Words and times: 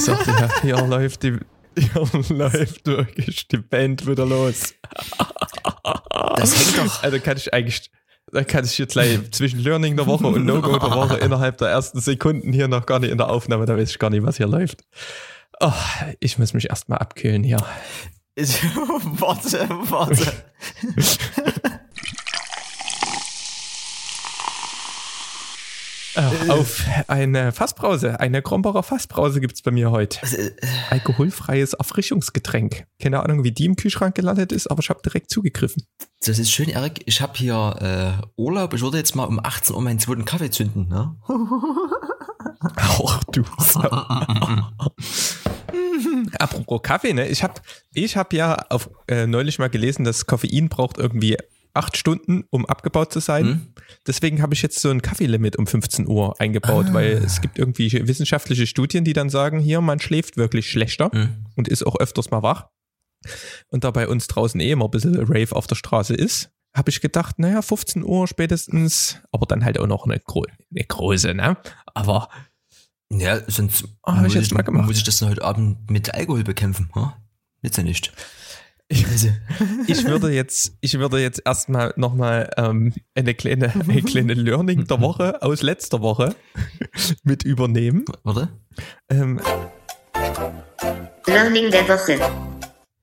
Ich 0.00 0.06
sag 0.06 0.24
dir, 0.24 0.48
hier 0.62 0.86
läuft 0.86 1.22
die, 1.24 1.36
hier 1.76 2.08
läuft 2.30 2.86
wirklich 2.86 3.48
die 3.48 3.58
Band 3.58 4.06
wieder 4.06 4.24
los. 4.24 4.74
Das 6.36 6.58
hängt 6.58 6.78
doch. 6.78 7.02
Also 7.02 7.20
kann 7.20 7.36
ich 7.36 7.52
eigentlich, 7.52 7.90
da 8.32 8.42
kann 8.42 8.64
ich 8.64 8.78
jetzt 8.78 8.92
gleich 8.92 9.18
zwischen 9.30 9.60
Learning 9.60 9.98
der 9.98 10.06
Woche 10.06 10.26
und 10.26 10.46
No-Go 10.46 10.78
der 10.78 10.90
Woche 10.90 11.16
innerhalb 11.20 11.58
der 11.58 11.68
ersten 11.68 12.00
Sekunden 12.00 12.50
hier 12.50 12.66
noch 12.66 12.86
gar 12.86 12.98
nicht 12.98 13.10
in 13.10 13.18
der 13.18 13.28
Aufnahme, 13.28 13.66
da 13.66 13.76
weiß 13.76 13.90
ich 13.90 13.98
gar 13.98 14.08
nicht, 14.08 14.24
was 14.24 14.38
hier 14.38 14.46
läuft. 14.46 14.84
Oh, 15.60 15.70
ich 16.18 16.38
muss 16.38 16.54
mich 16.54 16.70
erstmal 16.70 16.98
abkühlen 16.98 17.44
hier. 17.44 17.58
Ich, 18.36 18.62
warte, 19.18 19.68
warte. 19.68 20.32
Äh, 26.20 26.50
auf 26.50 26.84
eine 27.08 27.52
Fassbrause, 27.52 28.20
eine 28.20 28.42
Krombacher 28.42 28.82
Fassbrause 28.82 29.40
gibt's 29.40 29.62
bei 29.62 29.70
mir 29.70 29.90
heute. 29.90 30.18
Äh, 30.36 30.50
Alkoholfreies 30.90 31.72
Erfrischungsgetränk. 31.74 32.84
Keine 33.00 33.22
Ahnung, 33.22 33.44
wie 33.44 33.52
die 33.52 33.64
im 33.64 33.76
Kühlschrank 33.76 34.14
gelandet 34.14 34.52
ist, 34.52 34.70
aber 34.70 34.80
ich 34.80 34.90
habe 34.90 35.00
direkt 35.02 35.30
zugegriffen. 35.30 35.84
Das 36.24 36.38
ist 36.38 36.50
schön, 36.50 36.68
Erik. 36.68 37.02
Ich 37.06 37.22
habe 37.22 37.32
hier 37.36 38.20
äh, 38.20 38.26
Urlaub. 38.36 38.74
Ich 38.74 38.82
würde 38.82 38.98
jetzt 38.98 39.16
mal 39.16 39.24
um 39.24 39.40
18 39.42 39.74
Uhr 39.74 39.82
meinen 39.82 39.98
zweiten 39.98 40.26
Kaffee 40.26 40.50
zünden. 40.50 40.88
Ne? 40.88 41.16
Auch 42.76 43.24
du. 43.24 43.42
Apropos 46.38 46.82
Kaffee, 46.82 47.14
ne? 47.14 47.28
Ich 47.28 47.42
habe 47.42 47.54
ich 47.94 48.16
hab 48.16 48.32
ja 48.32 48.56
auf, 48.68 48.90
äh, 49.08 49.26
neulich 49.26 49.58
mal 49.58 49.70
gelesen, 49.70 50.04
dass 50.04 50.26
Koffein 50.26 50.68
braucht 50.68 50.98
irgendwie 50.98 51.36
acht 51.74 51.96
Stunden, 51.96 52.44
um 52.50 52.66
abgebaut 52.66 53.12
zu 53.12 53.20
sein. 53.20 53.44
Hm? 53.46 53.74
Deswegen 54.06 54.42
habe 54.42 54.54
ich 54.54 54.62
jetzt 54.62 54.80
so 54.80 54.90
ein 54.90 55.02
Kaffeelimit 55.02 55.56
um 55.56 55.66
15 55.66 56.06
Uhr 56.08 56.40
eingebaut, 56.40 56.86
Ah. 56.90 56.94
weil 56.94 57.12
es 57.12 57.40
gibt 57.40 57.58
irgendwie 57.58 57.90
wissenschaftliche 58.08 58.66
Studien, 58.66 59.04
die 59.04 59.12
dann 59.12 59.30
sagen, 59.30 59.58
hier, 59.60 59.80
man 59.80 60.00
schläft 60.00 60.36
wirklich 60.36 60.70
schlechter 60.70 61.10
Hm. 61.12 61.46
und 61.56 61.68
ist 61.68 61.86
auch 61.86 61.96
öfters 61.98 62.30
mal 62.30 62.42
wach. 62.42 62.66
Und 63.70 63.84
da 63.84 63.90
bei 63.90 64.08
uns 64.08 64.26
draußen 64.26 64.60
eh 64.60 64.70
immer 64.72 64.86
ein 64.86 64.90
bisschen 64.90 65.16
Rave 65.16 65.54
auf 65.54 65.66
der 65.66 65.74
Straße 65.76 66.14
ist, 66.14 66.50
habe 66.74 66.90
ich 66.90 67.00
gedacht, 67.00 67.38
naja, 67.38 67.62
15 67.62 68.02
Uhr 68.04 68.26
spätestens, 68.28 69.18
aber 69.32 69.44
dann 69.46 69.64
halt 69.64 69.78
auch 69.78 69.86
noch 69.86 70.04
eine, 70.06 70.20
gro 70.20 70.44
eine 70.74 70.84
große, 70.84 71.34
ne? 71.34 71.56
Aber 71.94 72.28
Ja, 73.12 73.40
sonst 73.50 73.82
ich 73.82 74.14
muss, 74.22 74.34
ich, 74.34 74.50
gemacht. 74.64 74.86
muss 74.86 74.96
ich 74.98 75.04
das 75.04 75.18
dann 75.18 75.30
heute 75.30 75.44
Abend 75.44 75.90
mit 75.90 76.14
Alkohol 76.14 76.44
bekämpfen. 76.44 76.88
Hm? 76.94 77.10
Jetzt 77.62 77.76
ja 77.76 77.82
nicht. 77.82 78.12
Also, 78.92 79.28
ich 79.86 80.04
würde 80.04 80.30
jetzt, 80.32 80.76
ich 80.80 80.98
würde 80.98 81.20
jetzt 81.20 81.42
erstmal 81.44 81.92
nochmal 81.96 82.50
ähm, 82.56 82.92
eine 83.14 83.34
kleine, 83.34 83.72
eine 83.72 84.02
kleine 84.02 84.34
Learning 84.34 84.84
der 84.86 85.00
Woche 85.00 85.42
aus 85.42 85.62
letzter 85.62 86.00
Woche 86.00 86.34
mit 87.22 87.44
übernehmen. 87.44 88.04
warte. 88.24 88.48
Ähm, 89.08 89.40
Learning 91.26 91.70
der 91.70 91.88
Woche. 91.88 92.18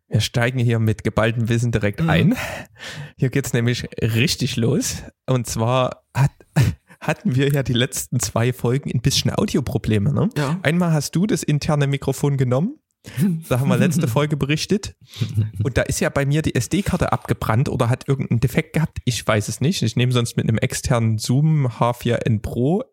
Wir 0.10 0.22
steigen 0.22 0.60
hier 0.60 0.80
mit 0.80 1.04
geballtem 1.04 1.50
Wissen 1.50 1.72
direkt 1.72 2.02
Mhm. 2.02 2.10
ein. 2.10 2.36
Hier 3.18 3.30
geht's 3.30 3.54
nämlich 3.54 3.88
richtig 4.02 4.56
los. 4.56 5.04
Und 5.26 5.48
zwar 5.48 6.04
hat, 6.14 6.32
hatten 7.02 7.36
wir 7.36 7.50
ja 7.52 7.64
die 7.64 7.74
letzten 7.74 8.20
zwei 8.20 8.54
Folgen 8.54 8.92
ein 8.94 9.02
bisschen 9.02 9.32
Audioprobleme. 9.34 10.14
Ne? 10.14 10.30
Ja. 10.38 10.60
Einmal 10.64 10.94
hast 10.94 11.16
du 11.16 11.28
das 11.28 11.44
interne 11.44 11.88
Mikrofon 11.88 12.38
genommen. 12.38 12.80
Da 13.50 13.60
haben 13.60 13.70
wir 13.70 13.78
letzte 13.78 14.08
Folge 14.08 14.38
berichtet. 14.38 14.96
Und 15.64 15.78
da 15.78 15.84
ist 15.84 16.00
ja 16.00 16.10
bei 16.10 16.26
mir 16.26 16.42
die 16.42 16.56
SD-Karte 16.56 17.12
abgebrannt 17.12 17.70
oder 17.70 17.90
hat 17.90 18.08
irgendeinen 18.08 18.40
Defekt 18.40 18.74
gehabt. 18.74 19.00
Ich 19.06 19.26
weiß 19.26 19.48
es 19.48 19.62
nicht. 19.62 19.82
Ich 19.82 19.96
nehme 19.96 20.12
sonst 20.12 20.38
mit 20.38 20.48
einem 20.48 20.58
externen 20.58 21.18
Zoom 21.18 21.68
H4n 21.68 22.42
Pro 22.42 22.84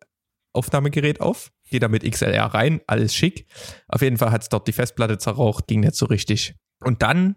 Aufnahmegerät 0.52 1.20
auf. 1.20 1.52
Gehe 1.68 1.80
da 1.80 1.88
mit 1.88 2.08
XLR 2.08 2.46
rein. 2.46 2.80
Alles 2.86 3.14
schick. 3.14 3.46
Auf 3.88 4.02
jeden 4.02 4.16
Fall 4.16 4.30
hat's 4.30 4.48
dort 4.48 4.68
die 4.68 4.72
Festplatte 4.72 5.18
zerraucht. 5.18 5.66
Ging 5.66 5.80
nicht 5.80 5.96
so 5.96 6.06
richtig. 6.06 6.54
Und 6.80 7.02
dann 7.02 7.36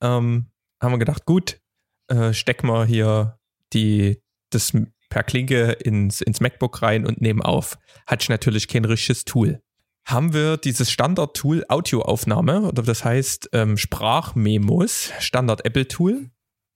ähm, 0.00 0.50
haben 0.80 0.92
wir 0.92 0.98
gedacht, 0.98 1.24
gut, 1.26 1.60
äh, 2.08 2.32
stecken 2.32 2.68
wir 2.68 2.84
hier 2.84 3.38
die, 3.72 4.20
das 4.50 4.72
per 5.08 5.22
Klinke 5.22 5.72
ins, 5.72 6.20
ins 6.20 6.40
MacBook 6.40 6.82
rein 6.82 7.06
und 7.06 7.20
nehmen 7.20 7.42
auf. 7.42 7.78
Hatte 8.06 8.24
ich 8.24 8.28
natürlich 8.28 8.68
kein 8.68 8.84
richtiges 8.84 9.24
Tool. 9.24 9.62
Haben 10.06 10.32
wir 10.32 10.56
dieses 10.56 10.90
Standard-Tool 10.90 11.64
Audioaufnahme, 11.68 12.62
oder 12.62 12.82
das 12.82 13.04
heißt 13.04 13.50
ähm, 13.52 13.76
Sprachmemos, 13.76 15.10
Standard-Apple-Tool. 15.18 16.30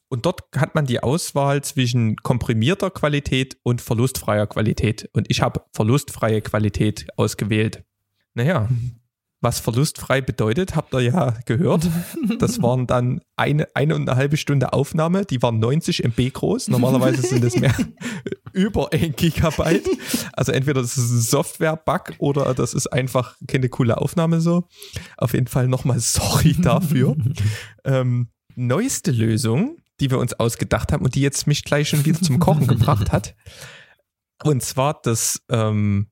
Und 0.09 0.27
dort 0.27 0.43
hat 0.57 0.75
man 0.75 0.87
die 0.87 1.01
Auswahl 1.01 1.63
zwischen 1.63 2.17
komprimierter 2.17 2.91
Qualität 2.91 3.57
und 3.63 3.81
verlustfreier 3.81 4.49
Qualität. 4.49 5.09
Und 5.13 5.31
ich 5.31 5.43
habe 5.43 5.63
verlustfreie 5.73 6.41
Qualität 6.41 7.07
ausgewählt. 7.17 7.85
Naja, 8.35 8.69
was 9.41 9.59
verlustfrei 9.59 10.21
bedeutet, 10.21 10.77
habt 10.77 10.93
ihr 10.95 11.01
ja 11.01 11.35
gehört. 11.47 11.89
Das 12.39 12.61
waren 12.63 12.87
dann 12.87 13.21
eine, 13.37 13.69
eine 13.75 13.95
und 13.95 14.09
eine 14.09 14.17
halbe 14.17 14.37
Stunde 14.37 14.73
Aufnahme, 14.73 15.25
die 15.25 15.41
waren 15.43 15.59
90 15.59 16.05
MB 16.05 16.33
groß. 16.33 16.69
Normalerweise 16.69 17.23
sind 17.23 17.45
es 17.45 17.57
mehr 17.59 17.75
über 18.53 18.93
ein 18.93 19.15
Gigabyte. 19.17 19.89
Also 20.35 20.53
entweder 20.53 20.83
das 20.83 20.99
ist 20.99 21.11
ein 21.11 21.21
Software-Bug 21.21 22.15
oder 22.19 22.55
das 22.55 22.75
ist 22.75 22.89
einfach 22.89 23.37
keine 23.49 23.71
coole 23.71 23.99
Aufnahme 23.99 24.41
so. 24.41 24.69
Auf 25.17 25.33
jeden 25.33 25.47
Fall 25.47 25.69
nochmal 25.69 26.01
sorry 26.01 26.55
dafür. 26.61 27.17
ähm, 27.85 28.29
neueste 28.57 29.11
Lösung, 29.11 29.79
die 30.01 30.11
wir 30.11 30.19
uns 30.19 30.35
ausgedacht 30.35 30.93
haben 30.93 31.05
und 31.05 31.15
die 31.15 31.23
jetzt 31.23 31.47
mich 31.47 31.65
gleich 31.65 31.89
schon 31.89 32.05
wieder 32.05 32.21
zum 32.21 32.41
Kochen 32.41 32.67
gebracht 32.67 33.11
hat. 33.11 33.35
Und 34.43 34.63
zwar 34.63 35.01
das, 35.03 35.41
ähm, 35.51 36.11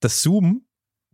das 0.00 0.22
Zoom 0.22 0.65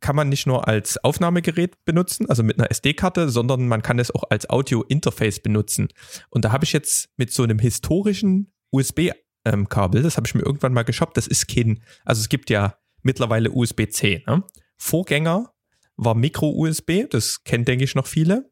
kann 0.02 0.16
man 0.16 0.28
nicht 0.28 0.46
nur 0.46 0.68
als 0.68 1.02
Aufnahmegerät 1.02 1.84
benutzen, 1.86 2.28
also 2.28 2.42
mit 2.42 2.58
einer 2.58 2.70
SD-Karte, 2.70 3.30
sondern 3.30 3.68
man 3.68 3.80
kann 3.80 3.98
es 3.98 4.14
auch 4.14 4.24
als 4.28 4.50
Audio-Interface 4.50 5.40
benutzen. 5.40 5.88
Und 6.28 6.44
da 6.44 6.52
habe 6.52 6.64
ich 6.64 6.72
jetzt 6.72 7.08
mit 7.16 7.32
so 7.32 7.42
einem 7.42 7.58
historischen 7.58 8.52
USB-Kabel, 8.70 10.02
das 10.02 10.16
habe 10.16 10.26
ich 10.26 10.34
mir 10.34 10.42
irgendwann 10.42 10.74
mal 10.74 10.82
geshoppt, 10.82 11.16
das 11.16 11.26
ist 11.26 11.48
kein, 11.48 11.82
also 12.04 12.20
es 12.20 12.28
gibt 12.28 12.50
ja 12.50 12.76
mittlerweile 13.02 13.50
USB-C. 13.50 14.24
Ne? 14.26 14.44
Vorgänger 14.76 15.52
war 15.96 16.14
Micro-USB, 16.14 17.08
das 17.08 17.44
kennen, 17.44 17.64
denke 17.64 17.84
ich, 17.84 17.94
noch 17.94 18.06
viele. 18.06 18.50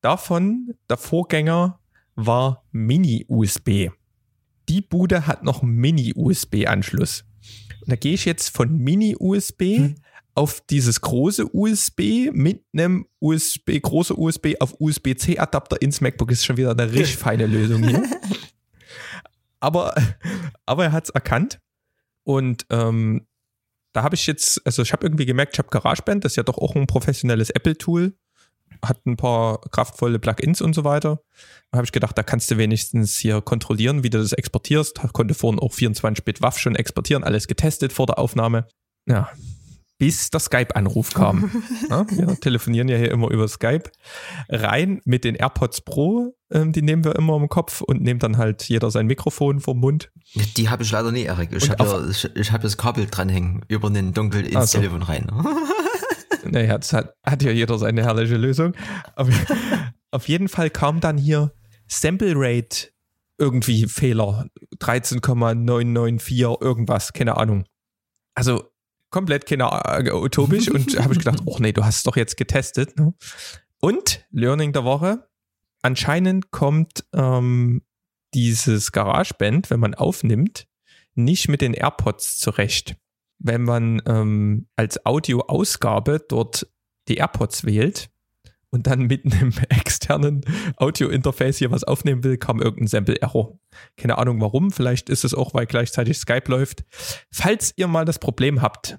Davon, 0.00 0.74
der 0.88 0.96
Vorgänger 0.96 1.80
war 2.14 2.64
Mini-USB. 2.72 3.90
Die 4.68 4.80
Bude 4.80 5.26
hat 5.26 5.44
noch 5.44 5.62
Mini-USB-Anschluss. 5.62 7.24
Und 7.82 7.92
da 7.92 7.96
gehe 7.96 8.14
ich 8.14 8.24
jetzt 8.24 8.48
von 8.48 8.78
Mini-USB 8.78 9.60
Hm. 9.60 9.94
Auf 10.36 10.60
dieses 10.68 11.00
große 11.00 11.46
USB 11.52 12.30
mit 12.30 12.62
einem 12.74 13.06
USB, 13.20 13.80
große 13.80 14.14
USB 14.14 14.54
auf 14.60 14.76
USB-C-Adapter 14.78 15.80
ins 15.80 16.02
MacBook. 16.02 16.30
Ist 16.30 16.44
schon 16.44 16.58
wieder 16.58 16.72
eine 16.72 16.92
richtig 16.92 17.16
feine 17.16 17.46
Lösung 17.46 17.82
hier. 17.82 18.02
Aber, 19.58 19.94
aber 20.66 20.84
er 20.84 20.92
hat 20.92 21.04
es 21.04 21.10
erkannt. 21.10 21.58
Und 22.22 22.66
ähm, 22.70 23.26
da 23.94 24.02
habe 24.02 24.14
ich 24.14 24.26
jetzt, 24.26 24.60
also 24.66 24.82
ich 24.82 24.92
habe 24.92 25.06
irgendwie 25.06 25.24
gemerkt, 25.24 25.54
ich 25.54 25.58
habe 25.58 25.70
GarageBand, 25.70 26.24
das 26.24 26.32
ist 26.32 26.36
ja 26.36 26.42
doch 26.42 26.58
auch 26.58 26.76
ein 26.76 26.86
professionelles 26.86 27.48
Apple-Tool, 27.48 28.14
hat 28.84 29.06
ein 29.06 29.16
paar 29.16 29.62
kraftvolle 29.70 30.18
Plugins 30.18 30.60
und 30.60 30.74
so 30.74 30.84
weiter. 30.84 31.22
Da 31.70 31.78
habe 31.78 31.86
ich 31.86 31.92
gedacht, 31.92 32.18
da 32.18 32.22
kannst 32.22 32.50
du 32.50 32.58
wenigstens 32.58 33.16
hier 33.16 33.40
kontrollieren, 33.40 34.02
wie 34.02 34.10
du 34.10 34.18
das 34.18 34.34
exportierst. 34.34 35.00
Konnte 35.14 35.32
vorhin 35.32 35.60
auch 35.60 35.72
24-Bit 35.72 36.42
WAV 36.42 36.58
schon 36.58 36.74
exportieren, 36.74 37.24
alles 37.24 37.48
getestet 37.48 37.94
vor 37.94 38.04
der 38.04 38.18
Aufnahme. 38.18 38.66
Ja, 39.08 39.30
bis 39.98 40.30
der 40.30 40.40
Skype-Anruf 40.40 41.14
kam. 41.14 41.50
ja, 41.90 42.06
wir 42.10 42.40
telefonieren 42.40 42.88
ja 42.88 42.96
hier 42.96 43.10
immer 43.10 43.30
über 43.30 43.48
Skype. 43.48 43.84
Rein 44.48 45.00
mit 45.04 45.24
den 45.24 45.34
AirPods 45.34 45.82
Pro, 45.82 46.36
ähm, 46.50 46.72
die 46.72 46.82
nehmen 46.82 47.04
wir 47.04 47.16
immer 47.16 47.36
im 47.36 47.48
Kopf 47.48 47.80
und 47.80 48.02
nehmen 48.02 48.20
dann 48.20 48.36
halt 48.36 48.64
jeder 48.64 48.90
sein 48.90 49.06
Mikrofon 49.06 49.60
vom 49.60 49.80
Mund. 49.80 50.10
Die 50.56 50.68
habe 50.68 50.82
ich 50.82 50.90
leider 50.90 51.12
nie, 51.12 51.22
Erik. 51.22 51.52
Ich 51.52 51.70
habe 51.70 51.82
ja, 51.82 52.08
ich, 52.08 52.28
ich 52.36 52.52
hab 52.52 52.60
das 52.60 52.76
Kabel 52.76 53.06
dranhängen 53.10 53.64
über 53.68 53.90
den 53.90 54.12
Dunkel 54.12 54.44
ins 54.44 54.56
Ach 54.56 54.66
so. 54.66 54.78
Telefon 54.78 55.02
rein. 55.02 55.26
Naja, 56.50 56.78
das 56.78 56.92
hat, 56.92 57.14
hat 57.24 57.42
ja 57.42 57.50
jeder 57.50 57.78
seine 57.78 58.04
herrliche 58.04 58.36
Lösung. 58.36 58.74
Auf, 59.16 59.28
auf 60.10 60.28
jeden 60.28 60.48
Fall 60.48 60.70
kam 60.70 61.00
dann 61.00 61.18
hier 61.18 61.52
Sample 61.88 62.34
Rate 62.36 62.88
irgendwie 63.38 63.86
Fehler. 63.86 64.46
13,994 64.78 66.40
irgendwas, 66.60 67.12
keine 67.12 67.36
Ahnung. 67.36 67.64
Also 68.34 68.70
komplett 69.10 69.46
keine 69.46 69.64
äh, 69.64 70.10
utopisch 70.12 70.70
und 70.70 70.98
habe 70.98 71.14
ich 71.14 71.20
gedacht, 71.20 71.42
oh 71.44 71.56
nee, 71.58 71.72
du 71.72 71.84
hast 71.84 71.98
es 71.98 72.02
doch 72.02 72.16
jetzt 72.16 72.36
getestet. 72.36 72.98
Ne? 72.98 73.14
Und 73.80 74.26
Learning 74.30 74.72
der 74.72 74.84
Woche, 74.84 75.28
anscheinend 75.82 76.50
kommt 76.50 77.04
ähm, 77.12 77.82
dieses 78.34 78.92
GarageBand, 78.92 79.70
wenn 79.70 79.80
man 79.80 79.94
aufnimmt, 79.94 80.66
nicht 81.14 81.48
mit 81.48 81.62
den 81.62 81.74
AirPods 81.74 82.38
zurecht. 82.38 82.96
Wenn 83.38 83.62
man 83.62 84.02
ähm, 84.06 84.68
als 84.76 85.04
Audioausgabe 85.04 86.24
dort 86.26 86.66
die 87.08 87.16
AirPods 87.16 87.64
wählt 87.64 88.10
und 88.76 88.86
dann 88.86 89.06
mit 89.06 89.24
einem 89.24 89.52
externen 89.68 90.42
Audio-Interface 90.76 91.58
hier 91.58 91.70
was 91.70 91.84
aufnehmen 91.84 92.22
will, 92.22 92.36
kam 92.38 92.60
irgendein 92.60 92.86
Sample-Error. 92.86 93.58
Keine 93.96 94.18
Ahnung 94.18 94.40
warum, 94.40 94.70
vielleicht 94.70 95.08
ist 95.10 95.24
es 95.24 95.34
auch, 95.34 95.54
weil 95.54 95.66
gleichzeitig 95.66 96.18
Skype 96.18 96.48
läuft. 96.50 96.84
Falls 97.32 97.72
ihr 97.76 97.88
mal 97.88 98.04
das 98.04 98.18
Problem 98.18 98.62
habt, 98.62 98.98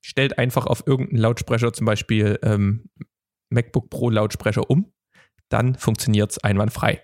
stellt 0.00 0.38
einfach 0.38 0.66
auf 0.66 0.86
irgendeinen 0.86 1.20
Lautsprecher, 1.20 1.72
zum 1.72 1.84
Beispiel 1.86 2.38
ähm, 2.42 2.88
MacBook 3.50 3.90
Pro 3.90 4.10
Lautsprecher 4.10 4.68
um, 4.68 4.92
dann 5.48 5.74
funktioniert 5.76 6.32
es 6.32 6.38
einwandfrei. 6.38 7.02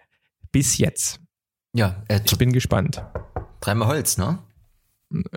Bis 0.50 0.78
jetzt. 0.78 1.20
Ja, 1.74 2.02
äh, 2.08 2.20
Ich 2.24 2.36
bin 2.38 2.52
gespannt. 2.52 3.04
dreimal 3.60 3.88
Holz, 3.88 4.16
ne? 4.16 4.38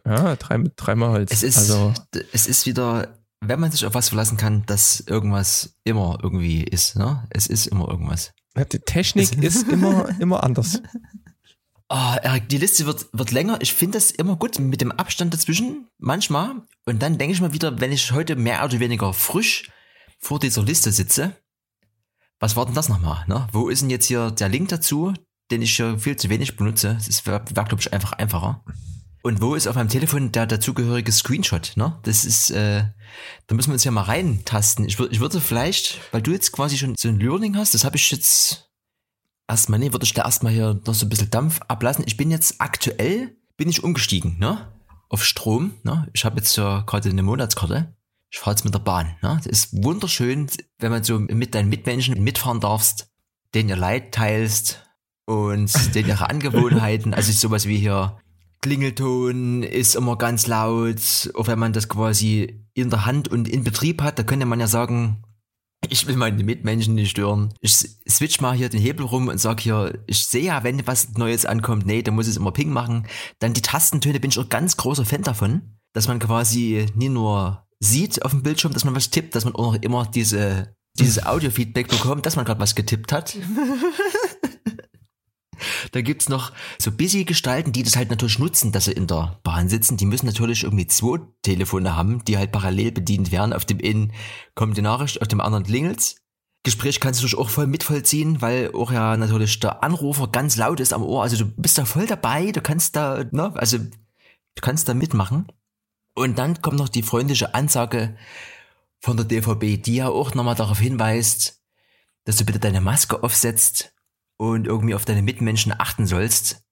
Ja, 0.06 0.36
drei, 0.38 0.64
dreimal 0.76 1.12
Holz. 1.12 1.32
Es 1.32 1.44
ist, 1.44 1.58
also, 1.58 1.94
es 2.34 2.48
ist 2.48 2.66
wieder, 2.66 3.21
wenn 3.42 3.60
man 3.60 3.72
sich 3.72 3.86
auf 3.86 3.96
was 3.96 4.10
verlassen 4.10 4.38
kann, 4.38 4.66
dass 4.68 5.02
irgendwas 5.02 5.76
immer 5.84 6.20
irgendwie 6.22 6.64
ist, 6.64 6.96
ne? 6.96 7.28
Es 7.32 7.48
ist 7.48 7.66
immer 7.68 7.88
irgendwas. 7.90 8.34
die 8.56 8.80
Technik 8.80 9.44
ist 9.44 9.68
immer, 9.68 10.10
immer 10.20 10.44
anders. 10.44 10.82
Ah, 11.90 12.16
Erik, 12.22 12.48
die 12.48 12.58
Liste 12.58 12.86
wird, 12.86 13.08
wird 13.12 13.32
länger. 13.32 13.60
Ich 13.62 13.74
finde 13.74 13.98
das 13.98 14.12
immer 14.12 14.38
gut 14.38 14.60
mit 14.60 14.80
dem 14.80 14.94
Abstand 14.94 15.34
dazwischen, 15.34 15.88
manchmal. 15.98 16.62
Und 16.86 17.02
dann 17.02 17.18
denke 17.18 17.34
ich 17.34 17.42
mal 17.42 17.52
wieder, 17.52 17.82
wenn 17.82 17.92
ich 17.92 18.14
heute 18.14 18.38
mehr 18.38 18.64
oder 18.64 18.80
weniger 18.80 19.14
frisch 19.14 19.70
vor 20.20 20.40
dieser 20.40 20.64
Liste 20.64 20.92
sitze, 20.92 21.36
was 22.40 22.56
war 22.56 22.66
denn 22.66 22.76
das 22.76 22.90
nochmal? 22.90 23.26
Ne? 23.28 23.48
Wo 23.52 23.70
ist 23.70 23.82
denn 23.82 23.90
jetzt 23.90 24.06
hier 24.06 24.32
der 24.32 24.50
Link 24.50 24.70
dazu, 24.70 25.14
den 25.52 25.62
ich 25.62 25.76
hier 25.76 26.00
viel 26.00 26.16
zu 26.16 26.30
wenig 26.30 26.56
benutze? 26.56 26.98
Das 27.06 27.26
wäre, 27.26 27.44
wär, 27.54 27.64
glaube 27.66 27.82
ich, 27.82 27.92
einfach 27.92 28.14
einfacher. 28.14 28.64
Und 29.24 29.42
wo 29.42 29.56
ist 29.56 29.68
auf 29.68 29.76
meinem 29.76 29.90
Telefon 29.90 30.32
der 30.32 30.48
dazugehörige 30.48 31.12
Screenshot? 31.12 31.74
Ne? 31.76 32.00
Das 32.04 32.26
ist, 32.26 32.50
äh, 32.52 32.86
da 33.48 33.56
müssen 33.56 33.70
wir 33.70 33.74
uns 33.74 33.84
ja 33.84 33.92
mal 33.92 34.02
reintasten. 34.02 34.86
Ich, 34.86 35.00
ich 35.00 35.20
würde 35.20 35.40
vielleicht, 35.40 36.00
weil 36.12 36.22
du 36.22 36.32
jetzt 36.32 36.52
quasi 36.52 36.78
schon 36.78 36.96
so 36.98 37.08
ein 37.08 37.20
Learning 37.20 37.56
hast, 37.56 37.74
das 37.74 37.84
habe 37.84 37.98
ich 37.98 38.10
jetzt 38.10 38.72
erstmal, 39.48 39.80
nee, 39.80 39.92
würde 39.92 40.06
ich 40.06 40.14
da 40.14 40.24
erstmal 40.24 40.54
hier 40.54 40.80
noch 40.86 40.94
so 40.94 41.06
ein 41.06 41.10
bisschen 41.10 41.30
Dampf 41.30 41.60
ablassen. 41.68 42.04
Ich 42.08 42.18
bin 42.18 42.32
jetzt 42.32 42.56
aktuell, 42.60 43.36
bin 43.58 43.70
ich 43.70 43.84
umgestiegen, 43.84 44.40
ne? 44.40 44.72
Auf 45.10 45.24
Strom, 45.24 45.74
ne? 45.84 46.08
Ich 46.14 46.26
habe 46.26 46.38
jetzt 46.38 46.56
ja 46.56 46.82
gerade 46.82 47.10
eine 47.10 47.22
Monatskarte. 47.22 47.96
Ich 48.32 48.40
fahre 48.40 48.56
jetzt 48.56 48.64
mit 48.64 48.74
der 48.74 48.80
Bahn, 48.80 49.18
ne? 49.22 49.40
Das 49.44 49.46
ist 49.46 49.84
wunderschön, 49.84 50.48
wenn 50.80 50.92
man 50.92 51.04
so 51.04 51.20
mit 51.20 51.54
deinen 51.54 51.70
Mitmenschen 51.70 52.24
mitfahren 52.24 52.62
darfst, 52.62 53.10
denen 53.54 53.70
ihr 53.70 53.76
Leid 53.76 54.14
teilst 54.14 54.84
und 55.26 55.94
denen 55.94 56.10
ihre 56.10 56.30
Angewohnheiten, 56.30 57.14
also 57.14 57.32
sowas 57.32 57.68
wie 57.68 57.78
hier 57.78 58.21
Klingelton 58.62 59.64
ist 59.64 59.96
immer 59.96 60.18
ganz 60.18 60.48
laut, 60.48 61.32
auch 61.34 61.48
wenn 61.48 61.60
man 61.60 61.74
das 61.74 61.90
quasi 61.90 62.64
in 62.74 62.90
der 62.90 63.06
Hand 63.06 63.28
und 63.28 63.48
in 63.48 63.64
Betrieb 63.64 64.02
hat, 64.02 64.20
da 64.20 64.24
könnte 64.24 64.46
man 64.46 64.60
ja 64.60 64.68
sagen, 64.68 65.24
ich 65.90 66.06
will 66.06 66.16
meine 66.16 66.44
Mitmenschen 66.44 66.94
nicht 66.94 67.10
stören. 67.10 67.54
Ich 67.60 67.76
switch 68.08 68.40
mal 68.40 68.56
hier 68.56 68.70
den 68.70 68.80
Hebel 68.80 69.06
rum 69.06 69.30
und 69.30 69.40
sag 69.40 69.60
hier, 69.60 70.04
ich 70.06 70.26
sehe 70.26 70.44
ja, 70.44 70.64
wenn 70.64 70.86
was 70.86 71.14
Neues 71.14 71.46
ankommt, 71.46 71.88
nee, 71.88 72.04
dann 72.04 72.14
muss 72.14 72.28
es 72.28 72.38
immer 72.38 72.52
Ping 72.52 72.70
machen. 72.70 73.08
Dann 73.40 73.54
die 73.54 73.64
Tastentöne 73.64 74.20
bin 74.20 74.30
ich 74.30 74.38
auch 74.38 74.50
ganz 74.50 74.78
großer 74.78 75.06
Fan 75.06 75.24
davon, 75.24 75.80
dass 75.94 76.08
man 76.08 76.20
quasi 76.20 76.86
nie 76.96 77.10
nur 77.10 77.66
sieht 77.80 78.24
auf 78.24 78.32
dem 78.32 78.44
Bildschirm, 78.44 78.74
dass 78.74 78.86
man 78.86 78.96
was 78.96 79.10
tippt, 79.10 79.34
dass 79.34 79.44
man 79.44 79.56
auch 79.56 79.74
noch 79.74 79.82
immer 79.82 80.06
diese, 80.06 80.76
dieses 81.00 81.26
Audio-Feedback 81.26 81.88
bekommt, 81.88 82.28
dass 82.28 82.36
man 82.36 82.46
gerade 82.46 82.60
was 82.60 82.76
getippt 82.76 83.12
hat. 83.12 83.36
Da 85.92 86.02
gibt's 86.02 86.30
noch 86.30 86.52
so 86.80 86.92
busy 86.92 87.26
Gestalten, 87.26 87.72
die 87.72 87.84
das 87.84 87.96
halt 87.96 88.10
natürlich 88.10 88.40
nutzen, 88.40 88.72
dass 88.72 88.86
sie 88.86 88.92
in 88.92 89.08
der 89.08 89.40
Bahn 89.44 89.70
sitzen. 89.70 89.98
Die 89.98 90.06
müssen 90.06 90.26
natürlich 90.26 90.64
irgendwie 90.64 90.88
zwei 90.88 91.20
Telefone 91.42 91.96
haben, 91.96 92.24
die 92.26 92.38
halt 92.38 92.52
parallel 92.52 92.92
bedient 92.92 93.32
werden. 93.32 93.54
Auf 93.54 93.66
dem 93.66 93.80
einen 93.84 94.14
kommt 94.56 94.78
die 94.78 94.82
Nachricht, 94.82 95.22
auf 95.22 95.28
dem 95.28 95.42
anderen 95.42 95.66
klingelt's. 95.66 96.16
Gespräch 96.64 97.00
kannst 97.00 97.20
du 97.20 97.24
natürlich 97.26 97.40
auch 97.40 97.50
voll 97.50 97.66
mitvollziehen, 97.66 98.42
weil 98.42 98.72
auch 98.74 98.92
ja 98.92 99.18
natürlich 99.18 99.60
der 99.60 99.84
Anrufer 99.84 100.28
ganz 100.28 100.58
laut 100.58 100.80
ist 100.80 100.94
am 100.94 101.04
Ohr. 101.04 101.24
Also 101.24 101.38
du 101.38 101.46
bist 101.46 101.78
da 101.78 101.86
voll 101.86 102.06
dabei, 102.06 102.52
du 102.52 102.62
kannst 102.62 102.96
da, 102.96 103.24
ne, 103.32 103.52
also 103.56 103.80
du 103.80 104.62
kannst 104.62 104.88
da 104.88 104.94
mitmachen. 104.94 105.48
Und 106.14 106.38
dann 106.38 106.62
kommt 106.62 106.78
noch 106.78 106.90
die 106.90 107.04
freundliche 107.04 107.56
Ansage 107.56 108.16
von 109.00 109.18
der 109.18 109.26
DVB, 109.26 109.82
die 109.82 109.96
ja 109.96 110.10
auch 110.10 110.36
nochmal 110.36 110.56
darauf 110.56 110.78
hinweist, 110.78 111.62
dass 112.26 112.36
du 112.36 112.46
bitte 112.46 112.60
deine 112.60 112.82
Maske 112.82 113.24
aufsetzt 113.24 113.94
und 114.42 114.66
irgendwie 114.66 114.96
auf 114.96 115.06
deine 115.06 115.22
Mitmenschen 115.22 115.72
achten 115.72 116.08
sollst. 116.08 116.64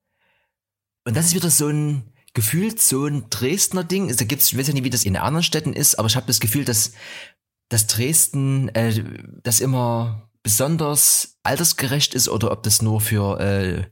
Und 1.06 1.16
das 1.16 1.28
ist 1.28 1.36
wieder 1.36 1.52
so 1.52 1.68
ein 1.68 2.12
gefühlt 2.34 2.82
so 2.82 3.06
ein 3.06 3.30
Dresdner 3.30 3.84
Ding. 3.84 4.16
Da 4.16 4.26
gibt's, 4.26 4.52
ich 4.52 4.58
weiß 4.58 4.70
ja 4.70 4.74
nicht, 4.74 4.86
wie 4.86 4.90
das 4.90 5.04
in 5.04 5.16
anderen 5.16 5.44
Städten 5.44 5.74
ist, 5.74 6.00
aber 6.00 6.08
ich 6.08 6.16
habe 6.16 6.26
das 6.26 6.40
Gefühl, 6.40 6.66
dass, 6.66 6.94
dass 7.70 7.86
Dresden 7.86 8.70
äh, 8.70 9.04
das 9.44 9.60
immer 9.60 10.32
besonders 10.42 11.38
altersgerecht 11.44 12.16
ist 12.16 12.28
oder 12.28 12.52
ob 12.52 12.64
das 12.64 12.82
nur 12.82 13.02
für 13.02 13.40
äh, 13.40 13.84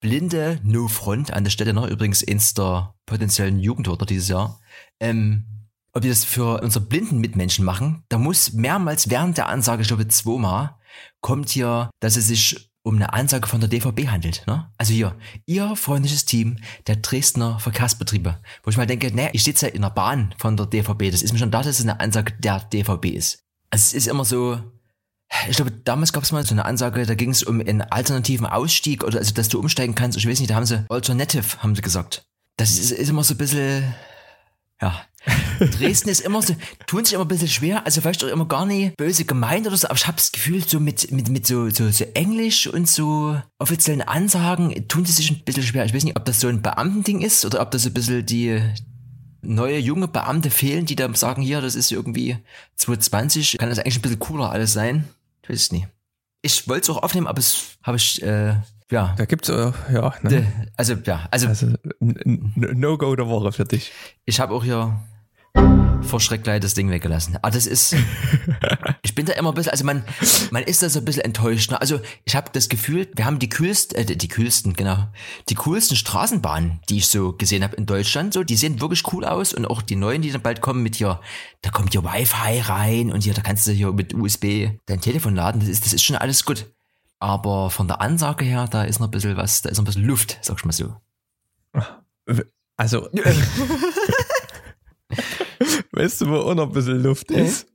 Blinde 0.00 0.58
No 0.62 0.88
Front 0.88 1.30
an 1.30 1.44
der 1.44 1.50
Stelle 1.50 1.74
noch 1.74 1.86
übrigens 1.86 2.26
eins 2.26 2.54
der 2.54 2.94
potenziellen 3.04 3.60
Jugendwörter 3.60 4.06
dieses 4.06 4.28
Jahr. 4.28 4.60
Ähm, 4.98 5.68
ob 5.92 6.00
die 6.00 6.08
das 6.08 6.24
für 6.24 6.62
unsere 6.62 6.86
blinden 6.86 7.18
Mitmenschen 7.18 7.66
machen, 7.66 8.02
da 8.08 8.16
muss 8.16 8.54
mehrmals 8.54 9.10
während 9.10 9.36
der 9.36 9.48
Ansage, 9.48 9.82
ich 9.82 9.88
glaube 9.88 10.08
zweimal, 10.08 10.78
kommt 11.20 11.50
hier, 11.50 11.90
dass 12.00 12.16
es 12.16 12.28
sich 12.28 12.70
um 12.86 12.94
eine 12.94 13.12
Ansage 13.12 13.48
von 13.48 13.58
der 13.58 13.68
DVB 13.68 14.06
handelt. 14.06 14.44
Ne? 14.46 14.70
Also 14.78 14.92
hier, 14.92 15.16
ihr 15.44 15.74
freundliches 15.74 16.24
Team 16.24 16.58
der 16.86 16.94
Dresdner 16.94 17.58
Verkehrsbetriebe. 17.58 18.38
Wo 18.62 18.70
ich 18.70 18.76
mal 18.76 18.86
denke, 18.86 19.12
ne, 19.12 19.28
ich 19.32 19.42
sitze 19.42 19.66
ja 19.66 19.72
in 19.72 19.82
der 19.82 19.90
Bahn 19.90 20.32
von 20.38 20.56
der 20.56 20.66
DVB. 20.66 21.10
Das 21.10 21.22
ist 21.22 21.32
mir 21.32 21.40
schon 21.40 21.50
da, 21.50 21.62
dass 21.62 21.80
es 21.80 21.82
eine 21.82 21.98
Ansage 21.98 22.34
der 22.38 22.60
DVB 22.60 23.06
ist. 23.06 23.42
Also 23.70 23.82
es 23.88 23.92
ist 23.92 24.06
immer 24.06 24.24
so, 24.24 24.60
ich 25.48 25.56
glaube, 25.56 25.72
damals 25.72 26.12
gab 26.12 26.22
es 26.22 26.30
mal 26.30 26.46
so 26.46 26.54
eine 26.54 26.64
Ansage, 26.64 27.04
da 27.04 27.16
ging 27.16 27.30
es 27.30 27.42
um 27.42 27.58
einen 27.58 27.82
alternativen 27.82 28.46
Ausstieg 28.46 29.02
oder 29.02 29.18
also, 29.18 29.34
dass 29.34 29.48
du 29.48 29.58
umsteigen 29.58 29.96
kannst. 29.96 30.16
Ich 30.16 30.28
weiß 30.28 30.38
nicht, 30.38 30.50
da 30.50 30.54
haben 30.54 30.66
sie 30.66 30.84
Alternative, 30.88 31.60
haben 31.64 31.74
sie 31.74 31.82
gesagt. 31.82 32.24
Das 32.56 32.70
ist, 32.70 32.92
ist 32.92 33.08
immer 33.08 33.24
so 33.24 33.34
ein 33.34 33.38
bisschen, 33.38 33.94
ja. 34.80 35.02
Dresden 35.58 36.08
ist 36.08 36.20
immer 36.20 36.42
so, 36.42 36.54
tun 36.86 37.04
sich 37.04 37.14
immer 37.14 37.24
ein 37.24 37.28
bisschen 37.28 37.48
schwer, 37.48 37.84
also 37.84 38.00
vielleicht 38.00 38.22
auch 38.24 38.28
immer 38.28 38.46
gar 38.46 38.66
nicht 38.66 38.96
böse 38.96 39.24
gemeint 39.24 39.66
oder 39.66 39.76
so, 39.76 39.88
aber 39.88 39.96
ich 39.96 40.06
habe 40.06 40.16
das 40.16 40.32
Gefühl, 40.32 40.62
so 40.66 40.80
mit, 40.80 41.10
mit, 41.10 41.28
mit 41.28 41.46
so, 41.46 41.68
so, 41.70 41.90
so 41.90 42.04
Englisch 42.14 42.66
und 42.66 42.88
so 42.88 43.40
offiziellen 43.58 44.02
Ansagen 44.02 44.86
tun 44.88 45.04
sie 45.04 45.12
sich 45.12 45.30
ein 45.30 45.44
bisschen 45.44 45.62
schwer. 45.62 45.84
Ich 45.84 45.94
weiß 45.94 46.04
nicht, 46.04 46.16
ob 46.16 46.24
das 46.24 46.40
so 46.40 46.48
ein 46.48 46.62
Beamtending 46.62 47.22
ist 47.22 47.44
oder 47.44 47.60
ob 47.60 47.70
das 47.70 47.86
ein 47.86 47.94
bisschen 47.94 48.24
die 48.24 48.62
neue 49.42 49.78
junge 49.78 50.08
Beamte 50.08 50.50
fehlen, 50.50 50.86
die 50.86 50.96
da 50.96 51.12
sagen, 51.14 51.42
hier, 51.42 51.60
das 51.60 51.74
ist 51.74 51.92
irgendwie 51.92 52.36
2020, 52.76 53.58
kann 53.58 53.68
das 53.68 53.78
eigentlich 53.78 53.98
ein 53.98 54.02
bisschen 54.02 54.18
cooler 54.18 54.50
alles 54.50 54.72
sein? 54.72 55.08
Ich 55.42 55.48
weiß 55.48 55.60
es 55.60 55.72
nicht. 55.72 55.88
Ich 56.42 56.68
wollte 56.68 56.90
es 56.90 56.96
auch 56.96 57.02
aufnehmen, 57.02 57.26
aber 57.26 57.38
es 57.38 57.78
habe 57.82 57.96
ich, 57.96 58.22
äh, 58.22 58.54
ja. 58.90 59.14
Da 59.16 59.24
gibt's 59.24 59.48
äh, 59.48 59.72
ja, 59.92 60.14
ne? 60.22 60.68
Also, 60.76 60.94
ja, 61.04 61.26
also, 61.30 61.48
also 61.48 61.72
No-Go 62.00 63.16
der 63.16 63.28
Woche 63.28 63.52
für 63.52 63.64
dich. 63.64 63.92
ich 64.24 64.38
habe 64.38 64.54
auch 64.54 64.62
hier 64.62 65.00
vor 66.02 66.20
Schreckleid 66.20 66.62
das 66.62 66.74
Ding 66.74 66.90
weggelassen. 66.90 67.36
Aber 67.42 67.50
das 67.50 67.66
ist, 67.66 67.94
ich 69.02 69.14
bin 69.14 69.26
da 69.26 69.32
immer 69.34 69.50
ein 69.50 69.54
bisschen, 69.54 69.72
also 69.72 69.84
man, 69.84 70.04
man 70.50 70.62
ist 70.62 70.82
da 70.82 70.88
so 70.88 71.00
ein 71.00 71.04
bisschen 71.04 71.24
enttäuscht. 71.24 71.70
Ne? 71.70 71.80
Also 71.80 72.00
ich 72.24 72.36
habe 72.36 72.50
das 72.52 72.68
Gefühl, 72.68 73.08
wir 73.14 73.24
haben 73.24 73.38
die 73.38 73.48
kühlsten, 73.48 73.98
äh, 73.98 74.04
die 74.04 74.28
kühlsten, 74.28 74.74
genau, 74.74 75.08
die 75.48 75.54
coolsten 75.54 75.96
Straßenbahnen, 75.96 76.80
die 76.88 76.98
ich 76.98 77.08
so 77.08 77.32
gesehen 77.32 77.62
habe 77.62 77.76
in 77.76 77.86
Deutschland. 77.86 78.34
So, 78.34 78.44
die 78.44 78.56
sehen 78.56 78.80
wirklich 78.80 79.12
cool 79.12 79.24
aus 79.24 79.52
und 79.52 79.66
auch 79.66 79.82
die 79.82 79.96
neuen, 79.96 80.22
die 80.22 80.30
dann 80.30 80.42
bald 80.42 80.60
kommen 80.60 80.82
mit 80.82 80.96
hier, 80.96 81.20
da 81.62 81.70
kommt 81.70 81.92
hier 81.92 82.04
Wi-Fi 82.04 82.60
rein 82.60 83.12
und 83.12 83.24
hier, 83.24 83.34
da 83.34 83.42
kannst 83.42 83.66
du 83.66 83.72
hier 83.72 83.92
mit 83.92 84.14
USB 84.14 84.70
dein 84.86 85.00
Telefon 85.00 85.34
laden. 85.34 85.60
Das 85.60 85.68
ist, 85.68 85.84
das 85.84 85.92
ist 85.92 86.04
schon 86.04 86.16
alles 86.16 86.44
gut. 86.44 86.66
Aber 87.18 87.70
von 87.70 87.88
der 87.88 88.00
Ansage 88.00 88.44
her, 88.44 88.68
da 88.70 88.84
ist 88.84 89.00
noch 89.00 89.08
ein 89.08 89.10
bisschen 89.10 89.36
was, 89.36 89.62
da 89.62 89.70
ist 89.70 89.78
noch 89.78 89.84
ein 89.84 89.86
bisschen 89.86 90.04
Luft, 90.04 90.38
sag 90.42 90.58
ich 90.58 90.64
mal 90.64 90.72
so. 90.72 90.96
Also, 92.76 93.08
weißt 95.96 96.20
du, 96.20 96.28
wo 96.28 96.36
auch 96.36 96.54
noch 96.54 96.68
ein 96.68 96.72
bisschen 96.72 97.02
Luft 97.02 97.30
ist? 97.30 97.66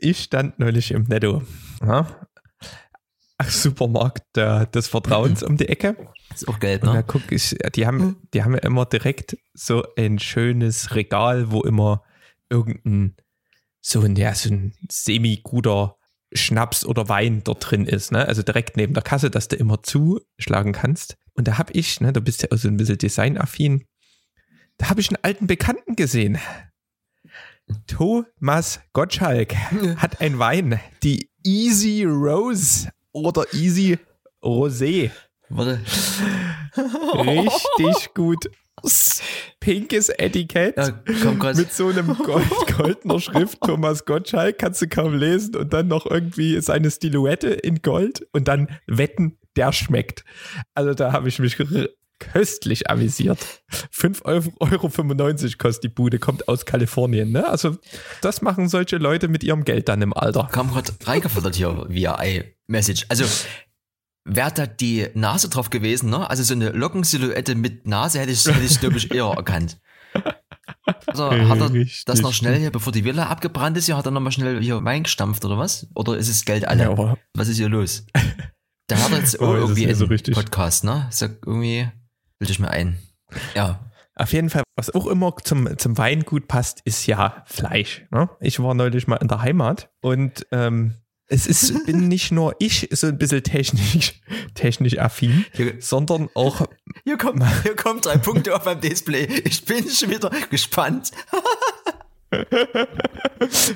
Ich 0.00 0.22
stand 0.22 0.58
neulich 0.58 0.90
im 0.92 1.02
Netto. 1.04 1.42
Ja? 1.84 2.06
Supermarkt 3.44 4.36
äh, 4.36 4.66
des 4.68 4.88
Vertrauens 4.88 5.42
um 5.42 5.56
die 5.56 5.68
Ecke. 5.68 5.96
Ist 6.32 6.48
auch 6.48 6.60
gelb, 6.60 6.82
Und 6.82 6.88
da 6.88 6.94
ne? 6.94 7.04
guck 7.04 7.30
ich, 7.32 7.56
die 7.74 7.86
haben, 7.86 8.16
die 8.32 8.44
haben 8.44 8.54
ja 8.54 8.60
immer 8.60 8.86
direkt 8.86 9.36
so 9.52 9.84
ein 9.96 10.18
schönes 10.18 10.94
Regal, 10.94 11.50
wo 11.50 11.62
immer 11.62 12.04
irgendein 12.48 13.16
so 13.80 14.02
ein, 14.02 14.14
ja, 14.14 14.32
so 14.34 14.50
ein 14.50 14.74
semi-guter 14.88 15.96
Schnaps 16.32 16.86
oder 16.86 17.08
Wein 17.08 17.42
dort 17.42 17.70
drin 17.70 17.84
ist, 17.84 18.12
ne? 18.12 18.26
Also 18.26 18.42
direkt 18.42 18.76
neben 18.76 18.94
der 18.94 19.02
Kasse, 19.02 19.28
dass 19.28 19.48
du 19.48 19.56
immer 19.56 19.82
zuschlagen 19.82 20.72
kannst. 20.72 21.16
Und 21.34 21.48
da 21.48 21.58
habe 21.58 21.72
ich, 21.72 22.00
ne, 22.00 22.12
du 22.12 22.20
bist 22.20 22.42
ja 22.42 22.48
auch 22.52 22.58
so 22.58 22.68
ein 22.68 22.76
bisschen 22.76 22.98
designaffin, 22.98 23.84
da 24.78 24.88
habe 24.88 25.00
ich 25.00 25.08
einen 25.08 25.22
alten 25.22 25.46
Bekannten 25.46 25.96
gesehen. 25.96 26.38
Thomas 27.86 28.80
Gottschalk 28.92 29.54
hat 29.96 30.20
ein 30.20 30.38
Wein, 30.38 30.80
die 31.02 31.28
Easy 31.44 32.04
Rose 32.04 32.90
oder 33.12 33.44
Easy 33.52 33.98
Rosé. 34.42 35.10
Warte. 35.48 35.80
Richtig 36.76 38.10
gut. 38.14 38.50
Pinkes 39.60 40.08
Etikett 40.08 40.76
Ja, 40.76 41.52
mit 41.54 41.72
so 41.72 41.88
einem 41.88 42.16
Gold, 42.16 42.48
goldener 42.76 43.20
Schrift. 43.20 43.60
Thomas 43.60 44.04
Gottschalk 44.04 44.58
kannst 44.58 44.82
du 44.82 44.88
kaum 44.88 45.14
lesen 45.14 45.54
und 45.56 45.72
dann 45.72 45.88
noch 45.88 46.06
irgendwie 46.06 46.60
seine 46.60 46.90
Stiluette 46.90 47.48
in 47.48 47.82
Gold 47.82 48.26
und 48.32 48.48
dann 48.48 48.68
wetten, 48.86 49.38
der 49.56 49.72
schmeckt. 49.72 50.24
Also 50.74 50.94
da 50.94 51.12
habe 51.12 51.28
ich 51.28 51.38
mich 51.38 51.58
köstlich 52.32 52.90
amüsiert. 52.90 53.38
5,95 53.94 54.52
Euro 54.60 55.58
kostet 55.58 55.84
die 55.84 55.88
Bude, 55.88 56.18
kommt 56.18 56.48
aus 56.48 56.64
Kalifornien. 56.66 57.32
Ne? 57.32 57.48
Also 57.48 57.76
das 58.20 58.42
machen 58.42 58.68
solche 58.68 58.96
Leute 58.96 59.28
mit 59.28 59.44
ihrem 59.44 59.64
Geld 59.64 59.88
dann 59.88 60.02
im 60.02 60.12
Alter. 60.12 60.48
Kam 60.52 60.70
gerade 60.70 60.92
reingefuttert 61.04 61.54
hier 61.56 61.86
via 61.88 62.18
iMessage. 62.22 63.06
Also 63.08 63.24
wäre 64.24 64.52
da 64.52 64.66
die 64.66 65.08
Nase 65.14 65.48
drauf 65.48 65.70
gewesen, 65.70 66.10
ne? 66.10 66.28
Also 66.30 66.42
so 66.42 66.54
eine 66.54 66.70
Lockensilhouette 66.70 67.54
mit 67.54 67.86
Nase 67.86 68.20
hätte 68.20 68.32
ich, 68.32 68.44
hätte 68.46 68.64
ich 68.64 68.78
glaube 68.80 68.96
ich, 68.98 69.10
eher 69.12 69.24
erkannt. 69.24 69.78
Also 71.06 71.30
hat 71.30 71.60
er 71.60 71.72
Richtig. 71.72 72.04
das 72.06 72.20
noch 72.22 72.32
schnell 72.32 72.58
hier, 72.58 72.70
bevor 72.70 72.92
die 72.92 73.04
Villa 73.04 73.26
abgebrannt 73.26 73.76
ist, 73.76 73.86
hier 73.86 73.96
hat 73.96 74.06
er 74.06 74.10
nochmal 74.10 74.32
schnell 74.32 74.60
hier 74.62 74.82
Wein 74.84 75.04
gestampft 75.04 75.44
oder 75.44 75.58
was? 75.58 75.86
Oder 75.94 76.16
ist 76.16 76.28
es 76.28 76.44
Geld 76.44 76.66
alle? 76.66 76.84
Ja, 76.84 77.16
Was 77.34 77.48
ist 77.48 77.56
hier 77.56 77.68
los? 77.68 78.06
Da 78.88 78.96
hat 78.98 79.12
er 79.12 79.18
jetzt 79.18 79.38
Oh, 79.40 79.54
irgendwie 79.54 79.92
so 79.94 80.04
einen 80.04 80.12
richtig. 80.12 80.34
Podcast, 80.34 80.84
ne? 80.84 81.06
Sag 81.10 81.38
irgendwie, 81.46 81.88
bilde 82.42 82.52
ich 82.52 82.58
mir 82.58 82.72
ein. 82.72 82.98
Ja. 83.54 83.78
Auf 84.16 84.32
jeden 84.32 84.50
Fall, 84.50 84.64
was 84.74 84.92
auch 84.92 85.06
immer 85.06 85.36
zum, 85.44 85.78
zum 85.78 85.96
Wein 85.96 86.24
gut 86.24 86.48
passt, 86.48 86.80
ist 86.84 87.06
ja 87.06 87.44
Fleisch. 87.46 88.04
Ne? 88.10 88.28
Ich 88.40 88.60
war 88.60 88.74
neulich 88.74 89.06
mal 89.06 89.16
in 89.16 89.28
der 89.28 89.42
Heimat 89.42 89.90
und 90.00 90.44
ähm, 90.50 90.96
es 91.28 91.46
ist, 91.46 91.72
bin 91.86 92.08
nicht 92.08 92.32
nur 92.32 92.56
ich 92.58 92.88
so 92.90 93.06
ein 93.06 93.16
bisschen 93.16 93.44
technisch, 93.44 94.20
technisch 94.54 94.98
affin, 94.98 95.46
Hier, 95.52 95.74
sondern 95.78 96.30
auch, 96.34 96.66
hier, 97.04 97.16
kommt, 97.16 97.44
hier 97.62 97.76
kommt 97.76 98.06
drei 98.06 98.18
Punkte 98.18 98.56
auf 98.56 98.64
meinem 98.64 98.80
Display. 98.80 99.28
Ich 99.44 99.64
bin 99.64 99.88
schon 99.88 100.10
wieder 100.10 100.30
gespannt. 100.50 101.12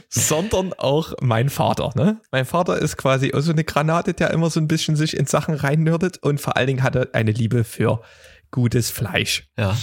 sondern 0.08 0.72
auch 0.72 1.12
mein 1.20 1.50
Vater. 1.50 1.92
Ne? 1.94 2.20
Mein 2.32 2.46
Vater 2.46 2.78
ist 2.78 2.96
quasi 2.96 3.32
auch 3.32 3.40
so 3.40 3.52
eine 3.52 3.64
Granate, 3.64 4.12
der 4.12 4.30
immer 4.30 4.50
so 4.50 4.58
ein 4.58 4.66
bisschen 4.66 4.96
sich 4.96 5.16
in 5.16 5.26
Sachen 5.26 5.54
reinnördet 5.54 6.18
und 6.18 6.40
vor 6.40 6.56
allen 6.56 6.66
Dingen 6.66 6.82
hat 6.82 6.96
er 6.96 7.08
eine 7.12 7.30
Liebe 7.30 7.64
für 7.64 8.02
gutes 8.56 8.90
Fleisch. 8.90 9.50
Ja. 9.58 9.76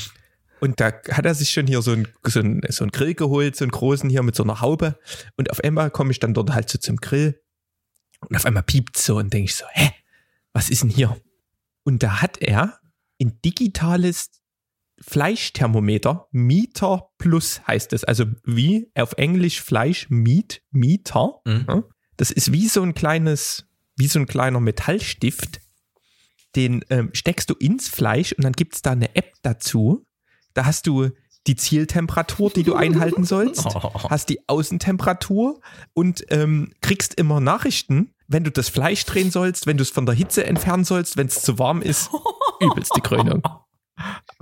Und 0.60 0.80
da 0.80 0.88
hat 1.12 1.26
er 1.26 1.36
sich 1.36 1.52
schon 1.52 1.68
hier 1.68 1.84
so 1.84 1.92
ein, 1.92 2.08
so 2.26 2.40
ein, 2.40 2.62
so 2.70 2.84
ein 2.84 2.90
Grill 2.90 3.14
geholt, 3.14 3.56
so 3.56 3.64
einen 3.64 3.72
großen 3.72 4.10
hier 4.10 4.24
mit 4.24 4.36
so 4.36 4.44
einer 4.44 4.62
Haube. 4.62 4.98
Und 5.38 5.52
auf 5.52 5.64
einmal 5.64 5.92
komme 5.92 6.12
ich 6.12 6.20
dann 6.20 6.34
dort 6.34 6.52
halt 6.54 6.70
so 6.70 6.80
zum 6.80 6.98
Grill. 6.98 7.40
Und 8.28 8.36
auf 8.36 8.46
einmal 8.46 8.64
piept 8.64 8.98
so 8.98 9.18
und 9.18 9.32
denke 9.32 9.46
ich 9.46 9.56
so, 9.56 9.66
hä, 9.74 9.92
was 10.54 10.72
ist 10.72 10.82
denn 10.82 10.90
hier? 10.90 11.16
Und 11.84 12.02
da 12.02 12.22
hat 12.22 12.40
er 12.40 12.80
ein 13.22 13.40
digitales 13.46 14.32
Fleischthermometer, 15.00 16.28
Meter 16.32 17.10
Plus 17.20 17.62
heißt 17.68 17.94
es. 17.94 18.04
Also 18.04 18.26
wie 18.44 18.90
auf 18.96 19.14
Englisch 19.18 19.62
Fleisch, 19.62 20.10
Meat, 20.10 20.64
Meter. 20.72 21.42
Mhm. 21.46 21.84
Das 22.18 22.32
ist 22.32 22.52
wie 22.52 22.68
so 22.68 22.82
ein 22.82 22.96
kleines, 22.96 23.68
wie 23.96 24.08
so 24.08 24.18
ein 24.18 24.26
kleiner 24.26 24.60
Metallstift. 24.60 25.60
Den 26.56 26.86
ähm, 26.90 27.10
steckst 27.14 27.50
du 27.50 27.56
ins 27.56 27.88
Fleisch 27.90 28.34
und 28.34 28.44
dann 28.44 28.54
gibt's 28.54 28.82
da 28.82 28.92
eine 28.92 29.16
App 29.16 29.34
dazu. 29.42 30.06
Da 30.54 30.66
hast 30.66 30.88
du 30.88 31.10
die 31.48 31.56
Zieltemperatur, 31.56 32.52
die 32.52 32.64
du 32.64 32.76
einhalten 32.76 33.26
sollst, 33.26 33.66
hast 34.10 34.30
die 34.30 34.48
Außentemperatur 34.48 35.60
und 35.94 36.24
ähm, 36.30 36.72
kriegst 36.82 37.16
immer 37.16 37.40
Nachrichten, 37.40 38.14
wenn 38.28 38.44
du 38.44 38.52
das 38.52 38.70
Fleisch 38.70 39.06
drehen 39.06 39.32
sollst, 39.32 39.68
wenn 39.68 39.78
du 39.78 39.84
es 39.84 39.90
von 39.90 40.06
der 40.06 40.16
Hitze 40.16 40.46
entfernen 40.46 40.86
sollst, 40.86 41.18
wenn 41.18 41.28
es 41.28 41.42
zu 41.42 41.60
warm 41.60 41.82
ist. 41.82 42.10
Übelste 42.62 43.02
Krönung. 43.02 43.44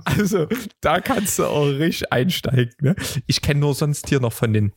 Also, 0.04 0.46
da 0.80 1.00
kannst 1.00 1.38
du 1.38 1.44
auch 1.44 1.66
richtig 1.66 2.12
einsteigen. 2.12 2.74
Ne? 2.80 2.96
Ich 3.26 3.42
kenne 3.42 3.60
nur 3.60 3.74
sonst 3.74 4.08
hier 4.08 4.20
noch 4.20 4.32
von 4.32 4.52
den 4.52 4.72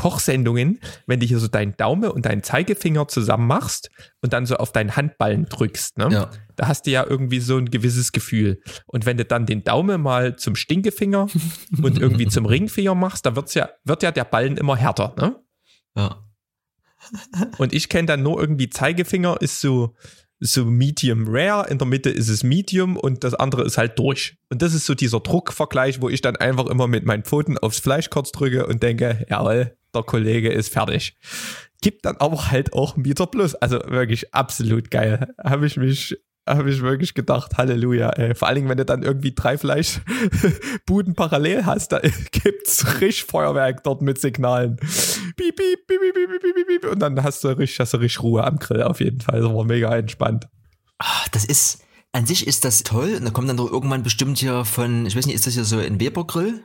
Kochsendungen, 0.00 0.80
wenn 1.06 1.20
du 1.20 1.26
hier 1.26 1.38
so 1.38 1.46
deinen 1.46 1.76
Daumen 1.76 2.10
und 2.10 2.24
deinen 2.24 2.42
Zeigefinger 2.42 3.06
zusammen 3.08 3.46
machst 3.46 3.90
und 4.22 4.32
dann 4.32 4.46
so 4.46 4.56
auf 4.56 4.72
deinen 4.72 4.96
Handballen 4.96 5.44
drückst. 5.44 5.98
Ne? 5.98 6.08
Ja. 6.10 6.30
Da 6.56 6.68
hast 6.68 6.86
du 6.86 6.90
ja 6.90 7.04
irgendwie 7.06 7.40
so 7.40 7.58
ein 7.58 7.66
gewisses 7.66 8.10
Gefühl. 8.10 8.62
Und 8.86 9.04
wenn 9.04 9.18
du 9.18 9.26
dann 9.26 9.44
den 9.44 9.62
Daumen 9.62 10.00
mal 10.00 10.36
zum 10.36 10.56
Stinkefinger 10.56 11.26
und 11.82 11.98
irgendwie 11.98 12.28
zum 12.28 12.46
Ringfinger 12.46 12.94
machst, 12.94 13.26
da 13.26 13.36
wird's 13.36 13.52
ja, 13.52 13.68
wird 13.84 14.02
ja 14.02 14.10
der 14.10 14.24
Ballen 14.24 14.56
immer 14.56 14.74
härter. 14.74 15.14
Ne? 15.18 15.36
Ja. 15.94 16.24
Und 17.58 17.74
ich 17.74 17.90
kenne 17.90 18.06
dann 18.06 18.22
nur 18.22 18.40
irgendwie 18.40 18.70
Zeigefinger 18.70 19.36
ist 19.40 19.60
so, 19.60 19.94
so 20.38 20.64
medium 20.64 21.26
rare, 21.28 21.68
in 21.68 21.76
der 21.76 21.86
Mitte 21.86 22.08
ist 22.08 22.28
es 22.28 22.42
medium 22.42 22.96
und 22.96 23.24
das 23.24 23.34
andere 23.34 23.64
ist 23.64 23.78
halt 23.78 23.98
durch. 23.98 24.36
Und 24.48 24.62
das 24.62 24.74
ist 24.74 24.86
so 24.86 24.94
dieser 24.94 25.20
Druckvergleich, 25.20 26.00
wo 26.00 26.08
ich 26.08 26.20
dann 26.20 26.36
einfach 26.36 26.66
immer 26.66 26.88
mit 26.88 27.04
meinen 27.04 27.24
Pfoten 27.24 27.58
aufs 27.58 27.80
Fleisch 27.80 28.08
kurz 28.10 28.32
drücke 28.32 28.66
und 28.66 28.82
denke, 28.82 29.26
jawohl, 29.28 29.76
der 29.94 30.02
Kollege 30.02 30.50
ist 30.50 30.72
fertig. 30.72 31.16
Gibt 31.82 32.04
dann 32.04 32.16
aber 32.18 32.50
halt 32.50 32.72
auch 32.72 32.96
Meter 32.96 33.26
Plus. 33.26 33.54
Also 33.54 33.78
wirklich 33.86 34.34
absolut 34.34 34.90
geil. 34.90 35.34
Habe 35.42 35.66
ich 35.66 35.76
mich, 35.76 36.16
habe 36.48 36.70
ich 36.70 36.82
wirklich 36.82 37.14
gedacht, 37.14 37.56
Halleluja. 37.56 38.10
Ey. 38.10 38.34
Vor 38.34 38.48
allen 38.48 38.56
Dingen, 38.56 38.68
wenn 38.68 38.76
du 38.76 38.84
dann 38.84 39.02
irgendwie 39.02 39.34
drei 39.34 39.56
Fleischbuden 39.56 41.14
parallel 41.14 41.64
hast, 41.64 41.92
da 41.92 42.00
gibt's 42.32 43.00
richtig 43.00 43.24
Feuerwerk 43.24 43.82
dort 43.82 44.02
mit 44.02 44.20
Signalen. 44.20 44.76
Piep, 44.76 45.56
piep, 45.56 45.86
piep, 45.86 46.00
piep, 46.00 46.14
piep, 46.14 46.54
piep, 46.54 46.66
piep. 46.66 46.92
Und 46.92 46.98
dann 47.00 47.22
hast 47.22 47.42
du 47.44 47.48
richtig, 47.48 47.80
hast 47.80 47.94
du 47.94 47.98
richtig 47.98 48.22
Ruhe 48.22 48.44
am 48.44 48.58
Grill 48.58 48.82
auf 48.82 49.00
jeden 49.00 49.20
Fall. 49.20 49.40
Das 49.40 49.52
war 49.52 49.64
mega 49.64 49.96
entspannt. 49.96 50.48
Ah, 50.98 51.24
das 51.32 51.46
ist, 51.46 51.82
an 52.12 52.26
sich 52.26 52.46
ist 52.46 52.66
das 52.66 52.82
toll. 52.82 53.14
Und 53.16 53.24
da 53.24 53.30
kommt 53.30 53.48
dann 53.48 53.56
doch 53.56 53.70
irgendwann 53.70 54.02
bestimmt 54.02 54.38
hier 54.38 54.66
von, 54.66 55.06
ich 55.06 55.16
weiß 55.16 55.24
nicht, 55.24 55.34
ist 55.34 55.46
das 55.46 55.54
hier 55.54 55.64
so 55.64 55.78
ein 55.78 55.98
Weber-Grill? 55.98 56.62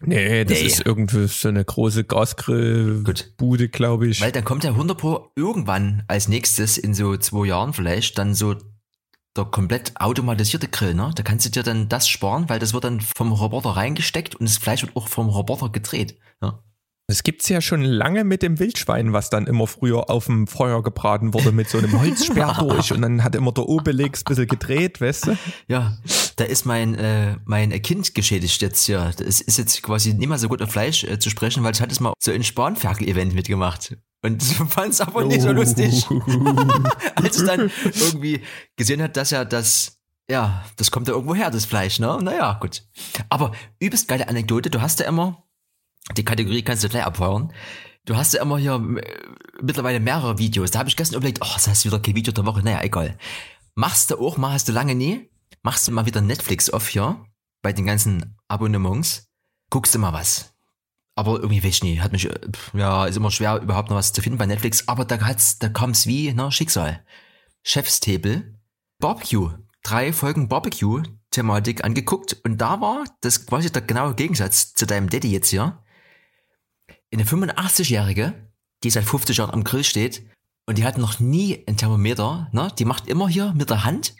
Nee, 0.00 0.44
das 0.44 0.60
Nee. 0.60 0.66
ist 0.66 0.84
irgendwie 0.84 1.26
so 1.26 1.48
eine 1.48 1.64
große. 1.64 2.04
Gasgrillbude, 2.04 3.68
glaube 3.68 4.08
ich. 4.08 4.20
Weil 4.20 4.32
dann 4.32 4.44
kommt 4.44 4.64
ja 4.64 4.70
100 4.70 4.98
Pro 4.98 5.30
irgendwann 5.36 6.02
als 6.08 6.28
nächstes 6.28 6.76
in 6.78 6.94
so 6.94 7.16
zwei 7.16 7.46
Jahren 7.46 7.72
vielleicht 7.72 8.18
dann 8.18 8.34
so 8.34 8.56
der 9.36 9.44
komplett 9.46 9.92
automatisierte 10.00 10.68
Grill, 10.68 10.94
ne? 10.94 11.10
Da 11.14 11.22
kannst 11.22 11.46
du 11.46 11.50
dir 11.50 11.62
dann 11.62 11.88
das 11.88 12.08
sparen, 12.08 12.48
weil 12.48 12.58
das 12.58 12.72
wird 12.74 12.84
dann 12.84 13.00
vom 13.00 13.32
Roboter 13.32 13.70
reingesteckt 13.70 14.34
und 14.34 14.48
das 14.48 14.58
Fleisch 14.58 14.82
wird 14.82 14.96
auch 14.96 15.08
vom 15.08 15.28
Roboter 15.28 15.68
gedreht. 15.70 16.18
Ne? 16.40 16.58
Das 17.08 17.22
gibt's 17.22 17.48
ja 17.48 17.60
schon 17.60 17.82
lange 17.82 18.24
mit 18.24 18.42
dem 18.42 18.58
Wildschwein, 18.58 19.12
was 19.12 19.30
dann 19.30 19.46
immer 19.46 19.68
früher 19.68 20.10
auf 20.10 20.26
dem 20.26 20.48
Feuer 20.48 20.82
gebraten 20.82 21.34
wurde 21.34 21.52
mit 21.52 21.68
so 21.68 21.78
einem 21.78 22.00
Holzsperr 22.00 22.54
durch 22.58 22.92
und 22.92 23.00
dann 23.02 23.22
hat 23.22 23.36
immer 23.36 23.52
der 23.52 23.68
Obelix 23.68 24.22
ein 24.22 24.24
bisschen 24.24 24.48
gedreht, 24.48 25.00
weißt 25.00 25.28
du? 25.28 25.38
Ja, 25.68 25.98
da 26.34 26.44
ist 26.44 26.66
mein, 26.66 26.96
äh, 26.96 27.36
mein 27.44 27.70
Kind 27.82 28.12
geschädigt 28.16 28.60
jetzt 28.60 28.86
hier. 28.86 29.12
Das 29.16 29.40
ist 29.40 29.56
jetzt 29.56 29.82
quasi 29.82 30.14
nicht 30.14 30.26
mal 30.26 30.38
so 30.38 30.48
gut 30.48 30.60
auf 30.62 30.72
Fleisch 30.72 31.04
äh, 31.04 31.20
zu 31.20 31.30
sprechen, 31.30 31.62
weil 31.62 31.74
ich 31.74 31.80
hatte 31.80 31.92
es 31.92 32.00
mal 32.00 32.12
so 32.20 32.32
ein 32.32 32.42
Spanferkel-Event 32.42 33.34
mitgemacht. 33.34 33.96
Und 34.22 34.42
fand 34.68 34.92
es 34.92 35.00
aber 35.00 35.24
nicht 35.24 35.42
so 35.42 35.52
lustig. 35.52 36.04
Als 37.14 37.36
es 37.36 37.44
dann 37.44 37.70
irgendwie 37.84 38.40
gesehen 38.74 39.00
hat, 39.00 39.16
dass 39.16 39.30
ja 39.30 39.44
das, 39.44 40.00
ja, 40.28 40.64
das 40.76 40.90
kommt 40.90 41.06
ja 41.06 41.14
irgendwo 41.14 41.36
her, 41.36 41.52
das 41.52 41.66
Fleisch, 41.66 42.00
ne? 42.00 42.18
Naja, 42.20 42.58
gut. 42.60 42.82
Aber 43.28 43.52
übelst 43.78 44.08
geile 44.08 44.28
Anekdote, 44.28 44.70
du 44.70 44.80
hast 44.82 44.98
ja 44.98 45.06
immer, 45.06 45.45
die 46.14 46.24
Kategorie 46.24 46.62
kannst 46.62 46.84
du 46.84 46.88
gleich 46.88 47.04
abfeuern. 47.04 47.52
Du 48.04 48.16
hast 48.16 48.34
ja 48.34 48.42
immer 48.42 48.58
hier 48.58 48.74
äh, 48.74 49.62
mittlerweile 49.62 50.00
mehrere 50.00 50.38
Videos. 50.38 50.70
Da 50.70 50.78
habe 50.78 50.88
ich 50.88 50.96
gestern 50.96 51.16
überlegt, 51.16 51.40
oh, 51.42 51.50
das 51.52 51.66
heißt 51.66 51.84
wieder 51.84 51.98
kein 51.98 52.14
Video 52.14 52.32
der 52.32 52.46
Woche. 52.46 52.62
Naja, 52.62 52.82
egal. 52.82 53.18
Machst 53.74 54.10
du 54.10 54.18
auch 54.18 54.36
mal, 54.36 54.52
hast 54.52 54.68
du 54.68 54.72
lange 54.72 54.94
nie. 54.94 55.28
Machst 55.62 55.88
du 55.88 55.92
mal 55.92 56.06
wieder 56.06 56.20
Netflix 56.20 56.70
auf 56.70 56.86
hier, 56.88 57.24
bei 57.62 57.72
den 57.72 57.86
ganzen 57.86 58.36
Abonnements. 58.46 59.28
Guckst 59.70 59.94
du 59.94 59.98
mal 59.98 60.12
was. 60.12 60.54
Aber 61.16 61.40
irgendwie 61.40 61.64
weiß 61.64 61.76
ich 61.76 61.82
nicht, 61.82 62.02
hat 62.02 62.12
mich, 62.12 62.30
äh, 62.30 62.38
ja, 62.74 63.06
ist 63.06 63.16
immer 63.16 63.30
schwer, 63.30 63.60
überhaupt 63.60 63.90
noch 63.90 63.96
was 63.96 64.12
zu 64.12 64.22
finden 64.22 64.38
bei 64.38 64.46
Netflix. 64.46 64.86
Aber 64.86 65.04
da 65.04 65.18
hat's, 65.20 65.58
da 65.58 65.68
kam's 65.68 66.06
wie, 66.06 66.32
ne, 66.32 66.52
Schicksal. 66.52 67.04
Chefstable, 67.64 68.54
Barbecue. 69.00 69.50
Drei 69.82 70.12
Folgen 70.12 70.48
Barbecue-Thematik 70.48 71.84
angeguckt 71.84 72.36
und 72.44 72.58
da 72.58 72.80
war 72.80 73.04
das 73.20 73.46
quasi 73.46 73.70
der 73.70 73.82
genaue 73.82 74.14
Gegensatz 74.14 74.74
zu 74.74 74.84
deinem 74.84 75.08
Daddy 75.08 75.30
jetzt 75.30 75.50
hier. 75.50 75.82
Eine 77.12 77.24
85-Jährige, 77.24 78.34
die 78.82 78.90
seit 78.90 79.04
50 79.04 79.36
Jahren 79.36 79.52
am 79.52 79.64
Grill 79.64 79.84
steht 79.84 80.24
und 80.66 80.78
die 80.78 80.84
hat 80.84 80.98
noch 80.98 81.20
nie 81.20 81.64
ein 81.66 81.76
Thermometer, 81.76 82.48
ne? 82.52 82.72
Die 82.78 82.84
macht 82.84 83.06
immer 83.06 83.28
hier 83.28 83.52
mit 83.54 83.70
der 83.70 83.84
Hand, 83.84 84.14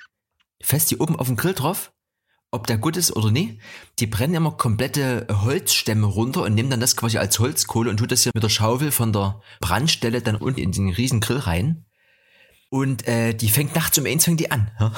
fest 0.63 0.89
hier 0.91 1.01
oben 1.01 1.17
auf 1.17 1.27
dem 1.27 1.37
Grill 1.37 1.55
drauf, 1.55 1.93
ob 2.53 2.67
der 2.67 2.79
gut 2.79 2.97
ist 2.97 3.15
oder 3.15 3.31
nicht. 3.31 3.59
Die 3.99 4.07
brennen 4.07 4.35
immer 4.35 4.53
komplette 4.53 5.27
Holzstämme 5.31 6.07
runter 6.07 6.43
und 6.43 6.55
nehmen 6.55 6.71
dann 6.71 6.81
das 6.81 6.97
quasi 6.97 7.19
als 7.19 7.39
Holzkohle 7.39 7.91
und 7.91 7.97
tut 7.99 8.13
das 8.13 8.23
hier 8.23 8.33
mit 8.35 8.45
der 8.45 8.49
Schaufel 8.49 8.93
von 8.93 9.13
der 9.13 9.41
Brandstelle 9.61 10.23
dann 10.23 10.37
unten 10.37 10.61
in 10.61 10.73
den 10.73 10.91
riesen 10.91 11.21
Grill 11.21 11.39
rein. 11.39 11.85
Und 12.69 13.07
äh, 13.07 13.35
die 13.35 13.49
fängt 13.49 13.75
nachts 13.75 13.99
um 13.99 14.07
eins 14.07 14.25
fängt 14.25 14.41
die 14.41 14.51
an. 14.51 14.71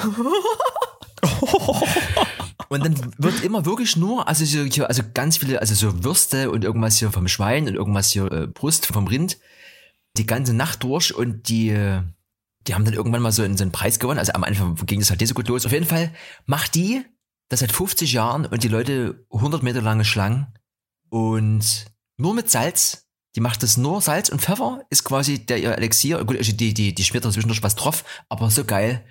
Und 2.69 2.85
dann 2.85 3.13
wird 3.17 3.43
immer 3.43 3.65
wirklich 3.65 3.97
nur, 3.97 4.27
also 4.27 4.45
so, 4.45 4.63
hier, 4.63 4.87
also 4.87 5.01
ganz 5.13 5.37
viele, 5.37 5.59
also 5.59 5.73
so 5.73 6.03
Würste 6.03 6.51
und 6.51 6.63
irgendwas 6.63 6.97
hier 6.97 7.11
vom 7.11 7.27
Schwein 7.27 7.67
und 7.67 7.73
irgendwas 7.73 8.11
hier 8.11 8.31
äh, 8.31 8.47
Brust 8.47 8.85
vom 8.85 9.07
Rind, 9.07 9.39
die 10.17 10.27
ganze 10.27 10.53
Nacht 10.53 10.83
durch 10.83 11.13
und 11.13 11.49
die, 11.49 11.69
äh, 11.69 12.03
die 12.67 12.75
haben 12.75 12.85
dann 12.85 12.93
irgendwann 12.93 13.23
mal 13.23 13.31
so 13.31 13.41
einen, 13.41 13.57
so 13.57 13.63
einen 13.63 13.71
Preis 13.71 13.97
gewonnen. 13.97 14.19
Also 14.19 14.33
am 14.33 14.43
Anfang 14.43 14.75
ging 14.85 14.99
das 14.99 15.09
halt 15.09 15.19
nicht 15.19 15.29
so 15.29 15.35
gut 15.35 15.47
los. 15.47 15.65
Auf 15.65 15.71
jeden 15.71 15.87
Fall 15.87 16.13
macht 16.45 16.75
die 16.75 17.03
das 17.49 17.61
seit 17.61 17.71
50 17.71 18.13
Jahren 18.13 18.45
und 18.45 18.63
die 18.63 18.67
Leute 18.67 19.25
100 19.31 19.63
Meter 19.63 19.81
lange 19.81 20.05
Schlangen 20.05 20.53
und 21.09 21.87
nur 22.17 22.35
mit 22.35 22.49
Salz. 22.51 23.07
Die 23.35 23.41
macht 23.41 23.63
das 23.63 23.77
nur 23.77 24.01
Salz 24.01 24.29
und 24.29 24.41
Pfeffer 24.41 24.85
ist 24.89 25.03
quasi 25.03 25.45
der 25.45 25.57
ihr 25.57 25.75
Elixier. 25.75 26.23
Gut, 26.23 26.37
also 26.37 26.51
die, 26.51 26.73
die, 26.73 26.93
die 26.93 27.03
schmiert 27.03 27.25
da 27.25 27.31
zwischendurch 27.31 27.63
was 27.63 27.75
drauf, 27.75 28.03
aber 28.27 28.51
so 28.51 28.63
geil. 28.63 29.03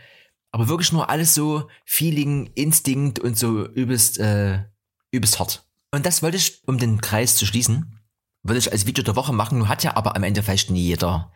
Aber 0.50 0.68
wirklich 0.68 0.92
nur 0.92 1.10
alles 1.10 1.34
so 1.34 1.68
Feeling, 1.84 2.50
Instinkt 2.54 3.18
und 3.18 3.38
so 3.38 3.66
übelst, 3.66 4.18
äh, 4.18 4.64
übelst 5.10 5.38
hart. 5.38 5.64
Und 5.90 6.06
das 6.06 6.22
wollte 6.22 6.36
ich, 6.36 6.62
um 6.66 6.78
den 6.78 7.00
Kreis 7.00 7.36
zu 7.36 7.46
schließen, 7.46 8.00
würde 8.42 8.58
ich 8.58 8.72
als 8.72 8.86
Video 8.86 9.04
der 9.04 9.16
Woche 9.16 9.32
machen. 9.32 9.58
Nun 9.58 9.68
hat 9.68 9.84
ja 9.84 9.96
aber 9.96 10.16
am 10.16 10.22
Ende 10.22 10.42
vielleicht 10.42 10.70
nie 10.70 10.82
jeder 10.82 11.32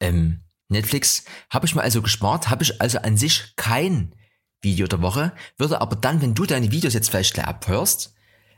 ähm, 0.00 0.40
Netflix. 0.68 1.24
Habe 1.50 1.66
ich 1.66 1.74
mir 1.74 1.82
also 1.82 2.02
gespart, 2.02 2.50
habe 2.50 2.62
ich 2.62 2.80
also 2.80 2.98
an 2.98 3.16
sich 3.16 3.54
kein 3.56 4.14
Video 4.60 4.86
der 4.86 5.02
Woche, 5.02 5.32
würde 5.58 5.80
aber 5.80 5.96
dann, 5.96 6.22
wenn 6.22 6.34
du 6.34 6.46
deine 6.46 6.72
Videos 6.72 6.94
jetzt 6.94 7.10
vielleicht 7.10 7.38
abhörst, 7.38 8.13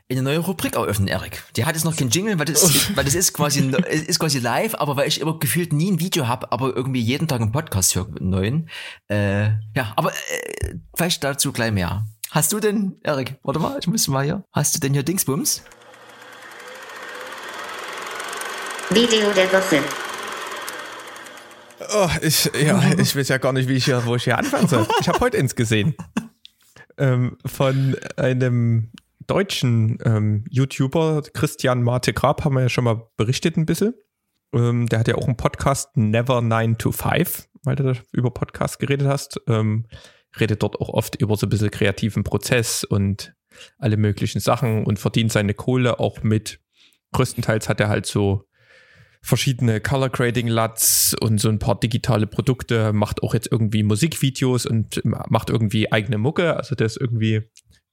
eine 0.09 0.21
neue 0.21 0.39
Rubrik 0.39 0.75
eröffnen, 0.75 1.09
Erik. 1.09 1.43
Die 1.57 1.65
hat 1.65 1.75
jetzt 1.75 1.83
noch 1.83 1.95
keinen 1.95 2.11
Jingle, 2.11 2.39
weil 2.39 2.45
das, 2.45 2.91
weil 2.95 3.03
das 3.03 3.13
ist 3.13 3.33
quasi 3.33 3.71
ist 3.89 4.19
quasi 4.19 4.39
live, 4.39 4.75
aber 4.75 4.95
weil 4.95 5.07
ich 5.07 5.19
immer 5.19 5.37
gefühlt 5.37 5.73
nie 5.73 5.91
ein 5.91 5.99
Video 5.99 6.27
habe, 6.27 6.51
aber 6.51 6.75
irgendwie 6.75 7.01
jeden 7.01 7.27
Tag 7.27 7.41
einen 7.41 7.51
Podcast 7.51 7.95
höre, 7.95 8.07
einen 8.07 8.29
neuen. 8.29 8.69
Äh, 9.09 9.49
ja, 9.75 9.93
aber 9.95 10.11
äh, 10.11 10.75
vielleicht 10.95 11.23
dazu 11.23 11.51
gleich 11.51 11.73
mehr. 11.73 12.05
Hast 12.31 12.53
du 12.53 12.59
denn, 12.59 12.99
Erik, 13.03 13.35
warte 13.43 13.59
mal, 13.59 13.77
ich 13.79 13.87
muss 13.87 14.07
mal 14.07 14.23
hier. 14.23 14.43
Hast 14.53 14.75
du 14.75 14.79
denn 14.79 14.93
hier 14.93 15.03
Dingsbums? 15.03 15.63
Video 18.89 19.31
der 19.33 19.51
Woche. 19.51 19.83
Oh, 21.93 22.09
ich, 22.21 22.49
ja, 22.61 22.81
ich 22.97 23.15
weiß 23.15 23.27
ja 23.27 23.37
gar 23.37 23.51
nicht, 23.51 23.67
wie 23.67 23.73
ich 23.73 23.85
hier, 23.85 24.05
wo 24.05 24.15
ich 24.15 24.23
hier 24.23 24.37
anfangen 24.37 24.67
soll. 24.69 24.87
Ich 25.01 25.09
habe 25.09 25.19
heute 25.19 25.37
ins 25.37 25.55
gesehen. 25.55 25.95
Ähm, 26.99 27.37
von 27.45 27.95
einem 28.15 28.91
deutschen 29.27 29.97
ähm, 30.03 30.45
YouTuber, 30.49 31.21
Christian 31.33 31.83
Marte 31.83 32.13
Grab, 32.13 32.43
haben 32.43 32.55
wir 32.55 32.61
ja 32.61 32.69
schon 32.69 32.85
mal 32.85 33.07
berichtet 33.17 33.57
ein 33.57 33.65
bisschen. 33.65 33.93
Ähm, 34.53 34.87
der 34.87 34.99
hat 34.99 35.07
ja 35.07 35.15
auch 35.15 35.27
einen 35.27 35.37
Podcast, 35.37 35.95
Never 35.95 36.41
9 36.41 36.77
to 36.77 36.91
5, 36.91 37.47
weil 37.63 37.75
du 37.75 37.83
da 37.83 37.93
über 38.13 38.31
Podcast 38.31 38.79
geredet 38.79 39.07
hast. 39.07 39.39
Ähm, 39.47 39.85
redet 40.39 40.63
dort 40.63 40.79
auch 40.79 40.89
oft 40.89 41.15
über 41.15 41.35
so 41.35 41.45
ein 41.45 41.49
bisschen 41.49 41.71
kreativen 41.71 42.23
Prozess 42.23 42.83
und 42.83 43.33
alle 43.77 43.97
möglichen 43.97 44.39
Sachen 44.39 44.85
und 44.85 44.99
verdient 44.99 45.31
seine 45.31 45.53
Kohle 45.53 45.99
auch 45.99 46.23
mit. 46.23 46.59
Größtenteils 47.13 47.69
hat 47.69 47.79
er 47.79 47.89
halt 47.89 48.05
so 48.05 48.47
verschiedene 49.21 49.81
Color 49.81 50.09
Grading 50.09 50.47
LUTs 50.47 51.15
und 51.19 51.39
so 51.39 51.49
ein 51.49 51.59
paar 51.59 51.79
digitale 51.79 52.27
Produkte, 52.27 52.93
macht 52.93 53.23
auch 53.23 53.33
jetzt 53.33 53.51
irgendwie 53.51 53.83
Musikvideos 53.83 54.65
und 54.65 55.01
macht 55.03 55.49
irgendwie 55.49 55.91
eigene 55.91 56.17
Mucke. 56.17 56.55
Also 56.55 56.75
der 56.75 56.85
ist 56.85 56.97
irgendwie, 56.97 57.41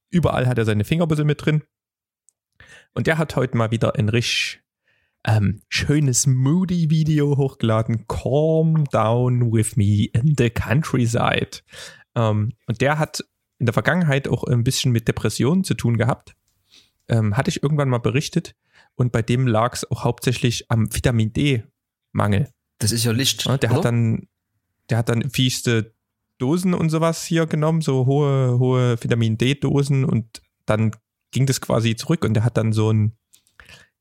überall 0.09 0.47
hat 0.47 0.57
er 0.57 0.65
seine 0.65 0.83
Finger 0.83 1.05
ein 1.05 1.09
bisschen 1.09 1.27
mit 1.27 1.45
drin. 1.45 1.63
Und 2.93 3.07
der 3.07 3.17
hat 3.17 3.35
heute 3.35 3.57
mal 3.57 3.71
wieder 3.71 3.95
ein 3.95 4.09
richtig 4.09 4.61
ähm, 5.25 5.61
schönes 5.69 6.27
Moody-Video 6.27 7.37
hochgeladen. 7.37 8.05
Calm 8.07 8.85
down 8.85 9.51
with 9.51 9.75
me 9.75 10.05
in 10.13 10.35
the 10.37 10.49
countryside. 10.49 11.59
Ähm, 12.15 12.53
und 12.67 12.81
der 12.81 12.99
hat 12.99 13.23
in 13.57 13.65
der 13.65 13.73
Vergangenheit 13.73 14.27
auch 14.27 14.43
ein 14.43 14.63
bisschen 14.63 14.91
mit 14.91 15.07
Depressionen 15.07 15.63
zu 15.63 15.73
tun 15.73 15.97
gehabt. 15.97 16.35
Ähm, 17.07 17.35
hatte 17.35 17.49
ich 17.49 17.63
irgendwann 17.63 17.89
mal 17.89 17.99
berichtet. 17.99 18.55
Und 18.95 19.11
bei 19.11 19.21
dem 19.21 19.47
lag 19.47 19.73
es 19.73 19.89
auch 19.89 20.03
hauptsächlich 20.03 20.71
am 20.71 20.93
Vitamin 20.93 21.33
D-Mangel. 21.33 22.49
Das 22.79 22.91
ist 22.91 23.03
ja 23.03 23.11
Licht. 23.11 23.45
Ja, 23.45 23.57
der 23.57 23.71
oder? 23.71 23.77
hat 23.77 23.85
dann, 23.85 24.27
der 24.89 24.97
hat 24.99 25.09
dann 25.09 25.29
fieste 25.29 25.94
Dosen 26.37 26.73
und 26.73 26.89
sowas 26.89 27.23
hier 27.23 27.45
genommen, 27.45 27.81
so 27.81 28.05
hohe, 28.05 28.59
hohe 28.59 29.01
Vitamin 29.01 29.37
D-Dosen 29.37 30.05
und 30.05 30.41
dann 30.65 30.91
ging 31.31 31.45
das 31.45 31.61
quasi 31.61 31.95
zurück 31.95 32.25
und 32.25 32.33
der 32.33 32.43
hat 32.43 32.57
dann 32.57 32.73
so 32.73 32.91
ein, 32.91 33.17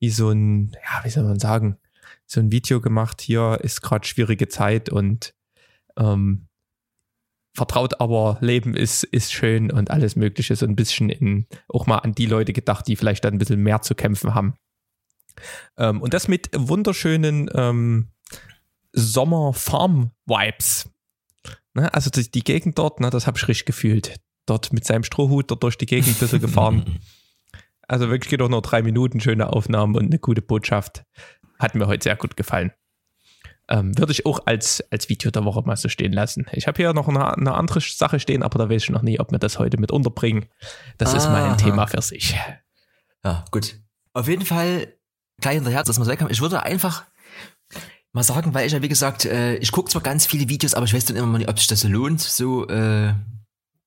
wie 0.01 0.11
so 0.11 0.31
ein, 0.31 0.73
ja, 0.73 1.05
wie 1.05 1.11
soll 1.11 1.25
man 1.25 1.39
sagen, 1.39 1.79
so 2.27 2.41
ein 2.41 2.51
Video 2.51 2.81
gemacht, 2.81 3.21
hier 3.21 3.59
ist 3.63 3.83
gerade 3.83 4.07
schwierige 4.07 4.49
Zeit 4.49 4.89
und 4.89 5.35
ähm, 5.97 6.49
vertraut 7.55 8.01
aber, 8.01 8.39
Leben 8.41 8.75
ist, 8.77 9.05
ist 9.05 9.33
schön 9.33 9.71
und 9.71 9.91
alles 9.91 10.17
Mögliche, 10.17 10.57
so 10.57 10.67
ein 10.67 10.77
bisschen 10.77 11.09
in, 11.11 11.47
auch 11.69 11.87
mal 11.87 11.99
an 11.99 12.13
die 12.13 12.27
Leute 12.27 12.53
gedacht, 12.53 12.87
die 12.89 12.97
vielleicht 12.97 13.25
dann 13.25 13.35
ein 13.35 13.39
bisschen 13.39 13.63
mehr 13.63 13.83
zu 13.83 13.95
kämpfen 13.95 14.35
haben. 14.35 14.55
Ähm, 15.77 16.03
und 16.03 16.15
das 16.15 16.29
mit 16.29 16.51
wunderschönen 16.55 17.49
ähm, 17.55 18.11
Sommer-Farm-Vibes. 18.93 20.91
Ne? 21.75 21.93
Also 21.93 22.11
die, 22.11 22.31
die 22.31 22.45
Gegend 22.45 22.79
dort, 22.79 23.01
ne, 23.01 23.11
das 23.11 23.27
habe 23.27 23.37
ich 23.37 23.49
richtig 23.49 23.67
gefühlt. 23.67 24.17
Dort 24.47 24.73
mit 24.73 24.85
seinem 24.85 25.05
Strohhut 25.05 25.51
dort 25.51 25.63
durch 25.63 25.77
die 25.77 25.87
Gegend 25.87 26.17
ein 26.17 26.19
bisschen 26.19 26.41
gefahren. 26.41 27.01
Also 27.87 28.09
wirklich 28.09 28.31
geht 28.31 28.41
auch 28.41 28.49
nur 28.49 28.63
drei 28.63 28.83
Minuten, 28.83 29.21
schöne 29.21 29.53
Aufnahmen 29.53 29.95
und 29.95 30.07
eine 30.07 30.19
gute 30.19 30.41
Botschaft. 30.41 31.05
Hat 31.59 31.75
mir 31.75 31.87
heute 31.87 32.05
sehr 32.05 32.17
gut 32.17 32.35
gefallen. 32.35 32.73
Ähm, 33.69 33.97
würde 33.99 34.13
ich 34.13 34.27
auch 34.27 34.41
als, 34.47 34.83
als 34.91 35.09
Video 35.09 35.31
der 35.31 35.45
Woche 35.45 35.63
mal 35.67 35.77
so 35.77 35.91
stehen 35.91 36.13
lassen. 36.13 36.47
Ich 36.53 36.67
habe 36.67 36.77
hier 36.77 36.93
noch 36.93 37.09
eine, 37.09 37.37
eine, 37.37 37.55
andere 37.55 37.81
Sache 37.81 38.21
stehen, 38.21 38.43
aber 38.43 38.59
da 38.59 38.69
weiß 38.69 38.85
ich 38.85 38.91
noch 38.91 39.03
nie, 39.03 39.21
ob 39.21 39.33
wir 39.33 39.39
das 39.39 39.59
heute 39.59 39.79
mit 39.79 39.91
unterbringen. 39.91 40.47
Das 40.99 41.15
ist 41.15 41.29
mal 41.29 41.51
ein 41.51 41.59
Thema 41.59 41.87
für 41.87 42.03
sich. 42.03 42.37
Ja, 43.25 43.45
gut. 43.51 43.77
Auf 44.13 44.29
jeden 44.29 44.45
Fall 44.45 44.95
gleich 45.41 45.55
hinterher, 45.55 45.83
dass 45.83 45.99
man 45.99 46.09
wegkommt. 46.09 46.31
Ich 46.31 46.41
würde 46.41 46.63
einfach 46.63 47.05
mal 48.15 48.23
sagen, 48.23 48.55
weil 48.55 48.67
ich 48.67 48.73
ja 48.73 48.81
wie 48.81 48.89
gesagt, 48.89 49.25
äh, 49.25 49.57
ich 49.57 49.73
gucke 49.73 49.91
zwar 49.91 50.03
ganz 50.03 50.25
viele 50.25 50.49
Videos, 50.49 50.75
aber 50.75 50.87
ich 50.87 50.95
weiß 50.95 51.05
dann 51.05 51.17
immer 51.17 51.27
mal 51.27 51.39
nicht, 51.39 51.51
ob 51.51 51.59
sich 51.59 51.67
das 51.67 51.85
lohnt, 51.85 52.21
so 52.21 52.67
äh, 52.69 53.15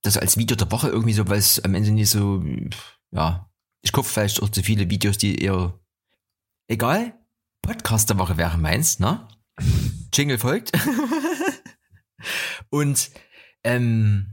das 0.04 0.18
als 0.18 0.38
Video 0.38 0.56
der 0.56 0.72
Woche 0.72 0.90
irgendwie 0.90 1.14
so, 1.14 1.28
weil 1.28 1.40
es 1.40 1.64
am 1.64 1.74
Ende 1.74 1.92
nicht 1.92 2.10
so, 2.10 2.44
ja, 3.12 3.50
ich 3.82 3.92
gucke 3.92 4.08
vielleicht 4.08 4.42
auch 4.42 4.50
zu 4.50 4.62
viele 4.62 4.90
Videos, 4.90 5.18
die 5.18 5.42
eher 5.42 5.80
egal. 6.68 7.14
Podcast 7.62 8.10
der 8.10 8.20
Woche 8.20 8.38
wäre 8.38 8.58
meins, 8.58 9.00
ne? 9.00 9.28
Jingle 10.14 10.38
folgt. 10.38 10.72
Und 12.70 13.12
ähm, 13.64 14.28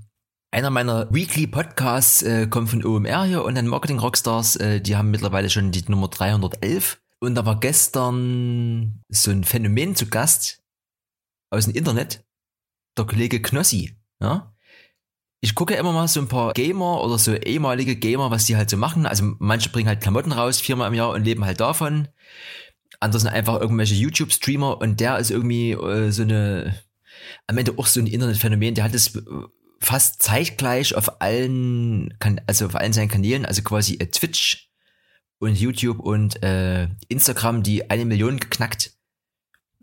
einer 0.51 0.71
meiner 0.71 1.13
Weekly 1.13 1.47
Podcasts 1.47 2.23
äh, 2.23 2.47
kommt 2.49 2.71
von 2.71 2.85
OMR 2.85 3.25
hier 3.25 3.45
und 3.45 3.57
dann 3.57 3.67
Marketing 3.67 3.99
Rockstars, 3.99 4.57
äh, 4.57 4.81
die 4.81 4.97
haben 4.97 5.11
mittlerweile 5.11 5.51
schon 5.51 5.73
die 5.73 5.85
Nummer 5.89 6.09
311. 6.09 7.01
Und 7.25 7.35
da 7.35 7.47
war 7.47 7.59
gestern 7.61 9.03
so 9.09 9.31
ein 9.31 9.45
Phänomen 9.45 9.97
zu 9.97 10.07
Gast 10.07 10.63
aus 11.51 11.65
dem 11.65 11.75
Internet, 11.75 12.25
der 12.97 13.07
Kollege 13.07 13.41
Knossi. 13.41 13.97
Ja? 14.21 14.55
Ich 15.41 15.55
gucke 15.55 15.75
immer 15.75 15.93
mal 15.93 16.09
so 16.09 16.21
ein 16.21 16.29
paar 16.29 16.53
Gamer 16.53 17.03
oder 17.03 17.19
so 17.19 17.35
ehemalige 17.35 17.97
Gamer, 17.97 18.31
was 18.31 18.47
die 18.47 18.57
halt 18.57 18.71
so 18.71 18.77
machen. 18.77 19.07
Also 19.07 19.35
manche 19.39 19.71
bringen 19.71 19.89
halt 19.89 20.01
Klamotten 20.01 20.33
raus, 20.33 20.61
viermal 20.61 20.89
im 20.89 20.95
Jahr 20.95 21.11
und 21.11 21.25
leben 21.25 21.45
halt 21.45 21.61
davon. 21.61 22.09
Andere 23.01 23.21
sind 23.21 23.31
einfach 23.31 23.61
irgendwelche 23.61 23.95
YouTube-Streamer 23.95 24.81
und 24.81 25.01
der 25.01 25.19
ist 25.19 25.31
irgendwie 25.31 25.73
äh, 25.73 26.11
so 26.11 26.23
eine, 26.23 26.79
am 27.47 27.59
Ende 27.59 27.75
auch 27.77 27.87
so 27.87 28.01
ein 28.01 28.07
Internetphänomen. 28.07 28.75
Der 28.75 28.85
hat 28.85 28.95
es 28.95 29.23
fast 29.81 30.23
zeitgleich 30.23 30.95
auf 30.95 31.21
allen, 31.21 32.17
also 32.47 32.67
auf 32.67 32.75
allen 32.75 32.93
seinen 32.93 33.09
Kanälen, 33.09 33.45
also 33.45 33.63
quasi 33.63 33.95
äh, 33.95 34.07
Twitch 34.07 34.74
und 35.39 35.59
YouTube 35.59 36.01
und 36.01 36.43
äh, 36.43 36.89
Instagram 37.09 37.63
die 37.63 37.91
eine 37.91 38.05
Million 38.05 38.39
geknackt. 38.39 38.93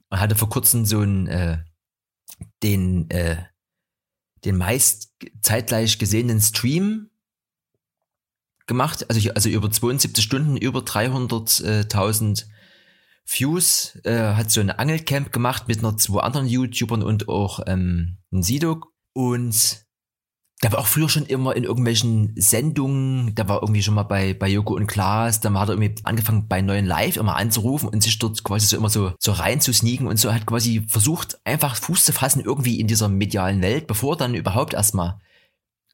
Und 0.10 0.20
hatte 0.20 0.36
vor 0.36 0.50
kurzem 0.50 0.86
so 0.86 1.00
einen, 1.00 1.28
äh, 1.28 1.60
den, 2.64 3.10
äh, 3.10 3.38
den 4.44 4.58
meist 4.58 5.14
zeitgleich 5.42 6.00
gesehenen 6.00 6.42
Stream 6.42 7.10
gemacht, 8.68 9.10
also, 9.10 9.32
also 9.32 9.50
über 9.50 9.70
72 9.70 10.24
Stunden, 10.24 10.58
über 10.58 10.80
300.000 10.80 12.46
Views, 13.26 13.96
äh, 14.04 14.34
hat 14.34 14.52
so 14.52 14.62
eine 14.62 14.80
Angelcamp 14.80 15.32
gemacht 15.32 15.68
mit 15.68 15.82
noch 15.82 15.96
zwei 15.96 16.22
anderen 16.22 16.48
YouTubern 16.48 17.04
und 17.04 17.30
auch 17.30 17.60
ähm, 17.68 18.18
ein 18.32 18.44
Sido. 18.44 18.86
Und 19.14 19.86
der 20.64 20.72
war 20.72 20.80
auch 20.80 20.88
früher 20.88 21.10
schon 21.10 21.26
immer 21.26 21.56
in 21.56 21.64
irgendwelchen 21.64 22.34
Sendungen, 22.36 23.34
der 23.34 23.50
war 23.50 23.62
irgendwie 23.62 23.82
schon 23.82 23.96
mal 23.96 24.04
bei, 24.04 24.36
bei 24.36 24.48
Joko 24.48 24.76
und 24.76 24.86
Klaas, 24.86 25.40
dann 25.40 25.58
hat 25.60 25.70
er 25.70 25.74
irgendwie 25.74 25.96
angefangen 26.04 26.48
bei 26.48 26.62
neuen 26.62 26.86
Live 26.86 27.18
immer 27.18 27.36
anzurufen 27.36 27.90
und 27.90 28.04
sich 28.04 28.20
dort 28.20 28.44
quasi 28.44 28.68
so 28.68 28.78
immer 28.78 28.90
so, 28.90 29.14
so 29.18 29.32
rein 29.32 29.60
zu 29.60 29.74
sneaken 29.74 30.06
und 30.06 30.18
so 30.18 30.32
hat 30.32 30.46
quasi 30.46 30.86
versucht, 30.88 31.40
einfach 31.46 31.76
Fuß 31.76 32.06
zu 32.06 32.14
fassen 32.14 32.42
irgendwie 32.42 32.80
in 32.80 32.86
dieser 32.86 33.10
medialen 33.10 33.62
Welt, 33.64 33.88
bevor 33.88 34.14
er 34.14 34.18
dann 34.18 34.36
überhaupt 34.36 34.76
erstmal 34.76 35.20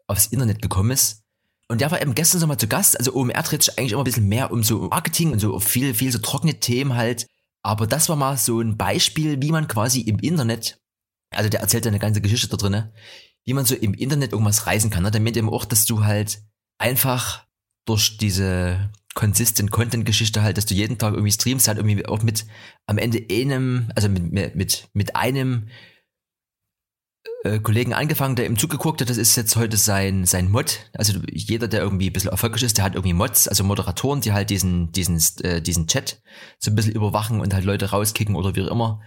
aufs 0.05 0.27
Internet 0.27 0.61
gekommen 0.61 0.91
ist. 0.91 1.23
Und 1.69 1.79
der 1.81 1.91
war 1.91 2.01
eben 2.01 2.15
gestern 2.15 2.39
so 2.39 2.47
mal 2.47 2.57
zu 2.57 2.67
Gast, 2.67 2.97
also 2.97 3.13
OMR 3.13 3.43
dreht 3.43 3.63
sich 3.63 3.77
eigentlich 3.77 3.93
immer 3.93 4.01
ein 4.01 4.05
bisschen 4.05 4.27
mehr 4.27 4.51
um 4.51 4.63
so 4.63 4.89
Marketing 4.89 5.31
und 5.31 5.39
so 5.39 5.59
viel, 5.59 5.93
viel 5.93 6.11
so 6.11 6.19
trockene 6.19 6.59
Themen 6.59 6.95
halt. 6.95 7.27
Aber 7.61 7.87
das 7.87 8.09
war 8.09 8.15
mal 8.17 8.37
so 8.37 8.59
ein 8.59 8.77
Beispiel, 8.77 9.41
wie 9.41 9.51
man 9.51 9.67
quasi 9.67 10.01
im 10.01 10.19
Internet, 10.19 10.79
also 11.33 11.49
der 11.49 11.61
erzählt 11.61 11.87
eine 11.87 11.99
ganze 11.99 12.21
Geschichte 12.21 12.47
da 12.47 12.57
drinne, 12.57 12.93
wie 13.47 13.53
man 13.53 13.65
so 13.65 13.75
im 13.75 13.93
Internet 13.93 14.33
irgendwas 14.33 14.67
reisen 14.67 14.89
kann. 14.89 15.03
Ne? 15.03 15.19
Meint 15.21 15.37
eben 15.37 15.49
auch, 15.49 15.63
dass 15.63 15.85
du 15.85 16.03
halt 16.03 16.41
einfach 16.77 17.45
durch 17.85 18.17
diese 18.17 18.91
consistent 19.15 19.71
Content 19.71 20.05
Geschichte 20.05 20.43
halt, 20.43 20.57
dass 20.57 20.65
du 20.65 20.73
jeden 20.73 20.97
Tag 20.97 21.13
irgendwie 21.13 21.31
streamst, 21.31 21.69
halt 21.69 21.77
irgendwie 21.77 22.05
auch 22.05 22.21
mit 22.23 22.45
am 22.85 22.97
Ende 22.97 23.25
einem, 23.31 23.89
also 23.95 24.09
mit, 24.09 24.53
mit, 24.53 24.89
mit 24.93 25.15
einem 25.15 25.69
äh, 27.45 27.59
Kollegen 27.59 27.93
angefangen, 27.93 28.35
der 28.35 28.47
ihm 28.47 28.57
zugeguckt 28.57 28.99
hat, 28.99 29.09
das 29.09 29.15
ist 29.15 29.37
jetzt 29.37 29.55
heute 29.55 29.77
sein, 29.77 30.25
sein 30.25 30.51
Mod. 30.51 30.79
Also 30.91 31.17
jeder, 31.31 31.69
der 31.69 31.79
irgendwie 31.79 32.09
ein 32.09 32.13
bisschen 32.13 32.31
erfolgreich 32.31 32.63
ist, 32.63 32.77
der 32.77 32.83
hat 32.83 32.95
irgendwie 32.95 33.13
Mods, 33.13 33.47
also 33.47 33.63
Moderatoren, 33.63 34.19
die 34.19 34.33
halt 34.33 34.49
diesen, 34.49 34.91
diesen, 34.91 35.21
äh, 35.45 35.61
diesen 35.61 35.87
Chat 35.87 36.21
so 36.59 36.69
ein 36.69 36.75
bisschen 36.75 36.93
überwachen 36.93 37.39
und 37.39 37.53
halt 37.53 37.63
Leute 37.63 37.91
rauskicken 37.91 38.35
oder 38.35 38.57
wie 38.57 38.63
auch 38.63 38.71
immer. 38.71 39.01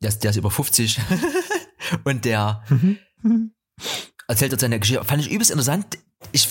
Der, 0.00 0.10
der 0.10 0.30
ist 0.30 0.36
über 0.36 0.50
50 0.50 0.98
und 2.04 2.24
der, 2.24 2.64
erzählt 4.28 4.52
dort 4.52 4.60
seine 4.60 4.78
Geschichte. 4.78 5.04
Fand 5.04 5.22
ich 5.22 5.30
übelst 5.30 5.50
interessant. 5.50 5.98
Ich 6.32 6.48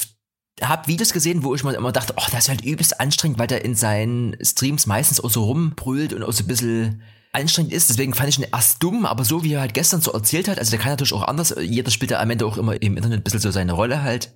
habe 0.62 0.88
Videos 0.88 1.14
gesehen, 1.14 1.44
wo 1.44 1.56
ich 1.56 1.64
mal 1.64 1.74
immer 1.74 1.92
dachte, 1.92 2.14
oh, 2.18 2.24
das 2.32 2.42
ist 2.42 2.50
halt 2.50 2.64
übelst 2.64 3.00
anstrengend, 3.00 3.40
weil 3.40 3.48
der 3.48 3.66
in 3.66 3.76
seinen 3.76 4.36
Streams 4.44 4.86
meistens 4.86 5.20
auch 5.20 5.30
so 5.30 5.46
rumbrüllt 5.46 6.14
und 6.14 6.24
auch 6.24 6.34
so 6.34 6.44
ein 6.44 6.48
bisschen 6.48 7.02
anstrengend 7.34 7.74
ist. 7.74 7.90
Deswegen 7.90 8.14
fand 8.14 8.30
ich 8.30 8.38
ihn 8.38 8.46
erst 8.52 8.84
dumm, 8.84 9.06
aber 9.06 9.24
so 9.24 9.44
wie 9.44 9.54
er 9.54 9.62
halt 9.62 9.74
gestern 9.74 10.02
so 10.02 10.12
erzählt 10.12 10.48
hat, 10.48 10.60
also 10.60 10.72
der 10.72 10.80
kann 10.80 10.92
natürlich 10.92 11.14
auch 11.14 11.28
anders, 11.28 11.56
jeder 11.60 11.92
spielt 11.92 12.12
ja 12.12 12.20
am 12.20 12.30
Ende 12.30 12.46
auch 12.46 12.58
immer 12.58 12.82
im 12.82 12.98
Internet 12.98 13.22
ein 13.22 13.24
bisschen 13.24 13.40
so 13.40 13.52
seine 13.52 13.74
Rolle 13.74 14.04
halt. 14.04 14.34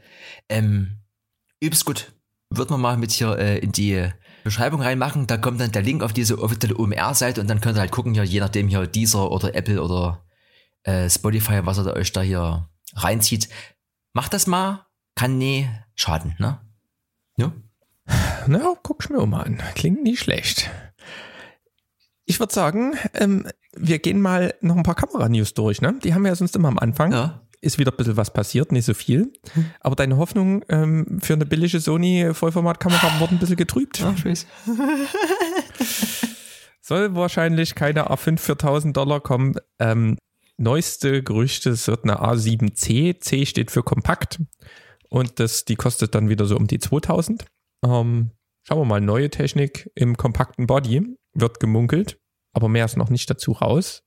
Ähm, 0.50 1.00
übelst 1.60 1.86
gut. 1.86 2.14
Wird 2.52 2.70
man 2.70 2.80
mal 2.80 2.98
mit 2.98 3.12
hier 3.12 3.38
äh, 3.38 3.58
in 3.58 3.72
die 3.72 4.08
Beschreibung 4.44 4.82
reinmachen, 4.82 5.26
da 5.26 5.38
kommt 5.38 5.60
dann 5.60 5.72
der 5.72 5.82
Link 5.82 6.04
auf 6.04 6.14
diese 6.14 6.40
offizielle 6.40 6.78
OMR-Seite 6.78 7.42
und 7.42 7.50
dann 7.50 7.60
könnt 7.60 7.78
ihr 7.78 7.82
halt 7.82 7.92
gucken, 7.92 8.14
hier, 8.14 8.24
je 8.24 8.40
nachdem 8.40 8.68
hier 8.68 8.86
Deezer 8.86 9.32
oder 9.32 9.56
Apple 9.56 9.82
oder 9.82 10.25
äh, 10.86 11.10
Spotify, 11.10 11.66
was 11.66 11.80
ihr 11.80 11.94
euch 11.94 12.12
da 12.12 12.22
hier 12.22 12.70
reinzieht. 12.94 13.50
Macht 14.14 14.34
das 14.34 14.48
mal, 14.48 14.86
kann 15.16 15.38
nie 15.38 15.68
schaden, 15.96 16.36
ne? 16.40 16.60
Ja? 17.38 17.52
Na, 18.48 18.76
guck's 18.84 19.10
mir 19.10 19.26
mal 19.26 19.42
an. 19.44 19.62
Klingt 19.74 20.04
nicht 20.04 20.20
schlecht. 20.20 20.70
Ich 22.26 22.40
würde 22.40 22.54
sagen, 22.54 22.94
ähm, 23.14 23.48
wir 23.76 24.00
gehen 24.00 24.22
mal 24.22 24.54
noch 24.62 24.78
ein 24.78 24.84
paar 24.84 24.96
Kamera-News 24.96 25.54
durch, 25.54 25.82
ne? 25.82 26.00
Die 26.04 26.14
haben 26.14 26.24
wir 26.24 26.30
ja 26.30 26.36
sonst 26.36 26.56
immer 26.56 26.70
am 26.70 26.80
Anfang. 26.80 27.12
Ja. 27.12 27.42
Ist 27.62 27.80
wieder 27.80 27.92
ein 27.92 27.98
bisschen 27.98 28.18
was 28.18 28.32
passiert, 28.32 28.72
nicht 28.72 28.86
so 28.86 28.94
viel. 28.94 29.34
Aber 29.80 29.96
deine 29.96 30.18
Hoffnung 30.18 30.64
ähm, 30.70 31.20
für 31.22 31.34
eine 31.34 31.46
billige 31.48 31.80
Sony 31.80 32.32
Vollformatkamera 32.32 33.20
wurden 33.20 33.36
ein 33.36 33.40
bisschen 33.40 33.56
getrübt. 33.56 34.00
Ich 34.16 34.26
weiß. 34.26 34.46
Soll 36.82 37.16
wahrscheinlich 37.16 37.74
keine 37.74 38.12
A5 38.12 38.38
für 38.38 38.52
1000 38.54 38.96
Dollar 38.96 39.20
kommen. 39.20 39.56
Ähm, 39.80 40.18
neueste 40.58 41.24
Gerüchte, 41.24 41.72
es 41.72 41.88
wird 41.88 42.04
eine 42.04 42.22
A7C. 42.22 43.20
C 43.20 43.46
steht 43.46 43.72
für 43.72 43.84
kompakt. 43.84 44.40
Und 45.10 45.40
das, 45.40 45.66
die 45.66 45.76
kostet 45.76 46.16
dann 46.16 46.30
wieder 46.30 46.46
so 46.46 46.56
um 46.56 46.68
die 46.68 46.80
2000. 46.80 47.46
Ähm, 47.84 48.32
schauen 48.64 48.80
wir 48.80 48.86
mal, 48.86 49.02
neue 49.02 49.30
Technik 49.30 49.92
im 49.96 50.18
kompakten 50.18 50.68
Body 50.68 51.16
wird 51.34 51.60
gemunkelt. 51.60 52.20
Aber 52.54 52.70
mehr 52.70 52.86
ist 52.86 52.98
noch 52.98 53.10
nicht 53.10 53.30
dazu 53.30 53.52
raus. 53.52 54.04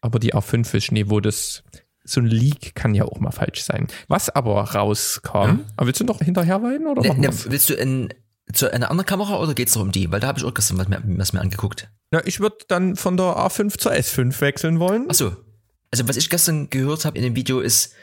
Aber 0.00 0.18
die 0.18 0.34
A5 0.34 0.74
ist 0.74 0.84
Schnee, 0.84 1.08
wo 1.08 1.20
das 1.20 1.64
so 2.04 2.20
ein 2.20 2.26
Leak 2.26 2.74
kann 2.74 2.94
ja 2.94 3.04
auch 3.04 3.20
mal 3.20 3.32
falsch 3.32 3.62
sein. 3.62 3.88
Was 4.06 4.30
aber 4.30 4.62
rauskam, 4.62 5.66
aber 5.76 5.86
willst 5.86 6.00
du 6.00 6.04
noch 6.04 6.20
hinterher 6.20 6.62
weinen 6.62 6.86
oder 6.86 7.02
Ne, 7.02 7.18
ne, 7.18 7.30
willst 7.46 7.68
du 7.68 7.74
in, 7.74 8.14
zu 8.52 8.72
einer 8.72 8.90
anderen 8.90 9.06
Kamera 9.06 9.38
oder 9.40 9.54
geht's 9.54 9.74
noch 9.74 9.82
um 9.82 9.92
die? 9.92 10.10
Weil 10.10 10.20
da 10.20 10.28
habe 10.28 10.38
ich 10.38 10.44
auch 10.44 10.54
gestern 10.54 10.78
was 10.78 10.88
mir, 10.88 11.02
was 11.04 11.32
mir 11.32 11.40
angeguckt. 11.40 11.90
Na, 12.10 12.24
ich 12.24 12.40
würde 12.40 12.56
dann 12.68 12.96
von 12.96 13.16
der 13.16 13.36
A5 13.36 13.76
zur 13.76 13.92
S5 13.92 14.40
wechseln 14.40 14.80
wollen. 14.80 15.06
Ach 15.08 15.14
so. 15.14 15.36
Also 15.90 16.08
was 16.08 16.16
ich 16.16 16.30
gestern 16.30 16.70
gehört 16.70 17.04
habe 17.04 17.16
in 17.16 17.24
dem 17.24 17.36
Video 17.36 17.60
ist, 17.60 17.94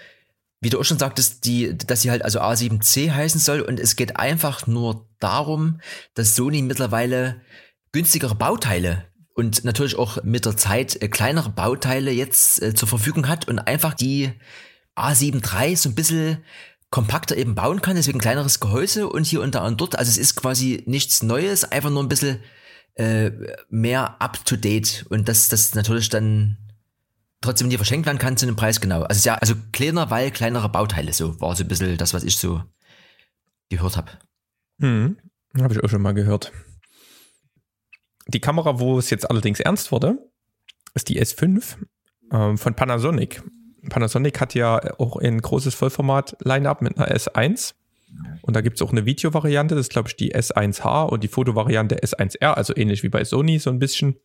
wie 0.62 0.69
du 0.69 0.80
auch 0.80 0.86
schon 0.86 1.00
sagtest, 1.00 1.45
die, 1.45 1.78
dass 1.78 2.02
sie 2.02 2.12
halt 2.12 2.24
also 2.24 2.41
A7C 2.41 3.12
heißen 3.12 3.39
soll. 3.39 3.62
Und 3.62 3.80
es 3.80 3.95
geht 3.95 4.17
einfach 4.17 4.67
nur 4.67 5.08
darum, 5.19 5.80
dass 6.15 6.36
Sony 6.36 6.62
mittlerweile 6.62 7.41
günstigere 7.91 8.36
Bauteile 8.36 9.06
und 9.36 9.65
natürlich 9.65 9.95
auch 9.95 10.24
mit 10.24 10.45
der 10.45 10.58
Zeit 10.58 11.02
äh, 11.02 11.08
kleinere 11.08 11.50
Bauteile 11.50 12.12
jetzt 12.12 12.62
äh, 12.62 12.74
zur 12.74 12.88
Verfügung 12.88 13.28
hat 13.28 13.48
und 13.48 13.60
einfach 13.60 13.93
die 13.93 14.32
A7 14.95 15.43
III 15.43 15.76
so 15.76 15.89
ein 15.89 15.95
bisschen 15.95 16.43
kompakter 16.89 17.36
eben 17.36 17.56
bauen 17.56 17.82
kann, 17.82 17.98
deswegen 17.98 18.19
kleineres 18.19 18.62
Gehäuse 18.62 19.10
und 19.10 19.26
hier 19.26 19.41
und 19.41 19.54
da 19.54 19.65
und 19.65 19.82
dort. 19.82 20.00
Also 20.00 20.10
es 20.10 20.17
ist 20.17 20.36
quasi 20.36 20.84
nichts 20.86 21.21
Neues, 21.21 21.65
einfach 21.65 21.89
nur 21.89 22.02
ein 22.02 22.08
bisschen 22.08 22.39
äh, 22.95 23.32
mehr 23.69 24.21
up 24.21 24.45
to 24.45 24.56
date. 24.56 25.06
Und 25.10 25.28
dass 25.28 25.50
das 25.50 25.76
natürlich 25.76 26.08
dann 26.08 26.58
trotzdem 27.41 27.67
nie 27.67 27.78
verschenkt 27.78 28.06
werden 28.06 28.17
kann 28.17 28.38
zu 28.38 28.45
einem 28.45 28.56
Preis 28.56 28.82
genau. 28.82 29.04
Also 29.04 29.28
ja, 29.28 29.36
also 29.36 29.56
kleiner, 29.71 30.10
weil 30.10 30.32
kleinere 30.32 30.69
Bauteile, 30.69 31.13
so 31.13 31.39
war 31.39 31.56
so 31.56 31.63
ein 31.63 31.67
bisschen 31.67 31.98
das, 31.98 32.13
was 32.13 32.24
ich 32.24 32.38
so 32.38 32.62
gehört 33.69 33.98
habe. 33.98 34.12
Hm, 34.80 35.17
habe 35.60 35.74
ich 35.74 35.84
auch 35.84 35.89
schon 35.89 36.02
mal 36.02 36.13
gehört. 36.13 36.52
Die 38.28 38.39
Kamera, 38.39 38.80
wo 38.80 38.98
es 38.98 39.10
jetzt 39.10 39.30
allerdings 39.30 39.60
ernst 39.60 39.91
wurde, 39.91 40.17
ist 40.93 41.10
die 41.10 41.21
S5 41.21 41.76
ähm, 42.32 42.58
von 42.58 42.76
Panasonic. 42.76 43.43
Panasonic 43.89 44.39
hat 44.41 44.56
ja 44.56 44.80
auch 45.00 45.17
ein 45.17 45.39
großes 45.39 45.76
Vollformat-Line-Up 45.76 46.82
mit 46.82 46.98
einer 46.98 47.13
S1. 47.15 47.76
Und 48.41 48.56
da 48.56 48.62
gibt 48.62 48.78
es 48.78 48.82
auch 48.82 48.91
eine 48.91 49.06
Video-Variante, 49.06 49.76
das 49.76 49.88
ist, 49.88 49.91
glaube 49.91 50.08
ich, 50.08 50.15
die 50.15 50.34
S1H 50.34 51.10
und 51.10 51.24
die 51.24 51.28
Fotovariante 51.28 51.98
S1R, 51.98 52.54
also 52.54 52.76
ähnlich 52.76 53.04
wie 53.04 53.10
bei 53.10 53.24
Sony 53.24 53.60
so 53.60 53.69
ein 53.69 53.80
bisschen. 53.80 54.15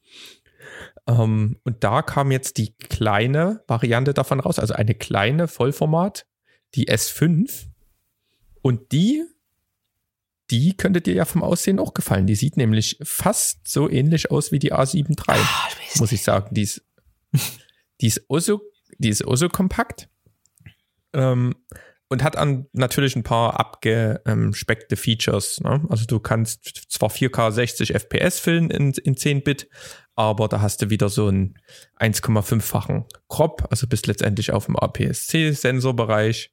Ähm, 1.06 1.58
und 1.64 1.84
da 1.84 2.02
kam 2.02 2.30
jetzt 2.30 2.56
die 2.58 2.74
kleine 2.74 3.62
Variante 3.66 4.14
davon 4.14 4.40
raus, 4.40 4.58
also 4.58 4.74
eine 4.74 4.94
kleine 4.94 5.48
Vollformat, 5.48 6.26
die 6.74 6.88
S5. 6.88 7.66
Und 8.62 8.92
die 8.92 9.24
die 10.50 10.76
könnte 10.76 11.00
dir 11.00 11.14
ja 11.14 11.24
vom 11.24 11.42
Aussehen 11.42 11.78
auch 11.78 11.94
gefallen. 11.94 12.26
Die 12.26 12.34
sieht 12.34 12.56
nämlich 12.56 12.98
fast 13.02 13.68
so 13.68 13.88
ähnlich 13.88 14.30
aus 14.30 14.50
wie 14.52 14.58
die 14.58 14.72
A7 14.72 15.10
III, 15.10 15.38
weiß 15.38 16.00
muss 16.00 16.12
ich 16.12 16.22
sagen. 16.22 16.54
Die 16.54 16.62
ist, 16.62 16.84
die 18.00 18.06
ist 18.06 18.28
auch 18.28 18.40
so, 18.40 18.60
die 18.98 19.10
ist 19.10 19.24
auch 19.24 19.36
so 19.36 19.48
kompakt. 19.48 20.08
Ähm, 21.12 21.54
und 22.08 22.24
hat 22.24 22.36
an 22.36 22.66
natürlich 22.72 23.14
ein 23.14 23.22
paar 23.22 23.60
abgespeckte 23.60 24.96
Features. 24.96 25.60
Ne? 25.60 25.86
Also 25.88 26.06
du 26.06 26.18
kannst 26.18 26.86
zwar 26.88 27.08
4K 27.08 27.52
60 27.52 27.94
FPS 27.94 28.40
filmen 28.40 28.70
in, 28.70 28.92
in 28.94 29.14
10-Bit, 29.14 29.68
aber 30.20 30.48
da 30.48 30.60
hast 30.60 30.82
du 30.82 30.90
wieder 30.90 31.08
so 31.08 31.28
einen 31.28 31.54
1,5-fachen 31.98 33.06
Crop, 33.28 33.66
also 33.70 33.86
bist 33.86 34.06
letztendlich 34.06 34.52
auf 34.52 34.66
dem 34.66 34.76
APS-C-Sensorbereich. 34.76 36.52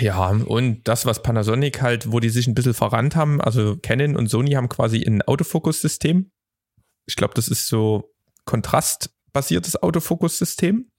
Ja, 0.00 0.28
und 0.28 0.86
das, 0.86 1.06
was 1.06 1.22
Panasonic 1.22 1.82
halt, 1.82 2.12
wo 2.12 2.20
die 2.20 2.28
sich 2.30 2.46
ein 2.46 2.54
bisschen 2.54 2.74
verrannt 2.74 3.16
haben, 3.16 3.40
also 3.40 3.76
Canon 3.76 4.14
und 4.16 4.28
Sony 4.28 4.52
haben 4.52 4.68
quasi 4.68 5.04
ein 5.04 5.22
Autofokus-System. 5.22 6.30
Ich 7.06 7.16
glaube, 7.16 7.34
das 7.34 7.48
ist 7.48 7.66
so 7.66 8.14
kontrastbasiertes 8.44 9.82
Autofokus-System. 9.82 10.92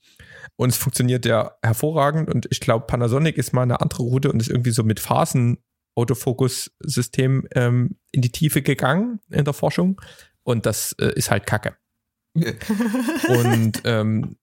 Und 0.58 0.70
es 0.70 0.78
funktioniert 0.78 1.26
ja 1.26 1.54
hervorragend. 1.64 2.30
Und 2.30 2.48
ich 2.52 2.60
glaube, 2.60 2.88
Panasonic 2.88 3.38
ist 3.38 3.54
mal 3.54 3.64
eine 3.64 3.80
andere 3.80 4.04
Route 4.04 4.30
und 4.30 4.42
ist 4.42 4.50
irgendwie 4.50 4.72
so 4.72 4.84
mit 4.84 5.00
Phasen-Autofokus-System 5.00 7.48
ähm, 7.56 7.98
in 8.12 8.22
die 8.22 8.34
Tiefe 8.34 8.62
gegangen 8.62 9.22
in 9.30 9.46
der 9.46 9.54
Forschung. 9.54 10.02
Und 10.44 10.66
das 10.66 10.94
äh, 10.94 11.14
ist 11.16 11.32
halt 11.32 11.46
Kacke. 11.46 11.78
Und 12.36 13.82
ähm, 13.86 14.38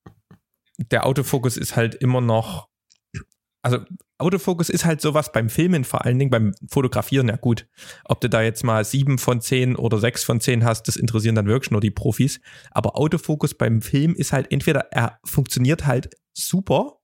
der 0.79 1.07
Autofokus 1.07 1.57
ist 1.57 1.77
halt 1.77 1.95
immer 1.95 2.21
noch, 2.21 2.69
also 3.63 3.79
Autofokus 4.19 4.71
ist 4.71 4.85
halt 4.85 5.01
sowas 5.01 5.33
beim 5.33 5.51
Filmen 5.51 5.85
vor 5.85 6.05
allen 6.05 6.19
Dingen, 6.19 6.31
beim 6.31 6.55
Fotografieren 6.69 7.29
ja 7.29 7.37
gut. 7.37 7.69
Ob 8.05 8.21
du 8.21 8.29
da 8.29 8.43
jetzt 8.43 8.65
mal 8.65 8.85
sieben 8.85 9.19
von 9.19 9.41
zehn 9.41 9.77
oder 9.77 9.99
sechs 9.99 10.25
von 10.25 10.41
zehn 10.41 10.65
hast, 10.65 10.85
das 10.89 10.97
interessieren 10.97 11.35
dann 11.35 11.47
wirklich 11.47 11.71
nur 11.71 11.81
die 11.81 11.91
Profis. 11.91 12.41
Aber 12.71 12.97
Autofokus 12.97 13.55
beim 13.55 13.83
Film 13.83 14.15
ist 14.15 14.33
halt 14.33 14.53
entweder 14.53 14.93
er 14.93 15.19
funktioniert 15.25 15.87
halt 15.87 16.15
super 16.33 17.01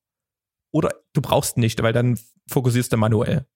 oder 0.73 0.91
du 1.13 1.21
brauchst 1.21 1.57
ihn 1.57 1.61
nicht, 1.61 1.83
weil 1.83 1.93
dann 1.93 2.19
fokussierst 2.49 2.93
du 2.93 2.97
manuell. 2.97 3.47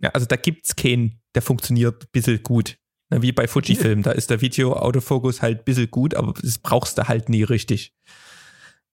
Ja, 0.00 0.10
also 0.10 0.26
da 0.26 0.36
gibt's 0.36 0.76
keinen, 0.76 1.20
der 1.34 1.42
funktioniert 1.42 2.04
ein 2.04 2.08
bisschen 2.12 2.42
gut. 2.42 2.78
Wie 3.10 3.32
bei 3.32 3.46
Fujifilm, 3.46 4.02
da 4.04 4.12
ist 4.12 4.30
der 4.30 4.40
Video-Autofokus 4.40 5.42
halt 5.42 5.60
ein 5.60 5.64
bisschen 5.64 5.90
gut, 5.90 6.14
aber 6.14 6.34
das 6.40 6.58
brauchst 6.58 6.98
du 6.98 7.08
halt 7.08 7.28
nie 7.28 7.42
richtig. 7.42 7.94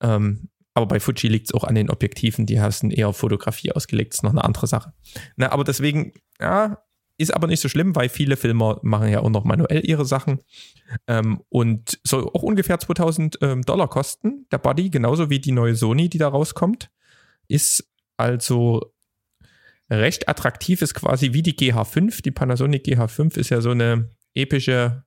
Ähm, 0.01 0.49
aber 0.75 0.87
bei 0.87 0.99
Fuji 0.99 1.29
liegt 1.29 1.47
es 1.47 1.53
auch 1.53 1.63
an 1.63 1.75
den 1.75 1.89
Objektiven, 1.89 2.45
die 2.45 2.59
haben 2.59 2.91
eher 2.91 3.09
auf 3.09 3.17
Fotografie 3.17 3.71
ausgelegt, 3.71 4.13
ist 4.13 4.23
noch 4.23 4.31
eine 4.31 4.43
andere 4.43 4.67
Sache. 4.67 4.93
Na, 5.35 5.51
aber 5.51 5.63
deswegen, 5.63 6.13
ja, 6.39 6.83
ist 7.17 7.33
aber 7.33 7.45
nicht 7.45 7.59
so 7.59 7.69
schlimm, 7.69 7.95
weil 7.95 8.09
viele 8.09 8.37
Filmer 8.37 8.79
machen 8.81 9.09
ja 9.09 9.19
auch 9.19 9.29
noch 9.29 9.43
manuell 9.43 9.87
ihre 9.87 10.05
Sachen. 10.05 10.39
Ähm, 11.07 11.41
und 11.49 11.99
soll 12.03 12.23
auch 12.23 12.41
ungefähr 12.41 12.79
2000 12.79 13.37
ähm, 13.41 13.61
Dollar 13.61 13.87
kosten, 13.87 14.47
der 14.51 14.57
Body, 14.57 14.89
genauso 14.89 15.29
wie 15.29 15.39
die 15.39 15.51
neue 15.51 15.75
Sony, 15.75 16.09
die 16.09 16.17
da 16.17 16.27
rauskommt. 16.27 16.89
Ist 17.47 17.87
also 18.17 18.93
recht 19.99 20.29
attraktiv, 20.29 20.81
ist 20.81 20.93
quasi 20.93 21.33
wie 21.33 21.41
die 21.41 21.57
GH5. 21.57 22.21
Die 22.21 22.31
Panasonic 22.31 22.85
GH5 22.85 23.37
ist 23.37 23.49
ja 23.49 23.61
so 23.61 23.71
eine 23.71 24.09
epische 24.33 25.03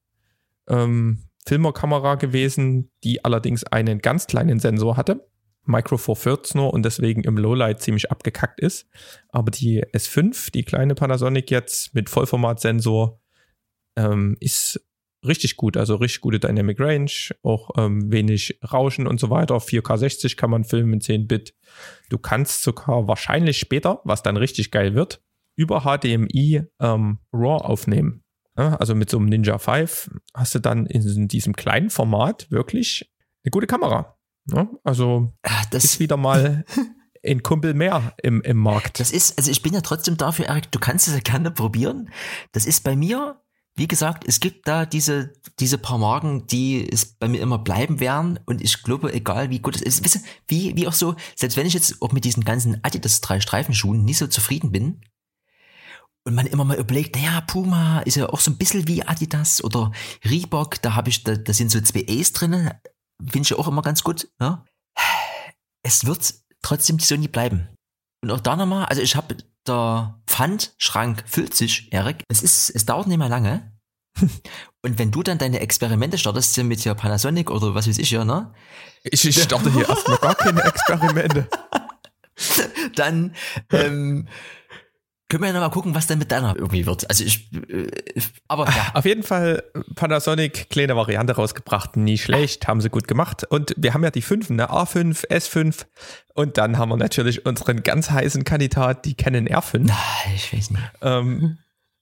ähm, 0.68 1.24
Filmerkamera 1.46 2.16
gewesen, 2.16 2.90
die 3.04 3.24
allerdings 3.24 3.64
einen 3.64 4.00
ganz 4.00 4.26
kleinen 4.26 4.58
Sensor 4.58 4.96
hatte. 4.96 5.26
Micro 5.64 5.96
Four 5.96 6.16
Thirds 6.16 6.54
nur 6.54 6.72
und 6.72 6.84
deswegen 6.84 7.24
im 7.24 7.36
Lowlight 7.36 7.82
ziemlich 7.82 8.10
abgekackt 8.10 8.60
ist. 8.60 8.86
Aber 9.28 9.50
die 9.50 9.84
S5, 9.84 10.52
die 10.52 10.62
kleine 10.62 10.94
Panasonic 10.94 11.50
jetzt 11.50 11.94
mit 11.94 12.08
Vollformatsensor, 12.08 13.20
ähm, 13.96 14.36
ist 14.40 14.85
richtig 15.26 15.56
gut. 15.56 15.76
Also 15.76 15.96
richtig 15.96 16.20
gute 16.20 16.40
Dynamic 16.40 16.80
Range, 16.80 17.10
auch 17.42 17.70
ähm, 17.76 18.10
wenig 18.10 18.58
Rauschen 18.72 19.06
und 19.06 19.20
so 19.20 19.30
weiter. 19.30 19.56
4K 19.56 19.98
60 19.98 20.36
kann 20.36 20.50
man 20.50 20.64
filmen 20.64 20.94
in 20.94 21.00
10 21.00 21.26
Bit. 21.26 21.54
Du 22.08 22.18
kannst 22.18 22.62
sogar 22.62 23.08
wahrscheinlich 23.08 23.58
später, 23.58 24.00
was 24.04 24.22
dann 24.22 24.36
richtig 24.36 24.70
geil 24.70 24.94
wird, 24.94 25.22
über 25.56 25.82
HDMI 25.82 26.62
ähm, 26.80 27.18
RAW 27.32 27.64
aufnehmen. 27.64 28.22
Ja, 28.58 28.76
also 28.76 28.94
mit 28.94 29.10
so 29.10 29.18
einem 29.18 29.26
Ninja 29.26 29.58
5 29.58 30.10
hast 30.34 30.54
du 30.54 30.58
dann 30.60 30.86
in 30.86 31.28
diesem 31.28 31.54
kleinen 31.54 31.90
Format 31.90 32.50
wirklich 32.50 33.12
eine 33.44 33.50
gute 33.50 33.66
Kamera. 33.66 34.16
Ja, 34.50 34.68
also 34.84 35.34
ist 35.44 35.74
das, 35.74 36.00
wieder 36.00 36.16
mal 36.16 36.64
ein 37.24 37.42
Kumpel 37.42 37.74
mehr 37.74 38.14
im, 38.22 38.40
im 38.42 38.56
Markt. 38.56 39.00
Das 39.00 39.10
ist, 39.10 39.36
also 39.38 39.50
ich 39.50 39.62
bin 39.62 39.74
ja 39.74 39.80
trotzdem 39.80 40.16
dafür, 40.16 40.46
Erik, 40.46 40.70
du 40.70 40.78
kannst 40.78 41.08
es 41.08 41.14
ja 41.14 41.20
gerne 41.20 41.50
probieren. 41.50 42.10
Das 42.52 42.64
ist 42.64 42.84
bei 42.84 42.96
mir, 42.96 43.40
wie 43.76 43.88
gesagt, 43.88 44.24
es 44.26 44.40
gibt 44.40 44.66
da 44.66 44.86
diese, 44.86 45.34
diese 45.60 45.78
paar 45.78 45.98
Marken, 45.98 46.46
die 46.46 46.88
es 46.90 47.04
bei 47.04 47.28
mir 47.28 47.40
immer 47.40 47.58
bleiben 47.58 48.00
werden. 48.00 48.40
Und 48.46 48.62
ich 48.62 48.82
glaube, 48.82 49.12
egal 49.12 49.50
wie 49.50 49.58
gut 49.58 49.76
es 49.76 49.82
ist, 49.82 50.04
wisst 50.04 50.20
wie, 50.48 50.74
wie 50.76 50.88
auch 50.88 50.94
so, 50.94 51.14
selbst 51.34 51.56
wenn 51.56 51.66
ich 51.66 51.74
jetzt 51.74 52.00
auch 52.00 52.12
mit 52.12 52.24
diesen 52.24 52.44
ganzen 52.44 52.82
Adidas 52.82 53.20
drei 53.20 53.40
Streifenschuhen 53.40 54.04
nicht 54.04 54.18
so 54.18 54.26
zufrieden 54.26 54.72
bin, 54.72 55.00
und 56.26 56.34
man 56.34 56.46
immer 56.46 56.64
mal 56.64 56.76
überlegt, 56.76 57.14
naja, 57.14 57.40
Puma 57.40 58.00
ist 58.00 58.16
ja 58.16 58.28
auch 58.28 58.40
so 58.40 58.50
ein 58.50 58.58
bisschen 58.58 58.88
wie 58.88 59.04
Adidas 59.04 59.62
oder 59.62 59.92
Reebok, 60.24 60.82
da 60.82 60.96
habe 60.96 61.08
ich, 61.08 61.22
da, 61.22 61.36
da 61.36 61.52
sind 61.52 61.70
so 61.70 61.80
zwei 61.80 62.00
E's 62.08 62.32
drinnen, 62.32 62.72
finde 63.20 63.46
ich 63.46 63.54
auch 63.54 63.68
immer 63.68 63.82
ganz 63.82 64.02
gut. 64.02 64.28
Ja? 64.40 64.64
Es 65.82 66.04
wird 66.04 66.34
trotzdem 66.62 66.98
die 66.98 67.04
Sony 67.04 67.28
bleiben. 67.28 67.68
Und 68.24 68.32
auch 68.32 68.40
da 68.40 68.56
nochmal, 68.56 68.86
also 68.86 69.02
ich 69.02 69.14
habe, 69.14 69.36
der 69.68 70.20
Pfandschrank 70.26 71.24
füllt 71.26 71.54
sich, 71.54 71.92
Erik. 71.92 72.24
Es 72.28 72.42
ist, 72.42 72.70
es 72.70 72.86
dauert 72.86 73.06
nicht 73.06 73.18
mehr 73.18 73.28
lange. 73.28 73.72
Und 74.82 74.98
wenn 74.98 75.10
du 75.10 75.22
dann 75.22 75.38
deine 75.38 75.60
Experimente 75.60 76.18
startest 76.18 76.56
mit 76.58 76.80
hier 76.80 76.94
Panasonic 76.94 77.50
oder 77.50 77.74
was 77.74 77.88
weiß 77.88 77.98
ich 77.98 78.10
ja, 78.10 78.24
ne? 78.24 78.52
Ich, 79.04 79.24
ich 79.24 79.42
starte 79.42 79.72
hier 79.72 79.86
erstmal 79.88 80.18
gar 80.18 80.34
keine 80.34 80.62
Experimente. 80.62 81.48
Dann 82.94 83.34
ähm, 83.72 84.28
können 85.28 85.42
wir 85.42 85.48
ja 85.48 85.54
nochmal 85.54 85.70
gucken, 85.70 85.94
was 85.94 86.06
denn 86.06 86.18
mit 86.18 86.30
deiner 86.30 86.54
irgendwie 86.56 86.86
wird. 86.86 87.08
Also 87.10 87.24
ich, 87.24 87.52
äh, 87.68 87.88
aber 88.46 88.66
ja. 88.66 88.92
Auf 88.94 89.04
jeden 89.04 89.22
Fall 89.22 89.64
Panasonic, 89.96 90.70
kleine 90.70 90.94
Variante 90.96 91.34
rausgebracht, 91.34 91.96
nie 91.96 92.18
schlecht, 92.18 92.68
haben 92.68 92.80
sie 92.80 92.90
gut 92.90 93.08
gemacht. 93.08 93.44
Und 93.44 93.74
wir 93.76 93.92
haben 93.92 94.04
ja 94.04 94.10
die 94.10 94.22
fünf, 94.22 94.50
ne? 94.50 94.70
A5, 94.70 95.28
S5 95.28 95.86
und 96.34 96.58
dann 96.58 96.78
haben 96.78 96.90
wir 96.90 96.96
natürlich 96.96 97.44
unseren 97.44 97.82
ganz 97.82 98.10
heißen 98.10 98.44
Kandidat, 98.44 99.04
die 99.04 99.14
Canon 99.14 99.48
R5. 99.48 99.80
Na, 99.82 99.98
ich 100.34 100.52
weiß 100.52 100.70
nicht. 100.70 100.82
Ähm, 101.02 101.58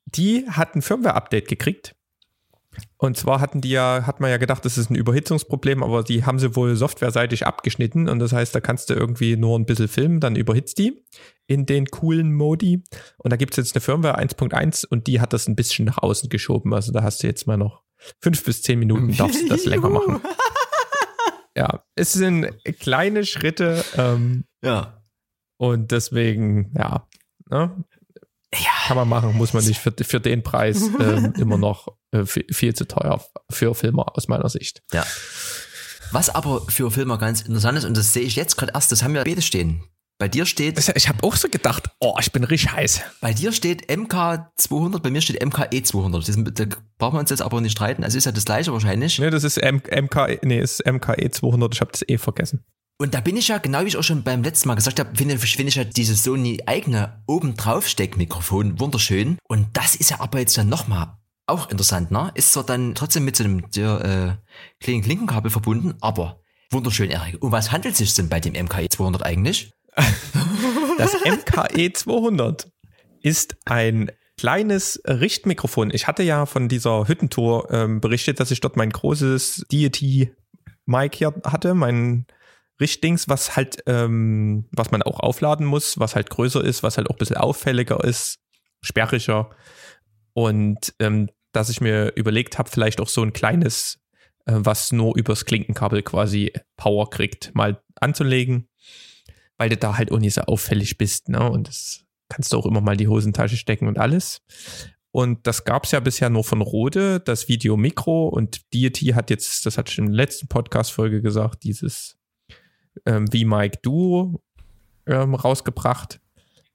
die 0.07 0.47
hat 0.49 0.75
ein 0.75 0.83
Firmware-Update 0.83 1.49
gekriegt. 1.49 1.95
Und 2.97 3.17
zwar 3.17 3.41
hatten 3.41 3.61
die 3.61 3.71
ja, 3.71 4.05
hat 4.07 4.21
man 4.21 4.31
ja 4.31 4.37
gedacht, 4.39 4.65
das 4.65 4.79
ist 4.79 4.91
ein 4.91 4.95
Überhitzungsproblem, 4.95 5.83
aber 5.83 6.03
die 6.03 6.25
haben 6.25 6.39
sie 6.39 6.57
wohl 6.57 6.75
softwareseitig 6.77 7.47
abgeschnitten 7.47 8.09
und 8.09 8.19
das 8.19 8.33
heißt, 8.33 8.55
da 8.55 8.61
kannst 8.61 8.91
du 8.91 8.95
irgendwie 8.95 9.37
nur 9.37 9.59
ein 9.59 9.67
bisschen 9.67 9.89
filmen, 9.89 10.21
dann 10.21 10.37
überhitzt 10.37 10.79
die 10.79 11.05
in 11.47 11.67
den 11.67 11.87
coolen 11.87 12.33
Modi. 12.33 12.83
Und 13.19 13.33
da 13.33 13.37
gibt 13.37 13.53
es 13.53 13.57
jetzt 13.59 13.75
eine 13.77 13.81
Firmware 13.83 14.19
1.1 14.19 14.87
und 14.89 15.07
die 15.07 15.21
hat 15.21 15.33
das 15.33 15.47
ein 15.49 15.57
bisschen 15.57 15.85
nach 15.85 15.99
außen 15.99 16.29
geschoben. 16.31 16.73
Also 16.73 16.93
da 16.93 17.03
hast 17.03 17.23
du 17.23 17.27
jetzt 17.27 17.47
mal 17.47 17.57
noch 17.59 17.83
fünf 18.23 18.43
bis 18.45 18.63
zehn 18.63 18.79
Minuten, 18.79 19.15
darfst 19.17 19.43
du 19.43 19.49
das 19.49 19.65
länger 19.67 19.91
machen. 19.91 20.21
Ja, 21.57 21.85
es 21.95 22.13
sind 22.13 22.51
kleine 22.81 23.25
Schritte 23.25 23.85
ähm, 23.97 24.45
Ja. 24.65 25.05
und 25.57 25.93
deswegen, 25.93 26.73
ja, 26.77 27.07
ne, 27.49 27.85
Ja. 28.63 28.71
kann 28.87 28.97
man 28.97 29.09
machen, 29.09 29.37
muss 29.37 29.53
man 29.53 29.65
nicht 29.65 29.81
für, 29.81 29.93
für 30.03 30.21
den 30.21 30.43
Preis 30.43 30.83
ähm, 31.01 31.35
immer 31.37 31.59
noch 31.59 31.89
äh, 32.13 32.25
viel, 32.25 32.47
viel 32.51 32.75
zu 32.75 32.87
teuer 32.87 33.25
für 33.51 33.75
Filmer 33.75 34.17
aus 34.17 34.29
meiner 34.29 34.49
Sicht. 34.49 34.83
Ja. 34.93 35.05
Was 36.13 36.31
aber 36.31 36.63
für 36.69 36.91
Filmer 36.91 37.19
ganz 37.19 37.43
interessant 37.43 37.79
ist, 37.79 37.85
und 37.85 37.97
das 37.97 38.13
sehe 38.13 38.23
ich 38.23 38.37
jetzt 38.37 38.57
gerade 38.57 38.73
erst, 38.75 38.93
das 38.93 39.03
haben 39.03 39.15
wir 39.15 39.25
beide 39.25 39.43
stehen. 39.43 39.83
Bei 40.25 40.29
dir 40.29 40.47
steht, 40.47 40.79
Ich 40.97 41.07
habe 41.11 41.23
auch 41.23 41.37
so 41.37 41.49
gedacht, 41.51 41.91
oh, 42.01 42.15
ich 42.19 42.33
bin 42.33 42.45
richtig 42.45 42.73
heiß. 42.73 43.03
bei 43.21 43.35
dir 43.35 43.53
steht 43.53 43.91
MK200, 43.91 45.01
bei 45.01 45.11
mir 45.11 45.21
steht 45.21 45.43
MKE200. 45.43 46.17
Das 46.17 46.31
ist- 46.31 46.39
Da 46.55 46.65
brauchen 46.97 47.17
wir 47.17 47.21
uns 47.21 47.29
jetzt 47.29 47.43
aber 47.43 47.61
nicht 47.61 47.73
streiten. 47.73 48.03
Also 48.03 48.17
ist 48.17 48.25
ja 48.25 48.33
das 48.33 48.47
gleiche 48.47 48.73
wahrscheinlich. 48.73 49.19
Ne, 49.19 49.29
das 49.29 49.45
ist 49.45 49.59
M 49.59 49.83
MK, 49.87 50.39
nee, 50.43 50.59
ist 50.61 50.81
MKE 50.87 51.31
200, 51.31 51.75
ich 51.75 51.81
habe 51.83 51.93
das 51.93 52.09
eh 52.09 52.17
vergessen. 52.17 52.65
Und 52.99 53.13
da 53.13 53.21
bin 53.21 53.37
ich 53.37 53.49
ja, 53.49 53.59
genau 53.59 53.83
wie 53.83 53.89
ich 53.89 53.99
auch 53.99 54.03
schon 54.03 54.23
beim 54.23 54.43
letzten 54.43 54.69
Mal 54.69 54.77
gesagt 54.77 54.99
habe, 54.99 55.11
finde 55.15 55.37
finde 55.37 55.69
ich 55.69 55.75
ja 55.75 55.85
dieses 55.85 56.23
Sony 56.23 56.59
eigene 56.65 57.23
oben 57.27 57.55
drauf 57.55 57.87
Steckmikrofon 57.87 58.81
wunderschön. 58.81 59.37
Und 59.47 59.67
das 59.75 59.95
ist 59.95 60.11
ja 60.11 60.21
aber 60.21 60.39
jetzt 60.39 60.57
dann 60.57 60.71
nochmal 60.71 61.19
auch 61.47 61.69
interessant, 61.69 62.11
ne? 62.11 62.31
Ist 62.35 62.55
zwar 62.55 62.65
dann 62.65 62.95
trotzdem 62.95 63.27
mit 63.27 63.37
so 63.37 63.45
einem 63.45 63.69
der, 63.73 64.39
äh, 64.41 64.83
kleinen 64.83 65.03
Klinkenkabel 65.03 65.51
verbunden, 65.51 65.93
aber 66.01 66.41
wunderschön, 66.71 67.11
Erik. 67.11 67.43
Um 67.45 67.53
was 67.53 67.71
handelt 67.73 67.93
es 67.93 67.99
sich 67.99 68.15
denn 68.15 68.31
bei 68.31 68.41
dem 68.41 68.55
MKE 68.55 68.89
200 68.89 69.23
eigentlich? 69.23 69.71
Das 70.99 71.15
MKE 71.25 71.93
200 71.93 72.69
ist 73.21 73.57
ein 73.65 74.11
kleines 74.37 75.01
Richtmikrofon. 75.07 75.91
Ich 75.93 76.07
hatte 76.07 76.23
ja 76.23 76.47
von 76.47 76.69
dieser 76.69 77.09
Hüttentour 77.09 77.71
ähm, 77.71 78.01
berichtet, 78.01 78.41
dass 78.41 78.51
ich 78.51 78.61
dort 78.61 78.77
mein 78.77 78.91
großes 78.91 79.67
Deity-Mic 79.71 81.17
hier 81.17 81.35
hatte, 81.45 81.75
mein 81.75 82.27
Richtdings, 82.81 83.29
was 83.29 83.57
halt, 83.57 83.83
ähm, 83.87 84.67
was 84.73 84.91
man 84.91 85.03
auch 85.03 85.21
aufladen 85.21 85.67
muss, 85.67 85.99
was 85.99 86.17
halt 86.17 86.31
größer 86.31 86.63
ist, 86.65 86.83
was 86.83 86.97
halt 86.97 87.09
auch 87.09 87.15
ein 87.15 87.19
bisschen 87.19 87.37
auffälliger 87.37 88.03
ist, 88.03 88.41
sperriger. 88.81 89.51
Und 90.33 90.95
ähm, 90.99 91.31
dass 91.53 91.71
ich 91.71 91.81
mir 91.81 92.13
überlegt 92.17 92.59
habe, 92.59 92.69
vielleicht 92.69 93.01
auch 93.01 93.09
so 93.09 93.23
ein 93.23 93.33
kleines, 93.33 94.01
äh, 94.47 94.55
was 94.57 94.91
nur 94.91 95.17
übers 95.17 95.45
Klinkenkabel 95.45 96.03
quasi 96.03 96.53
Power 96.77 97.11
kriegt, 97.11 97.55
mal 97.55 97.81
anzulegen 98.01 98.69
weil 99.59 99.69
du 99.69 99.77
da 99.77 99.97
halt 99.97 100.13
auch 100.13 100.19
nicht 100.19 100.35
so 100.35 100.43
auffällig 100.43 100.99
bist, 100.99 101.29
ne? 101.29 101.51
Und 101.51 101.69
das 101.69 102.05
kannst 102.29 102.53
du 102.53 102.59
auch 102.59 102.67
immer 102.67 102.81
mal 102.81 102.93
in 102.93 102.99
die 102.99 103.09
Hosentasche 103.09 103.57
stecken 103.57 103.89
und 103.89 103.99
alles. 103.99 104.43
Und 105.13 105.47
das 105.47 105.65
gab 105.65 105.85
es 105.85 105.93
ja 105.93 106.01
bisher 106.01 106.29
nur 106.29 106.43
von 106.43 106.61
Rode, 106.61 107.21
das 107.21 107.49
Video 107.49 107.77
Mikro 107.77 108.29
und 108.29 108.63
Deity 108.75 109.09
hat 109.09 109.31
jetzt, 109.31 109.65
das 109.65 109.79
hatte 109.79 109.93
ich 109.93 109.99
in 109.99 110.07
der 110.07 110.15
letzten 110.15 110.49
Podcast-Folge 110.49 111.23
gesagt, 111.23 111.63
dieses 111.63 112.19
ähm, 113.07 113.27
V-Mic 113.29 113.79
Duo 113.83 114.43
ähm, 115.07 115.35
rausgebracht. 115.35 116.21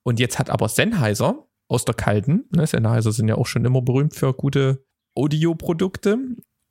Und 0.03 0.19
jetzt 0.19 0.39
hat 0.39 0.49
aber 0.49 0.69
Sennheiser 0.69 1.47
aus 1.67 1.83
der 1.83 1.95
Kalten, 1.95 2.45
ne? 2.55 2.65
Sennheiser 2.65 3.11
sind 3.11 3.27
ja 3.27 3.35
auch 3.35 3.45
schon 3.45 3.65
immer 3.65 3.81
berühmt 3.81 4.15
für 4.15 4.33
gute 4.33 4.85
Audioprodukte, 5.15 6.17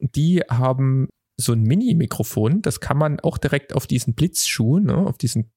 die 0.00 0.40
haben 0.48 1.08
so 1.36 1.52
ein 1.52 1.62
Mini-Mikrofon, 1.62 2.62
das 2.62 2.80
kann 2.80 2.96
man 2.96 3.20
auch 3.20 3.38
direkt 3.38 3.74
auf 3.74 3.86
diesen 3.86 4.14
Blitzschuh, 4.14 4.80
ne, 4.80 4.96
auf 4.96 5.18
diesen 5.18 5.52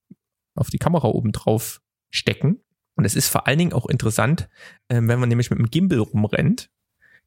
auf 0.56 0.70
die 0.70 0.78
Kamera 0.78 1.08
oben 1.08 1.32
drauf 1.32 1.82
stecken. 2.10 2.60
Und 2.96 3.06
es 3.06 3.16
ist 3.16 3.30
vor 3.30 3.48
allen 3.48 3.58
Dingen 3.58 3.74
auch 3.74 3.88
interessant, 3.88 4.50
ähm, 4.90 5.08
wenn 5.08 5.20
man 5.20 5.30
nämlich 5.30 5.50
mit 5.50 5.60
dem 5.60 5.70
Gimbal 5.70 6.00
rumrennt, 6.00 6.70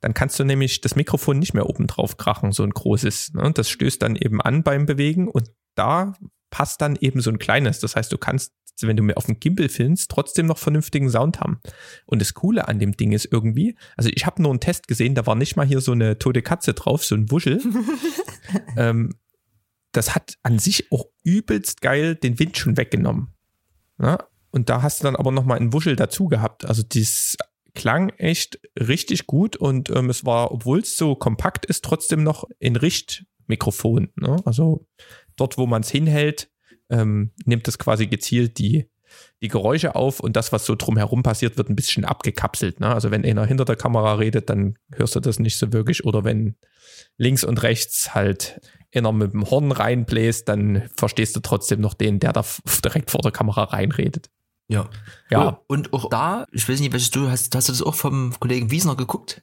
dann 0.01 0.15
kannst 0.15 0.39
du 0.39 0.45
nämlich 0.45 0.81
das 0.83 0.97
Mikrofon 0.97 1.39
nicht 1.39 1.55
mehr 1.55 1.69
oben 1.69 1.87
drauf 1.87 2.17
krachen, 2.17 2.53
so 2.53 2.63
ein 2.63 2.71
großes. 2.71 3.33
Ne? 3.35 3.53
Das 3.55 3.71
stößt 3.71 4.03
dann 4.03 4.17
eben 4.17 4.41
an 4.41 4.63
beim 4.63 4.87
Bewegen 4.87 5.29
und 5.29 5.51
da 5.75 6.13
passt 6.51 6.81
dann 6.83 6.97
eben 6.97 7.21
so 7.21 7.31
ein 7.31 7.39
kleines. 7.39 7.81
Das 7.81 7.97
heißt, 7.97 8.13
du 8.13 8.19
kannst, 8.19 8.53
wenn 8.83 8.97
du 8.97 9.03
mir 9.03 9.17
auf 9.17 9.27
dem 9.27 9.41
Gimbal 9.41 9.69
filmst, 9.69 10.11
trotzdem 10.11 10.47
noch 10.47 10.59
vernünftigen 10.59 11.09
Sound 11.09 11.41
haben. 11.41 11.61
Und 12.07 12.21
das 12.21 12.35
Coole 12.35 12.69
an 12.69 12.79
dem 12.79 12.97
Ding 12.97 13.13
ist 13.13 13.29
irgendwie, 13.33 13.77
also 13.97 14.11
ich 14.13 14.27
habe 14.27 14.43
nur 14.43 14.53
einen 14.53 14.61
Test 14.61 14.89
gesehen, 14.89 15.15
da 15.15 15.27
war 15.27 15.35
nicht 15.35 15.57
mal 15.57 15.67
hier 15.67 15.81
so 15.81 15.93
eine 15.93 16.19
tote 16.19 16.43
Katze 16.43 16.75
drauf, 16.75 17.05
so 17.05 17.15
ein 17.15 17.31
Wuschel. 17.31 17.61
ähm, 18.77 19.15
das 19.97 20.15
hat 20.15 20.35
an 20.43 20.59
sich 20.59 20.91
auch 20.93 21.07
übelst 21.23 21.81
geil 21.81 22.15
den 22.17 22.39
Wind 22.39 22.57
schon 22.57 22.77
weggenommen. 22.77 23.35
Ja? 24.01 24.19
Und 24.51 24.69
da 24.69 24.83
hast 24.83 25.01
du 25.01 25.05
dann 25.05 25.17
aber 25.17 25.33
nochmal 25.33 25.59
einen 25.59 25.73
Wuschel 25.73 25.97
dazu 25.97 26.27
gehabt. 26.27 26.65
Also 26.65 26.83
das 26.83 27.37
klang 27.75 28.11
echt 28.11 28.61
richtig 28.79 29.27
gut 29.27 29.57
und 29.57 29.91
ähm, 29.91 30.11
es 30.11 30.25
war, 30.25 30.53
obwohl 30.53 30.81
es 30.81 30.97
so 30.97 31.17
kompakt 31.17 31.67
ist, 31.67 31.85
trotzdem 31.85 32.23
noch 32.23 32.45
in 32.59 32.77
Richtmikrofon. 32.77 34.11
Ne? 34.17 34.37
Also 34.45 34.87
dort, 35.37 35.59
wo 35.59 35.67
man 35.67 35.83
es 35.83 35.91
hinhält, 35.91 36.51
ähm, 36.89 37.33
nimmt 37.45 37.67
es 37.67 37.79
quasi 37.79 38.07
gezielt 38.07 38.59
die, 38.59 38.89
die 39.43 39.49
Geräusche 39.49 39.95
auf 39.95 40.21
und 40.21 40.37
das, 40.37 40.53
was 40.53 40.67
so 40.67 40.75
drumherum 40.77 41.23
passiert, 41.23 41.57
wird 41.57 41.69
ein 41.69 41.77
bisschen 41.77 42.05
abgekapselt. 42.05 42.81
Ne? 42.81 42.89
Also 42.89 43.11
wenn 43.11 43.25
einer 43.25 43.47
hinter 43.47 43.65
der 43.65 43.77
Kamera 43.77 44.15
redet, 44.15 44.51
dann 44.51 44.77
hörst 44.93 45.17
du 45.17 45.21
das 45.21 45.39
nicht 45.39 45.59
so 45.59 45.73
wirklich. 45.73 46.05
Oder 46.05 46.25
wenn 46.25 46.57
links 47.17 47.45
und 47.45 47.63
rechts 47.63 48.15
halt 48.15 48.61
einer 48.97 49.13
mit 49.13 49.33
dem 49.33 49.49
Horn 49.51 49.73
reinbläst, 49.73 50.49
dann 50.49 50.89
verstehst 50.97 51.35
du 51.37 51.41
trotzdem 51.41 51.81
noch 51.81 51.95
den, 51.95 52.21
der 52.21 52.33
da 52.33 52.45
direkt 52.85 53.11
vor 53.11 53.21
der 53.21 53.33
Kamera 53.33 53.65
reinredet. 53.65 54.31
Ja. 54.69 54.89
Ja, 55.31 55.61
Und 55.67 55.93
auch 55.93 56.09
da, 56.09 56.47
ich 56.53 56.69
weiß 56.69 56.81
nicht, 56.81 56.93
welches 56.93 57.11
du 57.11 57.29
hast, 57.29 57.55
hast 57.55 57.69
du 57.69 57.73
das 57.73 57.83
auch 57.83 57.95
vom 57.95 58.35
Kollegen 58.41 58.71
Wiesner 58.71 58.97
geguckt? 58.97 59.43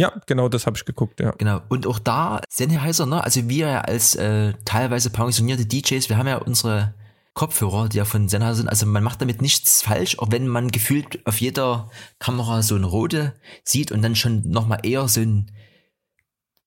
ja, 0.00 0.18
genau 0.26 0.48
das 0.48 0.64
habe 0.66 0.78
ich 0.78 0.86
geguckt, 0.86 1.20
ja. 1.20 1.32
Genau. 1.32 1.60
Und 1.68 1.86
auch 1.86 1.98
da, 1.98 2.40
Sennheiser, 2.48 3.04
ne? 3.04 3.22
Also 3.22 3.50
wir 3.50 3.68
ja 3.68 3.80
als 3.82 4.14
äh, 4.14 4.54
teilweise 4.64 5.10
pensionierte 5.10 5.66
DJs, 5.66 6.08
wir 6.08 6.16
haben 6.16 6.26
ja 6.26 6.38
unsere 6.38 6.94
Kopfhörer, 7.34 7.90
die 7.90 7.98
ja 7.98 8.06
von 8.06 8.26
Sennheiser 8.26 8.56
sind. 8.56 8.68
Also 8.68 8.86
man 8.86 9.04
macht 9.04 9.20
damit 9.20 9.42
nichts 9.42 9.82
falsch, 9.82 10.18
auch 10.18 10.28
wenn 10.30 10.48
man 10.48 10.70
gefühlt 10.70 11.26
auf 11.26 11.42
jeder 11.42 11.90
Kamera 12.18 12.62
so 12.62 12.76
ein 12.76 12.84
rote 12.84 13.34
sieht 13.62 13.92
und 13.92 14.00
dann 14.00 14.16
schon 14.16 14.48
nochmal 14.48 14.80
eher 14.84 15.06
so 15.06 15.20
ein 15.20 15.50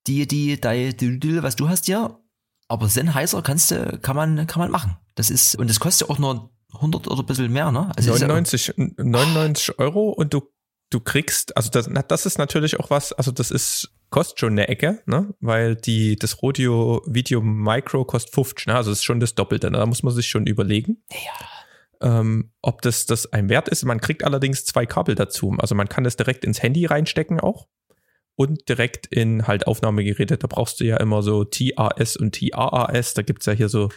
die, 0.07 0.27
die, 0.27 0.59
die, 0.59 0.95
die, 0.95 1.19
die, 1.19 1.43
was 1.43 1.55
du 1.55 1.69
hast 1.69 1.87
ja. 1.87 2.19
Aber 2.67 2.89
Sennheiser 2.89 3.41
kannst 3.41 3.71
du, 3.71 3.99
kann 4.01 4.15
man, 4.15 4.47
kann 4.47 4.59
man 4.59 4.71
machen. 4.71 4.97
Das 5.15 5.29
ist, 5.29 5.55
und 5.55 5.69
das 5.69 5.79
kostet 5.79 6.07
ja 6.07 6.13
auch 6.13 6.19
nur 6.19 6.49
100 6.73 7.07
oder 7.07 7.21
ein 7.21 7.25
bisschen 7.25 7.51
mehr, 7.51 7.71
ne? 7.71 7.91
Also 7.95 8.13
ist 8.13 8.21
ja- 8.21 8.27
99, 8.27 8.73
99 8.97 9.79
Euro 9.79 10.09
und 10.09 10.33
du, 10.33 10.41
du 10.89 10.99
kriegst, 10.99 11.55
also 11.55 11.69
das, 11.69 11.89
das 12.07 12.25
ist 12.25 12.37
natürlich 12.37 12.79
auch 12.79 12.89
was, 12.89 13.13
also 13.13 13.31
das 13.31 13.51
ist 13.51 13.91
kostet 14.13 14.39
schon 14.39 14.51
eine 14.53 14.67
Ecke, 14.67 15.01
ne? 15.07 15.33
weil 15.39 15.75
die, 15.75 16.15
das 16.17 16.43
Rodio 16.43 17.01
Video 17.07 17.41
Micro 17.41 18.05
kostet 18.05 18.33
50, 18.35 18.67
ne? 18.67 18.75
also 18.75 18.91
das 18.91 18.99
ist 18.99 19.03
schon 19.03 19.19
das 19.19 19.33
Doppelte. 19.33 19.71
Ne? 19.71 19.79
Da 19.79 19.85
muss 19.87 20.03
man 20.03 20.13
sich 20.13 20.29
schon 20.29 20.45
überlegen. 20.45 21.03
Ja. 21.11 22.19
ähm, 22.19 22.51
ob 22.61 22.83
das, 22.83 23.07
das 23.07 23.33
ein 23.33 23.49
Wert 23.49 23.69
ist. 23.69 23.83
Man 23.85 23.99
kriegt 23.99 24.23
allerdings 24.23 24.65
zwei 24.65 24.85
Kabel 24.85 25.15
dazu. 25.15 25.55
Also 25.57 25.73
man 25.73 25.89
kann 25.89 26.03
das 26.03 26.15
direkt 26.15 26.45
ins 26.45 26.61
Handy 26.61 26.85
reinstecken 26.85 27.39
auch 27.39 27.67
und 28.35 28.67
direkt 28.67 29.05
in 29.07 29.47
halt 29.47 29.67
Aufnahmegeräte. 29.67 30.37
Da 30.37 30.47
brauchst 30.47 30.79
du 30.79 30.85
ja 30.85 30.97
immer 30.97 31.21
so 31.21 31.43
TAS 31.43 32.17
und 32.17 32.35
TAAS. 32.35 33.13
Da 33.13 33.21
gibt's 33.21 33.45
ja 33.45 33.53
hier 33.53 33.69
so 33.69 33.89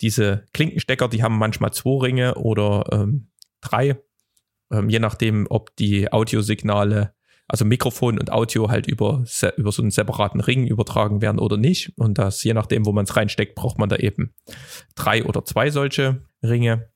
diese 0.00 0.44
Klinkenstecker, 0.52 1.08
die 1.08 1.22
haben 1.22 1.38
manchmal 1.38 1.72
zwei 1.72 2.06
Ringe 2.06 2.34
oder 2.36 2.84
ähm, 2.92 3.30
drei, 3.60 4.00
ähm, 4.72 4.88
je 4.88 5.00
nachdem, 5.00 5.46
ob 5.50 5.74
die 5.76 6.12
Audiosignale, 6.12 7.14
also 7.48 7.64
Mikrofon 7.64 8.18
und 8.18 8.30
Audio 8.32 8.70
halt 8.70 8.86
über, 8.86 9.24
über 9.56 9.72
so 9.72 9.82
einen 9.82 9.90
separaten 9.90 10.40
Ring 10.40 10.66
übertragen 10.66 11.20
werden 11.20 11.40
oder 11.40 11.56
nicht. 11.56 11.92
Und 11.96 12.18
das, 12.18 12.44
je 12.44 12.54
nachdem, 12.54 12.86
wo 12.86 12.92
man 12.92 13.04
es 13.04 13.16
reinsteckt, 13.16 13.56
braucht 13.56 13.78
man 13.78 13.88
da 13.88 13.96
eben 13.96 14.34
drei 14.94 15.24
oder 15.24 15.44
zwei 15.44 15.70
solche 15.70 16.22
Ringe. 16.44 16.90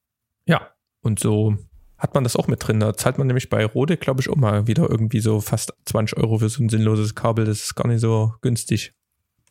Ja, 0.47 0.71
und 1.01 1.19
so 1.19 1.57
hat 2.05 2.15
man 2.15 2.23
das 2.23 2.37
auch 2.37 2.49
mit 2.49 2.67
drin. 2.67 2.81
Da 2.81 2.95
zahlt 2.95 3.17
man 3.17 3.27
nämlich 3.27 3.49
bei 3.49 3.65
Rode, 3.65 3.97
glaube 3.97 4.21
ich, 4.21 4.29
auch 4.29 4.37
mal 4.37 4.67
wieder 4.67 4.91
irgendwie 4.91 5.21
so 5.21 5.41
fast 5.41 5.73
20 5.87 6.19
Euro 6.19 6.39
für 6.39 6.51
so 6.51 6.63
ein 6.63 6.69
sinnloses 6.69 7.15
Kabel. 7.15 7.47
Das 7.47 7.63
ist 7.63 7.75
gar 7.75 7.89
nicht 7.89 8.01
so 8.01 8.35
günstig. 8.43 8.93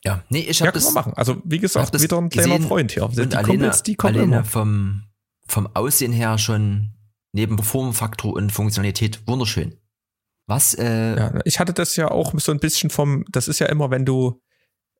Ja, 0.04 0.22
nee, 0.28 0.38
ich 0.38 0.60
Ja, 0.60 0.66
habe 0.66 0.72
kann 0.72 0.82
man 0.82 0.84
das 0.86 0.94
machen. 0.94 1.12
Also, 1.16 1.42
wie 1.44 1.58
gesagt, 1.58 2.00
wieder 2.00 2.16
ein 2.18 2.28
kleiner 2.28 2.54
gesehen 2.54 2.68
Freund 2.68 2.92
hier. 2.92 3.08
Die 3.08 3.22
und 3.22 3.34
alleine, 3.34 3.48
Kumpels, 3.48 3.82
die 3.82 3.96
kommen 3.96 4.14
alleine 4.14 4.36
immer. 4.36 4.44
vom, 4.44 5.02
vom 5.48 5.68
Aussehen 5.74 6.12
her 6.12 6.38
schon 6.38 6.90
neben 7.32 7.58
Formfaktor 7.58 8.32
und 8.34 8.52
Funktionalität 8.52 9.26
wunderschön. 9.26 9.74
Was, 10.46 10.74
äh, 10.74 11.16
Ja, 11.16 11.40
ich 11.44 11.58
hatte 11.58 11.72
das 11.72 11.96
ja 11.96 12.08
auch 12.12 12.32
so 12.38 12.52
ein 12.52 12.60
bisschen 12.60 12.90
vom, 12.90 13.24
das 13.32 13.48
ist 13.48 13.58
ja 13.58 13.66
immer, 13.66 13.90
wenn 13.90 14.04
du 14.04 14.40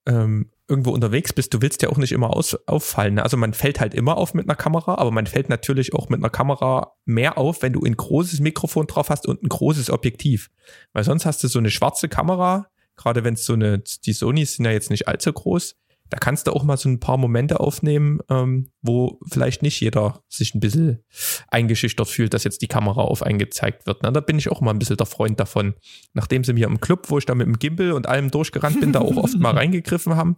ähm, 0.07 0.51
irgendwo 0.69 0.91
unterwegs 0.91 1.33
bist, 1.33 1.53
du 1.53 1.61
willst 1.61 1.83
ja 1.83 1.91
auch 1.91 1.99
nicht 1.99 2.13
immer 2.13 2.35
aus, 2.35 2.57
auffallen. 2.67 3.15
ne? 3.15 3.23
Also 3.23 3.37
man 3.37 3.53
fällt 3.53 3.81
halt 3.81 3.95
immer 3.95 4.17
auf 4.17 4.33
mit 4.35 4.49
einer 4.49 4.57
Kamera, 4.57 4.95
aber 4.97 5.11
man 5.11 5.27
fällt 5.27 5.49
natürlich 5.49 5.95
auch 5.95 6.09
mit 6.09 6.21
einer 6.21 6.31
Kamera 6.31 6.95
mehr 7.05 7.37
auf, 7.37 7.63
wenn 7.63 7.75
du 7.75 7.83
ein 7.83 7.97
großes 7.97 8.41
Mikrofon 8.41 8.87
drauf 8.87 9.11
hast 9.11 9.27
und 9.27 9.43
ein 9.43 9.49
großes 9.49 9.91
Objektiv. 9.91 10.51
Weil 10.93 11.05
sonst 11.05 11.27
hast 11.27 11.43
du 11.45 11.49
so 11.49 11.59
eine 11.59 11.71
schwarze 11.71 12.09
Kamera, 12.09 12.69
gerade 12.97 13.25
wenn 13.25 13.35
es 13.35 13.45
so 13.45 13.53
eine, 13.53 13.83
die 14.05 14.13
Sonys 14.13 14.57
sind 14.57 14.65
ja 14.65 14.71
jetzt 14.71 14.91
nicht 14.91 15.07
allzu 15.07 15.33
groß, 15.33 15.77
da 16.15 16.21
kannst 16.21 16.47
du 16.47 16.53
auch 16.53 16.63
mal 16.63 16.77
so 16.77 16.89
ein 16.89 17.01
paar 17.01 17.17
Momente 17.17 17.59
aufnehmen, 17.59 18.21
ähm, 18.31 18.69
wo 18.83 19.19
vielleicht 19.29 19.63
nicht 19.63 19.81
jeder 19.81 20.23
sich 20.29 20.55
ein 20.55 20.61
bisschen 20.61 21.03
eingeschüchtert 21.49 22.07
fühlt, 22.07 22.35
dass 22.35 22.45
jetzt 22.45 22.63
die 22.63 22.69
Kamera 22.69 23.01
auf 23.01 23.25
einen 23.25 23.41
gezeigt 23.41 23.85
wird. 23.89 24.05
Na, 24.05 24.13
da 24.13 24.21
bin 24.21 24.39
ich 24.39 24.49
auch 24.49 24.61
mal 24.61 24.71
ein 24.71 24.79
bisschen 24.79 24.97
der 24.97 25.09
Freund 25.09 25.41
davon. 25.41 25.75
Nachdem 26.13 26.45
sie 26.45 26.53
mir 26.53 26.69
im 26.69 26.81
Club, 26.81 27.11
wo 27.11 27.19
ich 27.19 27.27
da 27.27 27.35
mit 27.35 27.49
dem 27.49 27.59
Gimbal 27.59 27.91
und 27.91 28.07
allem 28.07 28.31
durchgerannt 28.31 28.79
bin, 28.79 28.93
da 28.93 29.01
auch 29.01 29.17
oft 29.17 29.37
mal 29.41 29.55
reingegriffen 29.57 30.15
haben, 30.15 30.37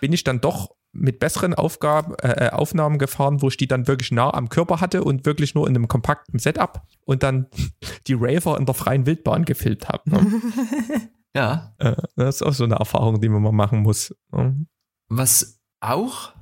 bin 0.00 0.14
ich 0.14 0.24
dann 0.24 0.40
doch 0.40 0.70
mit 0.92 1.18
besseren 1.18 1.52
Aufgaben, 1.52 2.14
äh, 2.22 2.48
Aufnahmen 2.48 2.96
gefahren, 2.96 3.42
wo 3.42 3.48
ich 3.48 3.58
die 3.58 3.68
dann 3.68 3.86
wirklich 3.86 4.10
nah 4.10 4.32
am 4.32 4.48
Körper 4.48 4.80
hatte 4.80 5.04
und 5.04 5.26
wirklich 5.26 5.54
nur 5.54 5.68
in 5.68 5.76
einem 5.76 5.86
kompakten 5.86 6.38
Setup 6.38 6.80
und 7.04 7.22
dann 7.22 7.48
die 8.06 8.14
Raver 8.14 8.56
in 8.56 8.64
der 8.64 8.74
freien 8.74 9.04
Wildbahn 9.04 9.44
gefilmt 9.44 9.86
habe. 9.86 10.08
Ne? 10.08 10.40
ja, 11.36 11.74
äh, 11.76 11.94
das 12.16 12.36
ist 12.36 12.42
auch 12.42 12.54
so 12.54 12.64
eine 12.64 12.76
Erfahrung, 12.76 13.20
die 13.20 13.28
man 13.28 13.42
mal 13.42 13.52
machen 13.52 13.80
muss. 13.80 14.16
Ne? 14.32 14.64
Was 15.08 15.60
auch 15.80 16.32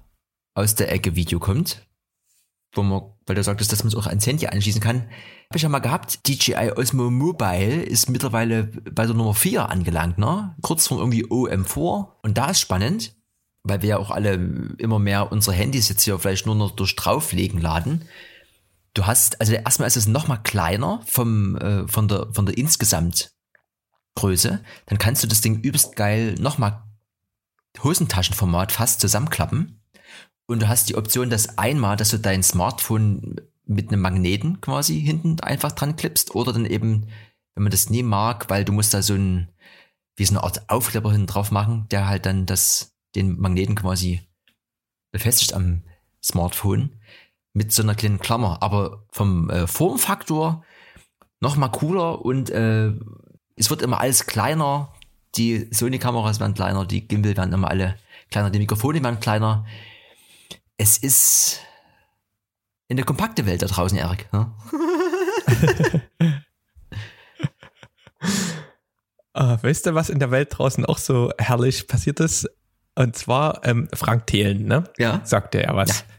aus 0.55 0.75
der 0.75 0.91
Ecke 0.93 1.17
Video 1.17 1.39
kommt, 1.39 1.87
wo 2.75 2.83
man, 2.83 3.03
weil 3.27 3.37
du 3.37 3.43
sagtest, 3.43 3.73
dass 3.73 3.83
man 3.83 3.89
es 3.89 3.95
auch 3.95 4.07
ans 4.07 4.27
Handy 4.27 4.47
anschließen 4.47 4.81
kann, 4.81 5.03
habe 5.03 5.57
ich 5.57 5.63
ja 5.63 5.69
mal 5.69 5.79
gehabt, 5.79 6.27
DJI 6.27 6.73
Osmo 6.77 7.11
Mobile 7.11 7.83
ist 7.83 8.09
mittlerweile 8.09 8.65
bei 8.65 9.07
der 9.07 9.15
Nummer 9.15 9.35
4 9.35 9.69
angelangt, 9.69 10.19
ne? 10.19 10.57
Kurz 10.63 10.89
vor 10.89 10.99
irgendwie 10.99 11.25
OM4. 11.25 12.09
Und 12.23 12.39
da 12.39 12.51
ist 12.51 12.61
spannend, 12.61 13.15
weil 13.63 13.83
wir 13.83 13.91
ja 13.91 13.99
auch 13.99 14.11
alle 14.11 14.35
immer 14.79 14.99
mehr 14.99 15.31
unsere 15.31 15.55
Handys 15.55 15.89
jetzt 15.89 16.03
hier 16.03 16.19
vielleicht 16.19 16.47
nur 16.47 16.55
noch 16.55 16.73
durch 16.73 16.97
drauflegen 16.97 17.61
laden. 17.61 18.07
Du 18.95 19.07
hast, 19.07 19.41
also 19.41 19.53
erstmal 19.53 19.89
ist 19.89 19.97
es 19.97 20.09
noch 20.09 20.27
mal 20.27 20.39
kleiner 20.39 21.03
vom, 21.07 21.57
äh, 21.57 21.87
von 21.87 22.09
der, 22.09 22.29
von 22.33 22.47
der 22.47 22.57
insgesamt 22.57 23.31
Größe. 24.17 24.65
Dann 24.87 24.99
kannst 24.99 25.23
du 25.23 25.29
das 25.29 25.43
Ding 25.43 25.61
übelst 25.61 25.95
geil 25.95 26.35
noch 26.39 26.59
mal 26.59 26.86
Hosentaschenformat 27.83 28.73
fast 28.73 29.01
zusammenklappen. 29.01 29.81
Und 30.47 30.63
du 30.63 30.69
hast 30.69 30.89
die 30.89 30.97
Option, 30.97 31.31
dass 31.31 31.59
einmal, 31.59 31.97
dass 31.97 32.11
du 32.11 32.19
dein 32.19 32.43
Smartphone 32.43 33.41
mit 33.65 33.89
einem 33.89 34.01
Magneten 34.01 34.61
quasi 34.61 35.01
hinten 35.01 35.41
einfach 35.41 35.73
dran 35.73 35.97
klippst 35.97 36.35
oder 36.35 36.53
dann 36.53 36.67
eben, 36.67 37.09
wenn 37.55 37.65
man 37.65 37.73
das 37.73 37.91
nie 37.91 38.05
mag, 38.05 38.49
weil 38.49 38.65
du 38.65 38.73
musst 38.73 38.95
da 38.95 39.03
so 39.03 39.15
ein, 39.15 39.49
wie 40.17 40.25
so 40.25 40.35
eine 40.35 40.45
Art 40.45 40.71
Aufkleber 40.71 41.11
hinten 41.11 41.27
drauf 41.27 41.51
machen, 41.51 41.87
der 41.91 42.07
halt 42.07 42.27
dann 42.27 42.47
das, 42.47 42.95
den 43.15 43.41
Magneten 43.41 43.75
quasi 43.75 44.21
befestigt 45.11 45.53
am 45.53 45.83
Smartphone 46.23 47.01
mit 47.53 47.73
so 47.73 47.83
einer 47.83 47.95
kleinen 47.95 48.21
Klammer. 48.21 48.63
Aber 48.63 49.07
vom 49.11 49.51
äh, 49.51 49.67
Formfaktor 49.67 50.65
noch 51.41 51.57
mal 51.57 51.69
cooler 51.69 52.25
und 52.25 52.51
äh, 52.51 52.93
es 53.57 53.71
wird 53.71 53.83
immer 53.83 54.01
alles 54.01 54.27
kleiner. 54.27 54.93
Die 55.37 55.69
Sony-Kameras 55.71 56.41
werden 56.41 56.55
kleiner, 56.55 56.87
die 56.87 57.07
Gimbal 57.07 57.37
werden 57.37 57.53
immer 57.53 57.69
alle 57.69 57.97
kleiner, 58.31 58.51
die 58.51 58.59
Mikrofone 58.59 59.03
werden 59.03 59.21
kleiner. 59.21 59.67
Es 60.77 60.99
ist 60.99 61.61
eine 62.89 63.03
kompakte 63.05 63.47
Welt 63.47 63.63
da 63.63 63.67
draußen, 63.67 63.99
Erik. 63.99 64.33
Ne? 64.33 64.53
Ah, 69.39 69.59
weißt 69.61 69.85
du, 69.85 69.95
was 69.95 70.09
in 70.09 70.19
der 70.19 70.31
Welt 70.31 70.49
draußen 70.51 70.87
auch 70.87 70.97
so 70.97 71.31
herrlich 71.37 71.87
passiert 71.87 72.21
ist? 72.21 72.49
Und 72.95 73.17
zwar 73.17 73.63
ähm, 73.67 73.87
Frank 73.93 74.27
Thelen, 74.27 74.65
ne? 74.65 74.85
Ja. 74.97 75.21
Sagte 75.25 75.63
er 75.63 75.77
was. 75.77 75.91
Ja. 75.91 76.16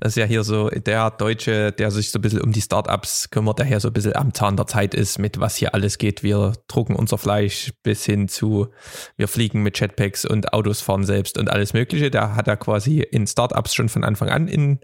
Das 0.00 0.12
ist 0.12 0.16
ja 0.16 0.24
hier 0.24 0.44
so 0.44 0.70
der 0.70 1.10
Deutsche, 1.10 1.72
der 1.72 1.90
sich 1.90 2.10
so 2.10 2.18
ein 2.18 2.22
bisschen 2.22 2.40
um 2.40 2.52
die 2.52 2.62
Startups 2.62 3.28
kümmert, 3.30 3.58
der 3.58 3.66
hier 3.66 3.80
so 3.80 3.88
ein 3.88 3.92
bisschen 3.92 4.16
am 4.16 4.32
Zahn 4.32 4.56
der 4.56 4.66
Zeit 4.66 4.94
ist, 4.94 5.18
mit 5.18 5.38
was 5.38 5.56
hier 5.56 5.74
alles 5.74 5.98
geht. 5.98 6.22
Wir 6.22 6.54
drucken 6.68 6.96
unser 6.96 7.18
Fleisch 7.18 7.72
bis 7.82 8.06
hin 8.06 8.26
zu, 8.26 8.68
wir 9.16 9.28
fliegen 9.28 9.62
mit 9.62 9.78
Jetpacks 9.78 10.24
und 10.24 10.54
Autos 10.54 10.80
fahren 10.80 11.04
selbst 11.04 11.36
und 11.36 11.50
alles 11.50 11.74
Mögliche. 11.74 12.10
Da 12.10 12.34
hat 12.34 12.48
er 12.48 12.56
quasi 12.56 13.00
in 13.00 13.26
Startups 13.26 13.74
schon 13.74 13.90
von 13.90 14.02
Anfang 14.02 14.30
an 14.30 14.48
in, 14.48 14.80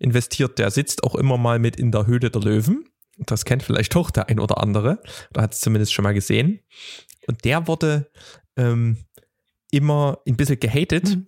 investiert. 0.00 0.58
Der 0.58 0.72
sitzt 0.72 1.04
auch 1.04 1.14
immer 1.14 1.38
mal 1.38 1.60
mit 1.60 1.76
in 1.76 1.92
der 1.92 2.06
Höhle 2.06 2.30
der 2.30 2.42
Löwen. 2.42 2.84
Das 3.18 3.44
kennt 3.44 3.62
vielleicht 3.62 3.94
auch 3.94 4.10
der 4.10 4.28
ein 4.28 4.40
oder 4.40 4.60
andere. 4.60 5.00
Da 5.32 5.42
hat 5.42 5.54
es 5.54 5.60
zumindest 5.60 5.94
schon 5.94 6.02
mal 6.02 6.12
gesehen. 6.12 6.60
Und 7.28 7.44
der 7.44 7.68
wurde 7.68 8.10
ähm, 8.56 8.98
immer 9.70 10.18
ein 10.26 10.36
bisschen 10.36 10.58
gehatet, 10.58 11.18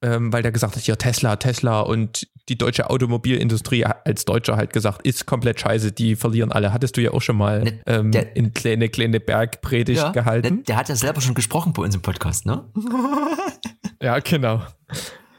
ähm, 0.00 0.32
weil 0.32 0.42
der 0.42 0.52
gesagt 0.52 0.76
hat, 0.76 0.86
ja, 0.86 0.96
Tesla, 0.96 1.36
Tesla 1.36 1.80
und 1.80 2.28
die 2.48 2.56
deutsche 2.58 2.88
Automobilindustrie 2.90 3.84
als 3.84 4.24
Deutscher 4.24 4.56
halt 4.56 4.72
gesagt, 4.72 5.02
ist 5.06 5.26
komplett 5.26 5.60
scheiße, 5.60 5.92
die 5.92 6.16
verlieren 6.16 6.50
alle. 6.52 6.72
Hattest 6.72 6.96
du 6.96 7.02
ja 7.02 7.10
auch 7.12 7.22
schon 7.22 7.36
mal 7.36 7.62
Ne, 7.64 7.80
ähm, 7.86 8.10
der- 8.12 8.34
in 8.36 8.54
kleine, 8.54 8.88
kleine 8.88 9.20
Bergpredigt 9.20 10.02
Der, 10.02 10.12
gehalten. 10.12 10.64
der 10.64 10.76
hat 10.76 10.88
ja 10.88 10.96
selber 10.96 11.20
schon 11.20 11.34
gesprochen 11.34 11.72
bei 11.72 11.82
uns 11.82 11.94
im 11.94 12.02
Podcast, 12.02 12.46
ne? 12.46 12.64
Ja, 14.02 14.18
genau. 14.20 14.62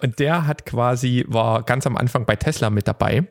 Und 0.02 0.20
der 0.20 0.46
hat 0.48 0.66
quasi, 0.66 1.26
war 1.28 1.64
ganz 1.64 1.88
am 1.88 1.96
Anfang 1.98 2.26
bei 2.26 2.36
Tesla 2.36 2.70
mit 2.70 2.88
dabei. 2.88 3.28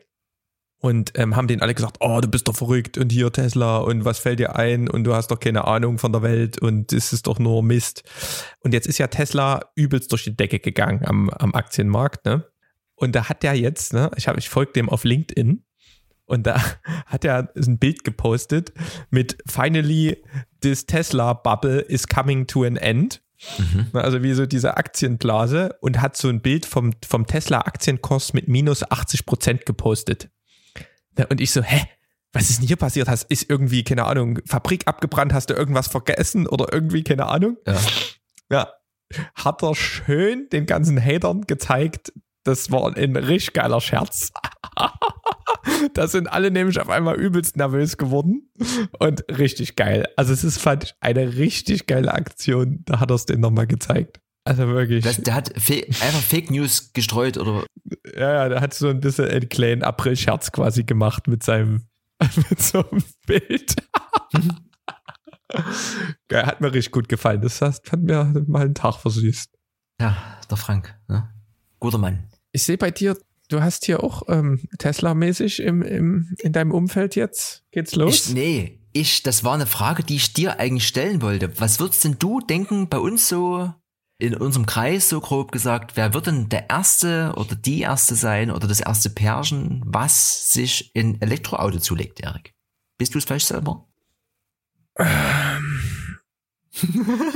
Und 0.81 1.11
ähm, 1.19 1.35
haben 1.35 1.47
denen 1.49 1.61
alle 1.61 1.73
gesagt, 1.75 1.97
oh, 1.99 2.21
du 2.21 2.29
bist 2.29 2.47
doch 2.47 2.55
verrückt 2.55 2.97
und 2.97 3.11
hier 3.11 3.31
Tesla 3.33 3.79
und 3.79 4.05
was 4.05 4.17
fällt 4.19 4.39
dir 4.39 4.55
ein 4.55 4.87
und 4.89 5.03
du 5.03 5.13
hast 5.13 5.29
doch 5.29 5.39
keine 5.39 5.65
Ahnung 5.67 5.97
von 5.97 6.13
der 6.13 6.21
Welt 6.21 6.57
und 6.57 6.93
das 6.93 7.11
ist 7.11 7.27
doch 7.27 7.37
nur 7.37 7.61
Mist. 7.63 8.03
Und 8.63 8.73
jetzt 8.73 8.87
ist 8.87 8.97
ja 8.97 9.07
Tesla 9.07 9.59
übelst 9.75 10.09
durch 10.13 10.23
die 10.23 10.37
Decke 10.37 10.59
gegangen 10.59 11.03
am, 11.05 11.29
am 11.31 11.53
Aktienmarkt, 11.53 12.25
ne? 12.25 12.45
Und 12.99 13.15
da 13.15 13.29
hat 13.29 13.43
der 13.43 13.53
jetzt, 13.55 13.93
ne, 13.93 14.11
ich 14.15 14.27
habe, 14.27 14.39
ich 14.39 14.49
folge 14.49 14.73
dem 14.73 14.89
auf 14.89 15.03
LinkedIn 15.03 15.63
und 16.25 16.45
da 16.45 16.61
hat 17.05 17.25
er 17.25 17.51
ein 17.55 17.79
Bild 17.79 18.03
gepostet 18.03 18.73
mit 19.09 19.37
Finally 19.47 20.23
this 20.61 20.85
Tesla 20.85 21.33
bubble 21.33 21.79
is 21.79 22.07
coming 22.07 22.45
to 22.47 22.63
an 22.63 22.75
end. 22.77 23.21
Na, 23.93 24.01
Also 24.01 24.21
wie 24.21 24.33
so 24.33 24.45
diese 24.45 24.75
Aktienblase 24.75 25.75
und 25.79 26.01
hat 26.01 26.17
so 26.17 26.27
ein 26.27 26.41
Bild 26.41 26.65
vom, 26.65 26.91
vom 27.07 27.25
Tesla-Aktienkurs 27.25 28.33
mit 28.33 28.49
minus 28.49 28.83
80 28.89 29.25
Prozent 29.25 29.65
gepostet. 29.65 30.29
Na, 31.17 31.25
Und 31.29 31.39
ich 31.41 31.51
so, 31.51 31.61
hä? 31.63 31.83
Was 32.31 32.51
ist 32.51 32.59
denn 32.59 32.67
hier 32.67 32.75
passiert? 32.75 33.07
Hast, 33.07 33.23
ist 33.31 33.49
irgendwie, 33.49 33.83
keine 33.83 34.05
Ahnung, 34.05 34.37
Fabrik 34.45 34.87
abgebrannt? 34.87 35.33
Hast 35.33 35.49
du 35.49 35.55
irgendwas 35.55 35.87
vergessen 35.87 36.45
oder 36.45 36.71
irgendwie, 36.71 37.03
keine 37.03 37.25
Ahnung? 37.25 37.57
Ja. 37.65 37.79
Ja. 38.51 38.73
Hat 39.33 39.63
er 39.63 39.73
schön 39.73 40.47
den 40.51 40.67
ganzen 40.67 41.03
Hatern 41.03 41.47
gezeigt, 41.47 42.13
das 42.49 42.71
war 42.71 42.95
ein 42.95 43.15
richtig 43.15 43.53
geiler 43.53 43.79
Scherz. 43.79 44.31
da 45.93 46.07
sind 46.07 46.27
alle 46.27 46.51
nämlich 46.51 46.79
auf 46.79 46.89
einmal 46.89 47.15
übelst 47.15 47.57
nervös 47.57 47.97
geworden 47.97 48.51
und 48.99 49.23
richtig 49.29 49.75
geil. 49.75 50.07
Also 50.15 50.33
es 50.33 50.43
ist, 50.43 50.59
fand 50.59 50.83
ich, 50.85 50.93
eine 50.99 51.35
richtig 51.35 51.87
geile 51.87 52.13
Aktion. 52.13 52.79
Da 52.85 52.99
hat 52.99 53.11
er 53.11 53.15
es 53.15 53.25
denen 53.25 53.41
nochmal 53.41 53.67
gezeigt. 53.67 54.19
Also 54.45 54.67
wirklich. 54.67 55.03
Das, 55.03 55.17
der 55.17 55.35
hat 55.35 55.53
fe 55.61 55.85
einfach 55.87 56.21
Fake 56.21 56.49
News 56.49 56.91
gestreut 56.93 57.37
oder 57.37 57.65
Ja, 58.15 58.33
ja, 58.33 58.49
der 58.49 58.61
hat 58.61 58.73
so 58.73 58.89
ein 58.89 58.99
bisschen 58.99 59.27
einen 59.27 59.49
kleinen 59.49 59.83
April-Scherz 59.83 60.51
quasi 60.51 60.83
gemacht 60.83 61.27
mit 61.27 61.43
seinem, 61.43 61.87
mit 62.49 62.61
so 62.61 62.89
einem 62.89 63.03
Bild. 63.27 63.75
Geil, 66.27 66.45
hat 66.45 66.61
mir 66.61 66.73
richtig 66.73 66.91
gut 66.91 67.09
gefallen. 67.09 67.41
Das 67.41 67.61
hat 67.61 67.85
mir 67.97 68.43
mal 68.47 68.65
einen 68.65 68.75
Tag 68.75 68.95
versüßt. 68.97 69.51
Ja, 69.99 70.15
der 70.49 70.57
Frank. 70.57 70.95
Ne? 71.07 71.29
Guter 71.79 71.97
Mann. 71.97 72.28
Ich 72.51 72.63
sehe 72.63 72.77
bei 72.77 72.91
dir, 72.91 73.17
du 73.49 73.61
hast 73.61 73.85
hier 73.85 74.03
auch 74.03 74.23
ähm, 74.27 74.67
Tesla-mäßig 74.77 75.61
im, 75.61 75.81
im, 75.81 76.35
in 76.39 76.53
deinem 76.53 76.71
Umfeld 76.71 77.15
jetzt. 77.15 77.63
Geht's 77.71 77.95
los? 77.95 78.27
Ich, 78.27 78.33
nee, 78.33 78.79
ich, 78.93 79.23
das 79.23 79.43
war 79.43 79.53
eine 79.53 79.67
Frage, 79.67 80.03
die 80.03 80.15
ich 80.15 80.33
dir 80.33 80.59
eigentlich 80.59 80.87
stellen 80.87 81.21
wollte. 81.21 81.59
Was 81.59 81.79
würdest 81.79 82.03
denn 82.03 82.17
du 82.17 82.39
denken 82.39 82.89
bei 82.89 82.99
uns 82.99 83.27
so 83.27 83.73
in 84.17 84.35
unserem 84.35 84.65
Kreis 84.65 85.07
so 85.09 85.21
grob 85.21 85.51
gesagt, 85.51 85.95
wer 85.95 86.13
wird 86.13 86.27
denn 86.27 86.49
der 86.49 86.69
erste 86.69 87.33
oder 87.37 87.55
die 87.55 87.79
erste 87.81 88.15
sein 88.15 88.51
oder 88.51 88.67
das 88.67 88.81
erste 88.81 89.09
Pärchen, 89.09 89.81
was 89.85 90.51
sich 90.51 90.93
in 90.93 91.21
Elektroauto 91.21 91.79
zulegt, 91.79 92.19
Erik? 92.19 92.53
Bist 92.97 93.13
du 93.13 93.19
es 93.19 93.25
vielleicht 93.25 93.47
selber? 93.47 93.87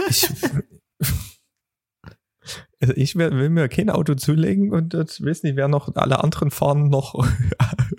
ich, 0.09 0.29
also 2.83 2.93
ich 2.97 3.15
will, 3.15 3.31
will, 3.31 3.49
mir 3.49 3.69
kein 3.69 3.89
Auto 3.89 4.13
zulegen 4.15 4.73
und 4.73 4.93
jetzt 4.93 5.25
weiß 5.25 5.43
nicht, 5.43 5.55
wer 5.55 5.69
noch, 5.69 5.95
alle 5.95 6.21
anderen 6.21 6.51
fahren 6.51 6.89
noch 6.89 7.15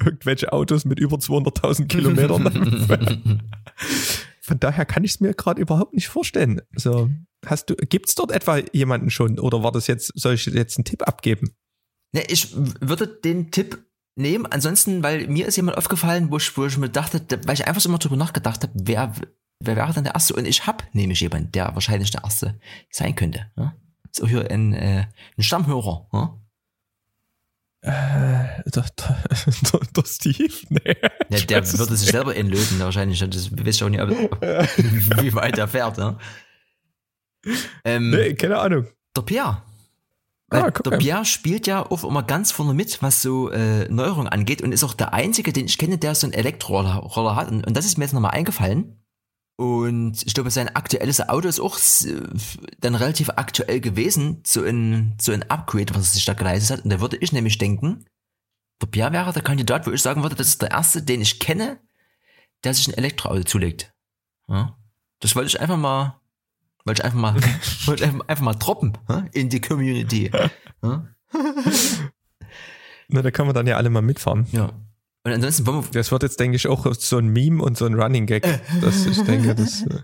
irgendwelche 0.04 0.52
Autos 0.52 0.84
mit 0.84 0.98
über 1.00 1.16
200.000 1.16 1.86
Kilometern. 1.86 3.40
Von 4.42 4.60
daher 4.60 4.84
kann 4.84 5.02
ich 5.02 5.12
es 5.12 5.20
mir 5.20 5.32
gerade 5.32 5.62
überhaupt 5.62 5.94
nicht 5.94 6.08
vorstellen. 6.08 6.60
So, 6.76 7.08
hast 7.46 7.70
du, 7.70 7.76
gibt's 7.76 8.14
dort 8.14 8.30
etwa 8.30 8.58
jemanden 8.72 9.08
schon 9.08 9.38
oder 9.38 9.62
war 9.62 9.72
das 9.72 9.86
jetzt, 9.86 10.12
soll 10.16 10.34
ich 10.34 10.44
jetzt 10.44 10.76
einen 10.76 10.84
Tipp 10.84 11.08
abgeben? 11.08 11.54
Ne, 12.12 12.24
ich 12.28 12.54
würde 12.54 13.06
den 13.06 13.50
Tipp 13.50 13.86
nehmen. 14.16 14.44
Ansonsten, 14.44 15.02
weil 15.02 15.28
mir 15.28 15.46
ist 15.46 15.56
jemand 15.56 15.78
aufgefallen, 15.78 16.30
wo 16.30 16.36
ich, 16.36 16.54
wo 16.58 16.66
ich 16.66 16.76
mir 16.76 16.90
dachte, 16.90 17.22
weil 17.46 17.54
ich 17.54 17.66
einfach 17.66 17.80
so 17.80 17.88
immer 17.88 17.96
drüber 17.96 18.16
nachgedacht 18.16 18.62
habe, 18.64 18.74
wer, 18.76 19.14
wer 19.60 19.76
wäre 19.76 19.94
denn 19.94 20.04
der 20.04 20.12
Erste? 20.12 20.34
Und 20.34 20.44
ich 20.44 20.66
habe 20.66 20.84
nämlich 20.92 21.20
jemanden, 21.20 21.52
der 21.52 21.74
wahrscheinlich 21.74 22.10
der 22.10 22.24
Erste 22.24 22.60
sein 22.90 23.14
könnte. 23.14 23.50
Ja? 23.56 23.74
Ist 24.14 24.22
auch 24.22 24.28
hier 24.28 24.48
ein, 24.48 24.72
äh, 24.72 25.06
ein 25.36 25.42
Stammhörer. 25.42 26.06
Ja? 26.12 26.38
Äh, 27.80 28.62
der, 28.70 28.84
der, 28.96 29.80
der 29.96 30.04
Steve? 30.06 30.54
Nee. 30.68 30.96
Ja, 31.30 31.40
der 31.40 31.78
würde 31.78 31.96
sich 31.96 32.10
selber 32.10 32.36
entlösen, 32.36 32.78
wahrscheinlich. 32.78 33.18
Das 33.18 33.50
weiß 33.50 33.82
auch 33.82 33.88
nicht, 33.88 34.00
wie 35.20 35.34
weit 35.34 35.58
er 35.58 35.66
fährt. 35.66 35.98
Ja? 35.98 36.16
Ähm, 37.84 38.10
nee, 38.10 38.34
keine 38.34 38.58
Ahnung. 38.58 38.86
Der 39.16 39.22
Pierre. 39.22 39.62
Ah, 40.50 40.70
der 40.70 40.98
Pierre 40.98 41.24
spielt 41.24 41.66
ja 41.66 41.84
auch 41.84 42.04
immer 42.04 42.22
ganz 42.22 42.52
vorne 42.52 42.72
mit, 42.72 43.02
was 43.02 43.20
so 43.20 43.50
äh, 43.50 43.88
Neuerungen 43.88 44.28
angeht 44.28 44.62
und 44.62 44.70
ist 44.70 44.84
auch 44.84 44.94
der 44.94 45.12
Einzige, 45.12 45.52
den 45.52 45.66
ich 45.66 45.76
kenne, 45.76 45.98
der 45.98 46.14
so 46.14 46.28
einen 46.28 46.34
Elektroroller 46.34 47.34
hat. 47.34 47.50
Und, 47.50 47.66
und 47.66 47.76
das 47.76 47.84
ist 47.84 47.98
mir 47.98 48.04
jetzt 48.04 48.12
nochmal 48.12 48.30
eingefallen. 48.30 49.03
Und 49.56 50.26
ich 50.26 50.34
glaube, 50.34 50.50
sein 50.50 50.74
aktuelles 50.74 51.28
Auto 51.28 51.46
ist 51.46 51.60
auch 51.60 51.78
dann 52.80 52.96
relativ 52.96 53.30
aktuell 53.30 53.80
gewesen, 53.80 54.42
so 54.44 54.64
ein, 54.64 55.16
so 55.20 55.30
ein 55.32 55.48
Upgrade, 55.48 55.94
was 55.94 56.08
er 56.08 56.14
sich 56.14 56.24
da 56.24 56.34
geleistet 56.34 56.78
hat. 56.78 56.84
Und 56.84 56.90
da 56.90 57.00
würde 57.00 57.16
ich 57.18 57.32
nämlich 57.32 57.58
denken, 57.58 58.04
der 58.82 58.88
Pierre 58.88 59.12
wäre 59.12 59.32
der 59.32 59.42
Kandidat, 59.42 59.86
wo 59.86 59.92
ich 59.92 60.02
sagen 60.02 60.22
würde, 60.22 60.34
das 60.34 60.48
ist 60.48 60.62
der 60.62 60.72
erste, 60.72 61.02
den 61.02 61.20
ich 61.20 61.38
kenne, 61.38 61.78
der 62.64 62.74
sich 62.74 62.88
ein 62.88 62.94
Elektroauto 62.94 63.44
zulegt. 63.44 63.94
Ja? 64.48 64.76
Das 65.20 65.36
wollte 65.36 65.48
ich 65.48 65.60
einfach 65.60 65.76
mal, 65.76 66.20
wollte 66.84 67.02
ich 67.02 67.04
einfach 67.04 67.20
mal, 67.20 67.34
wollte 67.86 68.02
ich 68.02 68.10
einfach, 68.10 68.28
einfach 68.28 68.44
mal 68.44 68.54
droppen 68.54 68.98
ja? 69.08 69.26
in 69.32 69.50
die 69.50 69.60
Community. 69.60 70.32
Ja? 70.82 71.08
Na, 73.08 73.22
da 73.22 73.30
kann 73.30 73.46
man 73.46 73.54
dann 73.54 73.68
ja 73.68 73.76
alle 73.76 73.90
mal 73.90 74.02
mitfahren. 74.02 74.46
Ja. 74.50 74.72
Und 75.24 75.32
ansonsten 75.32 75.66
wollen 75.66 75.82
wir 75.82 75.90
Das 75.92 76.12
wird 76.12 76.22
jetzt, 76.22 76.38
denke 76.38 76.56
ich, 76.56 76.68
auch 76.68 76.86
so 76.94 77.16
ein 77.16 77.28
Meme 77.28 77.62
und 77.62 77.78
so 77.78 77.86
ein 77.86 77.94
Running 77.94 78.26
Gag. 78.26 78.42
dass 78.80 79.06
ich 79.06 79.22
denke, 79.22 79.54
das. 79.54 79.84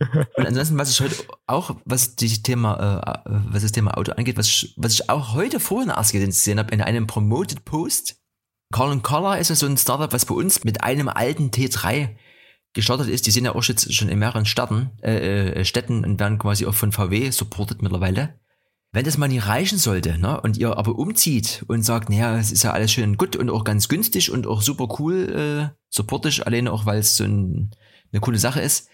Äh, 0.00 0.24
und 0.36 0.46
ansonsten, 0.46 0.78
was 0.78 0.92
ich 0.92 1.00
heute 1.00 1.16
auch, 1.48 1.76
was 1.84 2.14
die 2.14 2.42
Thema, 2.42 3.24
äh, 3.26 3.30
was 3.52 3.62
das 3.62 3.72
Thema 3.72 3.98
Auto 3.98 4.12
angeht, 4.12 4.36
was 4.36 4.46
ich, 4.46 4.74
was 4.76 4.92
ich 4.92 5.10
auch 5.10 5.34
heute 5.34 5.58
vorhin 5.58 5.90
erst 5.90 6.12
gesehen 6.12 6.58
habe 6.60 6.72
in 6.72 6.80
einem 6.80 7.08
Promoted 7.08 7.64
Post. 7.64 8.16
Colin 8.72 9.02
Collar 9.02 9.40
ist 9.40 9.48
ja 9.48 9.56
so 9.56 9.66
ein 9.66 9.76
Startup, 9.76 10.12
was 10.12 10.26
bei 10.26 10.36
uns 10.36 10.62
mit 10.62 10.84
einem 10.84 11.08
alten 11.08 11.50
T3 11.50 12.10
gestartet 12.74 13.08
ist. 13.08 13.26
Die 13.26 13.32
sind 13.32 13.44
ja 13.44 13.56
auch 13.56 13.64
jetzt 13.64 13.92
schon 13.92 14.08
in 14.08 14.20
mehreren 14.20 14.46
Städten, 14.46 14.90
äh, 15.02 15.50
äh 15.50 15.64
Städten 15.64 16.04
und 16.04 16.20
werden 16.20 16.38
quasi 16.38 16.66
auch 16.66 16.74
von 16.74 16.92
VW 16.92 17.30
supported 17.30 17.82
mittlerweile. 17.82 18.38
Wenn 18.90 19.04
das 19.04 19.18
mal 19.18 19.28
nicht 19.28 19.46
reichen 19.46 19.78
sollte, 19.78 20.18
ne, 20.18 20.40
und 20.40 20.56
ihr 20.56 20.76
aber 20.78 20.98
umzieht 20.98 21.64
und 21.68 21.82
sagt, 21.82 22.08
naja, 22.08 22.38
es 22.38 22.50
ist 22.50 22.62
ja 22.62 22.72
alles 22.72 22.90
schön 22.90 23.18
gut 23.18 23.36
und 23.36 23.50
auch 23.50 23.64
ganz 23.64 23.88
günstig 23.88 24.30
und 24.30 24.46
auch 24.46 24.62
super 24.62 24.88
cool, 24.98 25.72
äh, 25.74 25.76
supportisch, 25.90 26.44
alleine 26.46 26.72
auch, 26.72 26.86
weil 26.86 26.98
es 26.98 27.16
so 27.16 27.24
ein, 27.24 27.70
eine 28.12 28.20
coole 28.20 28.38
Sache 28.38 28.60
ist, 28.60 28.88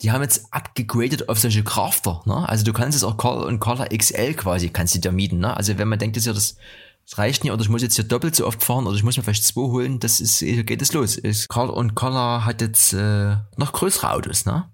die 0.00 0.12
haben 0.12 0.22
jetzt 0.22 0.52
abgegradet 0.52 1.28
auf 1.28 1.38
solche 1.38 1.64
Crafter, 1.64 2.22
ne? 2.24 2.48
Also 2.48 2.64
du 2.64 2.72
kannst 2.72 2.96
es 2.96 3.04
auch 3.04 3.16
Carl 3.16 3.44
und 3.44 3.60
Carla 3.60 3.86
XL 3.86 4.34
quasi, 4.34 4.68
kannst 4.68 4.94
du 4.94 5.00
dir 5.00 5.12
mieten, 5.12 5.38
ne? 5.38 5.56
Also 5.56 5.78
wenn 5.78 5.88
man 5.88 5.98
denkt, 5.98 6.16
das, 6.16 6.24
ja, 6.24 6.32
das, 6.32 6.56
das 7.04 7.18
reicht 7.18 7.42
nicht, 7.42 7.52
oder 7.52 7.62
ich 7.62 7.68
muss 7.68 7.82
jetzt 7.82 7.96
hier 7.96 8.04
doppelt 8.04 8.34
so 8.34 8.46
oft 8.46 8.62
fahren, 8.62 8.86
oder 8.86 8.96
ich 8.96 9.02
muss 9.02 9.16
mir 9.16 9.22
vielleicht 9.22 9.44
zwei 9.44 9.62
holen, 9.62 10.00
das 10.00 10.20
ist, 10.20 10.40
geht 10.40 10.82
es 10.82 10.92
los. 10.92 11.20
Carl 11.48 11.70
und 11.70 11.94
Carla 11.94 12.44
hat 12.44 12.60
jetzt 12.60 12.92
äh, 12.92 13.36
noch 13.56 13.72
größere 13.72 14.12
Autos, 14.12 14.44
ne? 14.44 14.72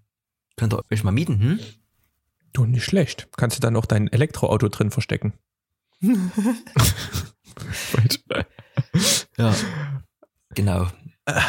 Könnt 0.56 0.74
ihr 0.74 0.82
euch 0.90 1.04
mal 1.04 1.12
mieten, 1.12 1.40
hm? 1.40 1.60
Du, 2.52 2.64
nicht 2.64 2.84
schlecht. 2.84 3.28
Kannst 3.36 3.56
du 3.56 3.60
dann 3.60 3.76
auch 3.76 3.86
dein 3.86 4.08
Elektroauto 4.08 4.68
drin 4.68 4.90
verstecken. 4.90 5.34
ja. 9.36 9.54
Genau. 10.54 10.84
Äh, 11.26 11.40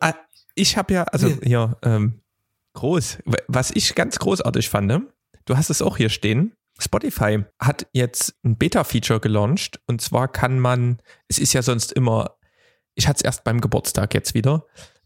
ah, 0.00 0.14
ich 0.54 0.76
habe 0.76 0.94
ja, 0.94 1.04
also 1.04 1.28
ja, 1.42 1.76
ähm, 1.82 2.20
groß, 2.74 3.18
was 3.48 3.70
ich 3.72 3.94
ganz 3.94 4.18
großartig 4.18 4.68
fand, 4.68 4.86
ne? 4.86 5.06
du 5.44 5.56
hast 5.56 5.70
es 5.70 5.82
auch 5.82 5.96
hier 5.96 6.08
stehen. 6.08 6.52
Spotify 6.78 7.44
hat 7.58 7.86
jetzt 7.92 8.34
ein 8.42 8.56
Beta-Feature 8.56 9.20
gelauncht 9.20 9.80
und 9.86 10.00
zwar 10.00 10.28
kann 10.28 10.58
man, 10.58 11.02
es 11.28 11.38
ist 11.38 11.52
ja 11.52 11.62
sonst 11.62 11.92
immer, 11.92 12.36
ich 12.94 13.06
hatte 13.06 13.18
es 13.18 13.24
erst 13.24 13.44
beim 13.44 13.60
Geburtstag 13.60 14.14
jetzt 14.14 14.32
wieder, 14.32 14.64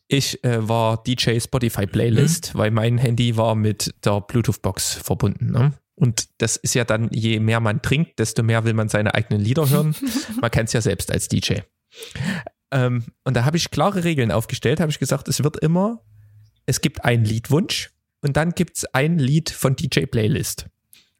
ich 0.08 0.42
äh, 0.44 0.68
war 0.68 1.02
DJ 1.02 1.38
Spotify 1.40 1.86
Playlist, 1.86 2.54
mhm. 2.54 2.58
weil 2.58 2.70
mein 2.70 2.98
Handy 2.98 3.36
war 3.36 3.54
mit 3.54 3.94
der 4.04 4.20
Bluetooth-Box 4.20 4.94
verbunden. 4.94 5.52
Ne? 5.52 5.72
Und 5.94 6.28
das 6.38 6.56
ist 6.56 6.74
ja 6.74 6.84
dann, 6.84 7.08
je 7.12 7.38
mehr 7.40 7.60
man 7.60 7.80
trinkt, 7.80 8.18
desto 8.18 8.42
mehr 8.42 8.64
will 8.64 8.74
man 8.74 8.88
seine 8.88 9.14
eigenen 9.14 9.40
Lieder 9.40 9.68
hören. 9.68 9.94
man 10.40 10.50
kennt 10.50 10.68
es 10.68 10.72
ja 10.72 10.80
selbst 10.80 11.10
als 11.10 11.28
DJ. 11.28 11.60
Ähm, 12.70 13.04
und 13.24 13.34
da 13.36 13.44
habe 13.44 13.56
ich 13.56 13.70
klare 13.70 14.04
Regeln 14.04 14.32
aufgestellt, 14.32 14.80
habe 14.80 14.90
ich 14.90 14.98
gesagt, 14.98 15.28
es 15.28 15.44
wird 15.44 15.58
immer, 15.58 16.02
es 16.66 16.80
gibt 16.80 17.04
einen 17.04 17.24
Liedwunsch 17.24 17.92
und 18.20 18.36
dann 18.36 18.50
gibt 18.50 18.76
es 18.78 18.84
ein 18.86 19.18
Lied 19.18 19.50
von 19.50 19.76
DJ 19.76 20.06
Playlist. 20.06 20.66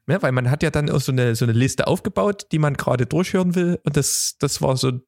Ja, 0.07 0.21
weil 0.21 0.33
man 0.33 0.51
hat 0.51 0.63
ja 0.63 0.71
dann 0.71 0.91
auch 0.91 1.01
so 1.01 1.13
eine, 1.13 1.35
so 1.35 1.47
eine 1.47 1.53
Liste 1.53 1.87
aufgebaut, 1.87 2.49
die 2.53 2.59
man 2.59 2.75
gerade 2.75 3.07
durchhören 3.07 3.55
will. 3.55 3.81
Und 3.85 3.97
das, 3.97 4.37
das 4.39 4.61
war 4.61 4.77
so 4.77 5.01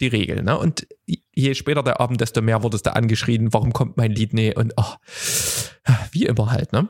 die 0.00 0.08
Regel. 0.08 0.42
Ne? 0.42 0.58
Und 0.58 0.86
je 1.06 1.54
später 1.54 1.82
der 1.82 2.00
Abend, 2.00 2.20
desto 2.20 2.42
mehr 2.42 2.62
wurde 2.62 2.76
es 2.76 2.82
da 2.82 2.92
angeschrien, 2.92 3.52
warum 3.52 3.72
kommt 3.72 3.96
mein 3.96 4.12
Lied 4.12 4.34
nicht? 4.34 4.56
Und 4.56 4.74
oh, 4.76 4.94
wie 6.12 6.26
immer 6.26 6.50
halt. 6.50 6.72
Ne? 6.72 6.88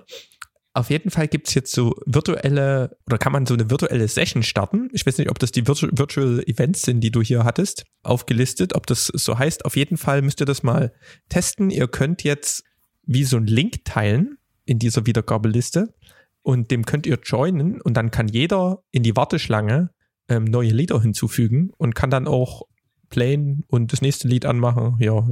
Auf 0.74 0.90
jeden 0.90 1.10
Fall 1.10 1.26
gibt 1.26 1.48
es 1.48 1.54
jetzt 1.54 1.72
so 1.72 1.94
virtuelle, 2.04 2.98
oder 3.06 3.16
kann 3.16 3.32
man 3.32 3.46
so 3.46 3.54
eine 3.54 3.70
virtuelle 3.70 4.06
Session 4.08 4.42
starten. 4.42 4.90
Ich 4.92 5.06
weiß 5.06 5.16
nicht, 5.18 5.30
ob 5.30 5.38
das 5.38 5.50
die 5.50 5.66
Virtu 5.66 5.88
Virtual 5.90 6.42
Events 6.46 6.82
sind, 6.82 7.00
die 7.00 7.10
du 7.10 7.22
hier 7.22 7.44
hattest, 7.44 7.84
aufgelistet, 8.02 8.74
ob 8.74 8.86
das 8.86 9.06
so 9.06 9.38
heißt. 9.38 9.64
Auf 9.64 9.76
jeden 9.76 9.96
Fall 9.96 10.20
müsst 10.20 10.40
ihr 10.42 10.46
das 10.46 10.62
mal 10.62 10.92
testen. 11.28 11.70
Ihr 11.70 11.88
könnt 11.88 12.24
jetzt 12.24 12.62
wie 13.06 13.24
so 13.24 13.38
einen 13.38 13.46
Link 13.46 13.84
teilen 13.84 14.36
in 14.66 14.78
dieser 14.78 15.06
Wiedergabeliste 15.06 15.94
und 16.42 16.70
dem 16.70 16.84
könnt 16.84 17.06
ihr 17.06 17.18
joinen 17.22 17.80
und 17.80 17.94
dann 17.94 18.10
kann 18.10 18.28
jeder 18.28 18.82
in 18.90 19.02
die 19.02 19.16
Warteschlange 19.16 19.90
ähm, 20.28 20.44
neue 20.44 20.72
Lieder 20.72 21.00
hinzufügen 21.00 21.70
und 21.78 21.94
kann 21.94 22.10
dann 22.10 22.26
auch 22.26 22.64
playen 23.08 23.64
und 23.68 23.92
das 23.92 24.02
nächste 24.02 24.28
Lied 24.28 24.44
anmachen, 24.44 24.96
ja, 24.98 25.28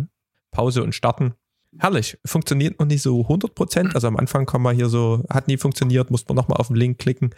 Pause 0.50 0.82
und 0.82 0.94
starten. 0.94 1.34
Herrlich, 1.78 2.18
funktioniert 2.24 2.78
noch 2.78 2.86
nicht 2.86 3.02
so 3.02 3.22
100%, 3.22 3.94
also 3.94 4.06
am 4.06 4.16
Anfang 4.16 4.46
kann 4.46 4.62
man 4.62 4.76
hier 4.76 4.88
so, 4.88 5.24
hat 5.28 5.48
nie 5.48 5.56
funktioniert, 5.56 6.10
muss 6.10 6.26
man 6.28 6.36
nochmal 6.36 6.58
auf 6.58 6.68
den 6.68 6.76
Link 6.76 6.98
klicken. 6.98 7.34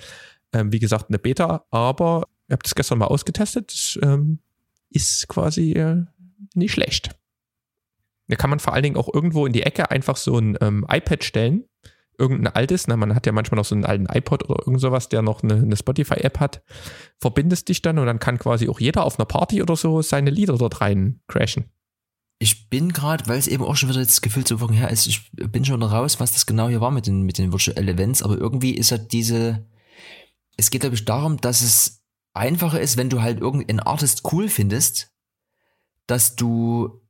Ähm, 0.53 0.73
wie 0.73 0.79
gesagt, 0.79 1.07
eine 1.09 1.19
Beta, 1.19 1.65
aber 1.71 2.25
ich 2.47 2.53
habe 2.53 2.63
das 2.63 2.75
gestern 2.75 2.99
mal 2.99 3.07
ausgetestet, 3.07 3.73
das 3.73 3.99
ähm, 4.03 4.41
ist 4.91 5.27
quasi 5.29 5.73
äh, 5.73 6.05
nicht 6.55 6.73
schlecht. 6.73 7.17
Da 8.29 8.37
kann 8.37 8.51
man 8.51 8.61
vor 8.61 8.75
allen 8.75 8.83
Dingen 8.83 8.97
auch 8.97 9.13
irgendwo 9.13 9.47
in 9.47 9.53
die 9.53 9.63
Ecke 9.63 9.91
einfach 9.91 10.17
so 10.17 10.39
ein 10.39 10.59
ähm, 10.61 10.87
iPad 10.89 11.25
stellen 11.25 11.65
irgendein 12.19 12.55
altes, 12.55 12.89
ne, 12.89 12.97
man 12.97 13.15
hat 13.15 13.27
ja 13.27 13.33
manchmal 13.33 13.57
noch 13.57 13.65
so 13.65 13.75
einen 13.75 13.85
alten 13.85 14.07
iPod 14.07 14.49
oder 14.49 14.67
irgend 14.67 14.81
sowas, 14.81 15.09
der 15.09 15.23
noch 15.23 15.43
eine, 15.43 15.55
eine 15.55 15.77
Spotify-App 15.77 16.41
hat, 16.41 16.63
verbindest 17.19 17.69
dich 17.69 17.83
dann 17.83 17.99
und 17.99 18.07
dann 18.07 18.19
kann 18.19 18.39
quasi 18.39 18.69
auch 18.69 18.81
jeder 18.81 19.05
auf 19.05 19.19
einer 19.19 19.27
Party 19.27 19.63
oder 19.63 19.77
so 19.77 20.03
seine 20.03 20.31
Lieder 20.31 20.57
dort 20.57 20.81
rein 20.81 21.21
crashen. 21.29 21.71
Ich 22.39 22.69
bin 22.69 22.93
gerade, 22.93 23.27
weil 23.29 23.39
es 23.39 23.49
eben 23.49 23.65
auch 23.65 23.77
schon 23.77 23.89
wieder 23.89 24.01
das 24.01 24.21
Gefühl 24.21 24.45
zu 24.45 24.61
Wochen 24.61 24.75
her 24.75 24.91
ist, 24.91 25.07
ich 25.07 25.31
bin 25.33 25.65
schon 25.65 25.83
raus, 25.83 26.21
was 26.21 26.33
das 26.33 26.47
genau 26.47 26.69
hier 26.69 26.81
war 26.81 26.91
mit 26.91 27.07
den, 27.07 27.23
mit 27.23 27.39
den 27.39 27.53
Virtual 27.53 27.89
Events, 27.89 28.23
aber 28.23 28.37
irgendwie 28.37 28.73
ist 28.73 28.91
ja 28.91 28.99
diese, 28.99 29.67
es 30.57 30.71
geht 30.71 30.83
glaube 30.83 30.97
ich 30.97 31.05
darum, 31.05 31.39
dass 31.39 31.63
es 31.63 32.03
einfacher 32.35 32.81
ist, 32.81 32.97
wenn 32.97 33.09
du 33.09 33.23
halt 33.23 33.41
irgendeinen 33.41 33.81
Artist 33.81 34.33
cool 34.33 34.49
findest, 34.49 35.13
dass 36.07 36.37
du 36.37 37.01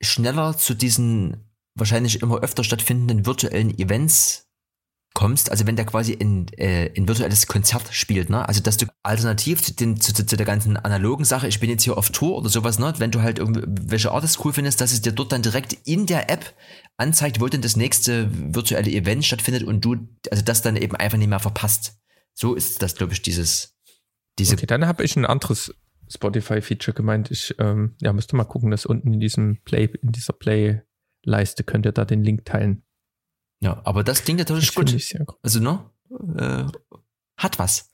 schneller 0.00 0.56
zu 0.56 0.74
diesen 0.74 1.53
wahrscheinlich 1.74 2.22
immer 2.22 2.40
öfter 2.40 2.64
stattfindenden 2.64 3.26
virtuellen 3.26 3.76
Events 3.78 4.44
kommst, 5.14 5.50
also 5.50 5.66
wenn 5.66 5.76
der 5.76 5.84
quasi 5.86 6.12
in 6.12 6.48
äh, 6.58 6.90
ein 6.96 7.06
virtuelles 7.06 7.46
Konzert 7.46 7.94
spielt, 7.94 8.30
ne? 8.30 8.46
Also 8.48 8.60
dass 8.60 8.76
du 8.76 8.86
alternativ 9.04 9.62
zu, 9.62 9.72
den, 9.72 10.00
zu, 10.00 10.12
zu, 10.12 10.36
der 10.36 10.44
ganzen 10.44 10.76
analogen 10.76 11.24
Sache, 11.24 11.46
ich 11.46 11.60
bin 11.60 11.70
jetzt 11.70 11.84
hier 11.84 11.96
auf 11.96 12.10
Tour 12.10 12.36
oder 12.36 12.48
sowas, 12.48 12.80
ne? 12.80 12.92
Wenn 12.98 13.12
du 13.12 13.22
halt 13.22 13.38
irgendwelche 13.38 14.10
Artists 14.10 14.44
cool 14.44 14.52
findest, 14.52 14.80
dass 14.80 14.92
es 14.92 15.02
dir 15.02 15.12
dort 15.12 15.30
dann 15.30 15.42
direkt 15.42 15.72
in 15.84 16.06
der 16.06 16.30
App 16.30 16.54
anzeigt, 16.96 17.40
wo 17.40 17.46
denn 17.46 17.62
das 17.62 17.76
nächste 17.76 18.28
virtuelle 18.54 18.90
Event 18.90 19.24
stattfindet 19.24 19.62
und 19.62 19.84
du, 19.84 19.96
also 20.30 20.42
das 20.42 20.62
dann 20.62 20.76
eben 20.76 20.96
einfach 20.96 21.18
nicht 21.18 21.28
mehr 21.28 21.38
verpasst. 21.38 21.96
So 22.34 22.54
ist 22.54 22.82
das, 22.82 22.96
glaube 22.96 23.12
ich, 23.12 23.22
dieses, 23.22 23.76
diese. 24.40 24.54
Okay, 24.54 24.66
dann 24.66 24.86
habe 24.86 25.04
ich 25.04 25.14
ein 25.14 25.26
anderes 25.26 25.72
Spotify-Feature 26.08 26.94
gemeint. 26.94 27.30
Ich 27.30 27.54
ähm, 27.60 27.94
ja, 28.00 28.12
müsste 28.12 28.34
mal 28.34 28.44
gucken, 28.44 28.72
dass 28.72 28.84
unten 28.84 29.14
in 29.14 29.20
diesem 29.20 29.62
Play, 29.64 29.88
in 30.02 30.10
dieser 30.10 30.32
Play-Leiste 31.24 31.64
könnt 31.64 31.86
ihr 31.86 31.92
da 31.92 32.04
den 32.04 32.22
Link 32.22 32.44
teilen. 32.44 32.82
Ja, 33.60 33.80
aber 33.84 34.04
das 34.04 34.24
klingt 34.24 34.38
natürlich 34.38 34.66
Das 34.66 34.74
gut. 34.74 34.92
ich 34.92 35.08
sehr 35.08 35.24
gut. 35.24 35.36
Also, 35.42 35.60
ne? 35.60 35.90
Äh, 36.36 36.64
hat 37.36 37.58
was. 37.58 37.90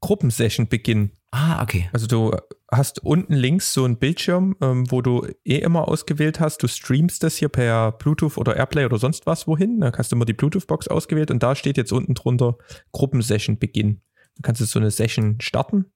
Gruppensession 0.00 0.68
Beginn. 0.68 1.12
Ah, 1.30 1.62
okay. 1.62 1.90
Also 1.92 2.06
du 2.06 2.34
hast 2.70 3.04
unten 3.04 3.34
links 3.34 3.74
so 3.74 3.84
einen 3.84 3.98
Bildschirm, 3.98 4.56
ähm, 4.60 4.90
wo 4.90 5.02
du 5.02 5.26
eh 5.44 5.58
immer 5.58 5.88
ausgewählt 5.88 6.40
hast, 6.40 6.62
du 6.62 6.68
streamst 6.68 7.22
das 7.22 7.36
hier 7.36 7.48
per 7.48 7.92
Bluetooth 7.92 8.38
oder 8.38 8.56
Airplay 8.56 8.84
oder 8.84 8.98
sonst 8.98 9.26
was 9.26 9.46
wohin. 9.46 9.80
Dann 9.80 9.92
hast 9.92 10.12
du 10.12 10.16
immer 10.16 10.24
die 10.24 10.32
Bluetooth-Box 10.32 10.88
ausgewählt 10.88 11.30
und 11.30 11.42
da 11.42 11.54
steht 11.54 11.76
jetzt 11.76 11.92
unten 11.92 12.14
drunter 12.14 12.56
Gruppensession 12.92 13.58
Beginn. 13.58 14.00
Du 14.36 14.42
kannst 14.42 14.60
jetzt 14.60 14.70
so 14.70 14.78
eine 14.78 14.90
Session 14.90 15.38
starten 15.40 15.86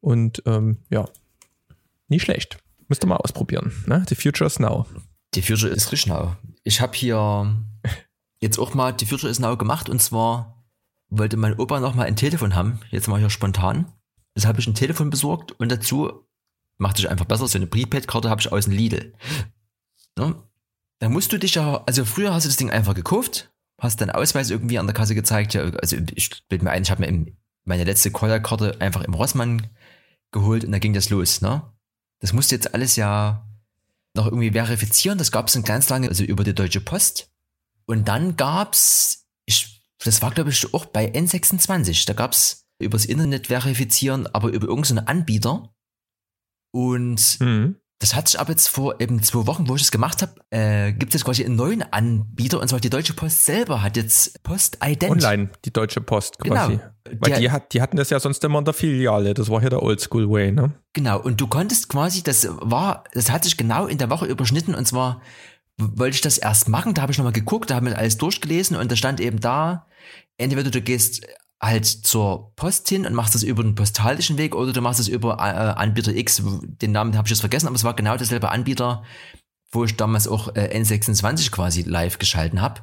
und 0.00 0.42
ähm, 0.46 0.78
ja, 0.90 1.06
nicht 2.08 2.22
schlecht. 2.22 2.58
Müsst 2.88 3.02
ihr 3.02 3.08
mal 3.08 3.16
ausprobieren. 3.16 3.72
Ne? 3.86 4.04
The 4.08 4.14
future 4.14 4.46
is 4.46 4.60
now. 4.60 4.86
Die 5.34 5.42
Future 5.42 5.72
ist 5.72 5.90
richtig 5.92 6.08
now. 6.08 6.36
Ich 6.62 6.80
habe 6.80 6.94
hier 6.94 7.56
jetzt 8.40 8.58
auch 8.58 8.74
mal 8.74 8.92
die 8.92 9.06
Future 9.06 9.30
is 9.30 9.38
now 9.38 9.56
gemacht 9.56 9.88
und 9.88 10.00
zwar 10.02 10.64
wollte 11.08 11.36
mein 11.36 11.58
Opa 11.58 11.80
noch 11.80 11.94
mal 11.94 12.06
ein 12.06 12.16
Telefon 12.16 12.54
haben. 12.54 12.80
Jetzt 12.90 13.08
mal 13.08 13.18
hier 13.18 13.30
spontan. 13.30 13.92
Das 14.34 14.46
habe 14.46 14.60
ich 14.60 14.66
ein 14.66 14.74
Telefon 14.74 15.10
besorgt 15.10 15.52
und 15.52 15.70
dazu 15.70 16.26
macht 16.78 16.96
sich 16.96 17.08
einfach 17.08 17.26
besser. 17.26 17.48
So 17.48 17.58
eine 17.58 17.66
Prepaid-Karte 17.66 18.30
habe 18.30 18.40
ich 18.40 18.50
aus 18.50 18.64
dem 18.64 18.74
Lidl. 18.74 19.14
Ne? 20.18 20.34
Da 21.00 21.08
musst 21.08 21.32
du 21.32 21.38
dich 21.38 21.54
ja, 21.54 21.82
also 21.84 22.04
früher 22.04 22.32
hast 22.32 22.44
du 22.44 22.48
das 22.48 22.56
Ding 22.56 22.70
einfach 22.70 22.94
gekauft, 22.94 23.52
hast 23.80 24.00
deinen 24.00 24.10
Ausweis 24.10 24.50
irgendwie 24.50 24.78
an 24.78 24.86
der 24.86 24.94
Kasse 24.94 25.14
gezeigt. 25.14 25.54
Ja, 25.54 25.62
also 25.62 25.96
ich 26.14 26.46
bild 26.48 26.62
mir 26.62 26.70
ein, 26.70 26.82
ich 26.82 26.90
habe 26.90 27.02
mir 27.02 27.08
im, 27.08 27.36
meine 27.64 27.84
letzte 27.84 28.10
Call-Karte 28.10 28.80
einfach 28.80 29.02
im 29.02 29.14
Rossmann 29.14 29.68
geholt 30.32 30.64
und 30.64 30.72
da 30.72 30.78
ging 30.78 30.92
das 30.92 31.10
los. 31.10 31.40
Ne? 31.40 31.62
Das 32.20 32.32
musst 32.32 32.50
du 32.50 32.54
jetzt 32.54 32.74
alles 32.74 32.96
ja 32.96 33.46
noch 34.14 34.26
irgendwie 34.26 34.50
verifizieren. 34.50 35.18
Das 35.18 35.32
gab 35.32 35.46
es 35.48 35.54
dann 35.54 35.64
ganz 35.64 35.88
lange, 35.88 36.08
also 36.08 36.24
über 36.24 36.44
die 36.44 36.54
Deutsche 36.54 36.80
Post. 36.80 37.30
Und 37.86 38.08
dann 38.08 38.36
gab's, 38.36 39.26
ich, 39.46 39.82
das 39.98 40.22
war 40.22 40.30
glaube 40.30 40.50
ich 40.50 40.72
auch 40.74 40.86
bei 40.86 41.10
N26, 41.12 42.06
da 42.06 42.12
gab's 42.12 42.66
übers 42.78 43.04
Internet 43.04 43.46
verifizieren, 43.46 44.26
aber 44.26 44.50
über 44.50 44.66
irgendeinen 44.66 45.06
Anbieter. 45.06 45.74
Und 46.72 47.38
Mhm. 47.40 47.76
Das 48.02 48.16
hat 48.16 48.26
sich 48.28 48.40
aber 48.40 48.50
jetzt 48.50 48.66
vor 48.66 49.00
eben 49.00 49.22
zwei 49.22 49.46
Wochen, 49.46 49.68
wo 49.68 49.76
ich 49.76 49.82
das 49.82 49.92
gemacht 49.92 50.22
habe, 50.22 50.32
äh, 50.50 50.92
gibt 50.92 51.14
es 51.14 51.24
quasi 51.24 51.44
einen 51.44 51.54
neuen 51.54 51.82
Anbieter 51.92 52.60
und 52.60 52.66
zwar 52.66 52.80
die 52.80 52.90
Deutsche 52.90 53.12
Post 53.14 53.44
selber 53.44 53.80
hat 53.80 53.96
jetzt 53.96 54.42
Post-Ident. 54.42 55.12
Online, 55.12 55.50
die 55.64 55.72
Deutsche 55.72 56.00
Post 56.00 56.40
quasi. 56.40 56.72
Genau. 56.78 56.82
Weil 57.04 57.30
Der- 57.30 57.38
die, 57.38 57.50
hat, 57.52 57.72
die 57.72 57.80
hatten 57.80 57.96
das 57.96 58.10
ja 58.10 58.18
sonst 58.18 58.42
immer 58.42 58.58
in 58.58 58.64
der 58.64 58.74
Filiale. 58.74 59.34
Das 59.34 59.48
war 59.48 59.60
hier 59.60 59.70
der 59.70 59.84
Oldschool-Way, 59.84 60.50
ne? 60.50 60.72
Genau, 60.94 61.20
und 61.20 61.40
du 61.40 61.46
konntest 61.46 61.88
quasi, 61.88 62.24
das 62.24 62.48
war, 62.60 63.04
das 63.14 63.30
hat 63.30 63.44
sich 63.44 63.56
genau 63.56 63.86
in 63.86 63.98
der 63.98 64.10
Woche 64.10 64.26
überschnitten 64.26 64.74
und 64.74 64.86
zwar 64.88 65.22
wollte 65.78 66.16
ich 66.16 66.20
das 66.22 66.38
erst 66.38 66.68
machen, 66.68 66.94
da 66.94 67.02
habe 67.02 67.12
ich 67.12 67.18
nochmal 67.18 67.32
geguckt, 67.32 67.70
da 67.70 67.76
haben 67.76 67.86
wir 67.86 67.96
alles 67.96 68.18
durchgelesen 68.18 68.76
und 68.76 68.90
da 68.90 68.96
stand 68.96 69.20
eben 69.20 69.38
da, 69.38 69.86
entweder 70.38 70.70
du 70.70 70.80
gehst 70.82 71.24
halt 71.62 71.86
zur 71.86 72.52
Post 72.56 72.88
hin 72.88 73.06
und 73.06 73.14
machst 73.14 73.34
das 73.34 73.44
über 73.44 73.62
den 73.62 73.76
postalischen 73.76 74.36
Weg 74.36 74.54
oder 74.54 74.72
du 74.72 74.80
machst 74.80 74.98
es 74.98 75.08
über 75.08 75.34
äh, 75.34 75.80
Anbieter 75.80 76.14
X, 76.14 76.42
den 76.44 76.92
Namen 76.92 77.16
habe 77.16 77.26
ich 77.26 77.30
jetzt 77.30 77.40
vergessen, 77.40 77.68
aber 77.68 77.76
es 77.76 77.84
war 77.84 77.94
genau 77.94 78.16
derselbe 78.16 78.50
Anbieter, 78.50 79.04
wo 79.70 79.84
ich 79.84 79.96
damals 79.96 80.26
auch 80.26 80.54
äh, 80.56 80.76
N26 80.76 81.52
quasi 81.52 81.82
live 81.82 82.18
geschalten 82.18 82.60
habe. 82.60 82.82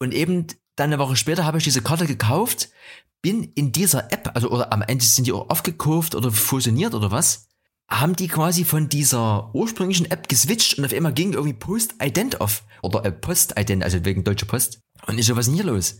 Und 0.00 0.14
eben 0.14 0.46
dann 0.76 0.92
eine 0.92 0.98
Woche 0.98 1.16
später 1.16 1.44
habe 1.44 1.58
ich 1.58 1.64
diese 1.64 1.82
Karte 1.82 2.06
gekauft, 2.06 2.70
bin 3.20 3.44
in 3.54 3.72
dieser 3.72 4.12
App, 4.12 4.30
also 4.34 4.50
oder 4.50 4.72
am 4.72 4.82
Ende 4.82 5.04
sind 5.04 5.26
die 5.26 5.32
auch 5.32 5.50
aufgekauft 5.50 6.14
oder 6.14 6.30
fusioniert 6.30 6.94
oder 6.94 7.10
was, 7.10 7.48
haben 7.90 8.16
die 8.16 8.28
quasi 8.28 8.64
von 8.64 8.88
dieser 8.88 9.54
ursprünglichen 9.54 10.10
App 10.10 10.28
geswitcht 10.28 10.78
und 10.78 10.86
auf 10.86 10.92
einmal 10.94 11.12
ging 11.12 11.34
irgendwie 11.34 11.52
Post-Ident 11.52 12.40
auf. 12.40 12.64
Oder 12.82 13.04
äh, 13.04 13.12
Post-Ident, 13.12 13.84
also 13.84 14.04
wegen 14.04 14.24
Deutsche 14.24 14.46
Post. 14.46 14.80
Und 15.06 15.18
ich 15.18 15.26
so, 15.26 15.36
was 15.36 15.46
ist 15.46 15.54
denn 15.54 15.62
hier 15.62 15.72
los? 15.72 15.98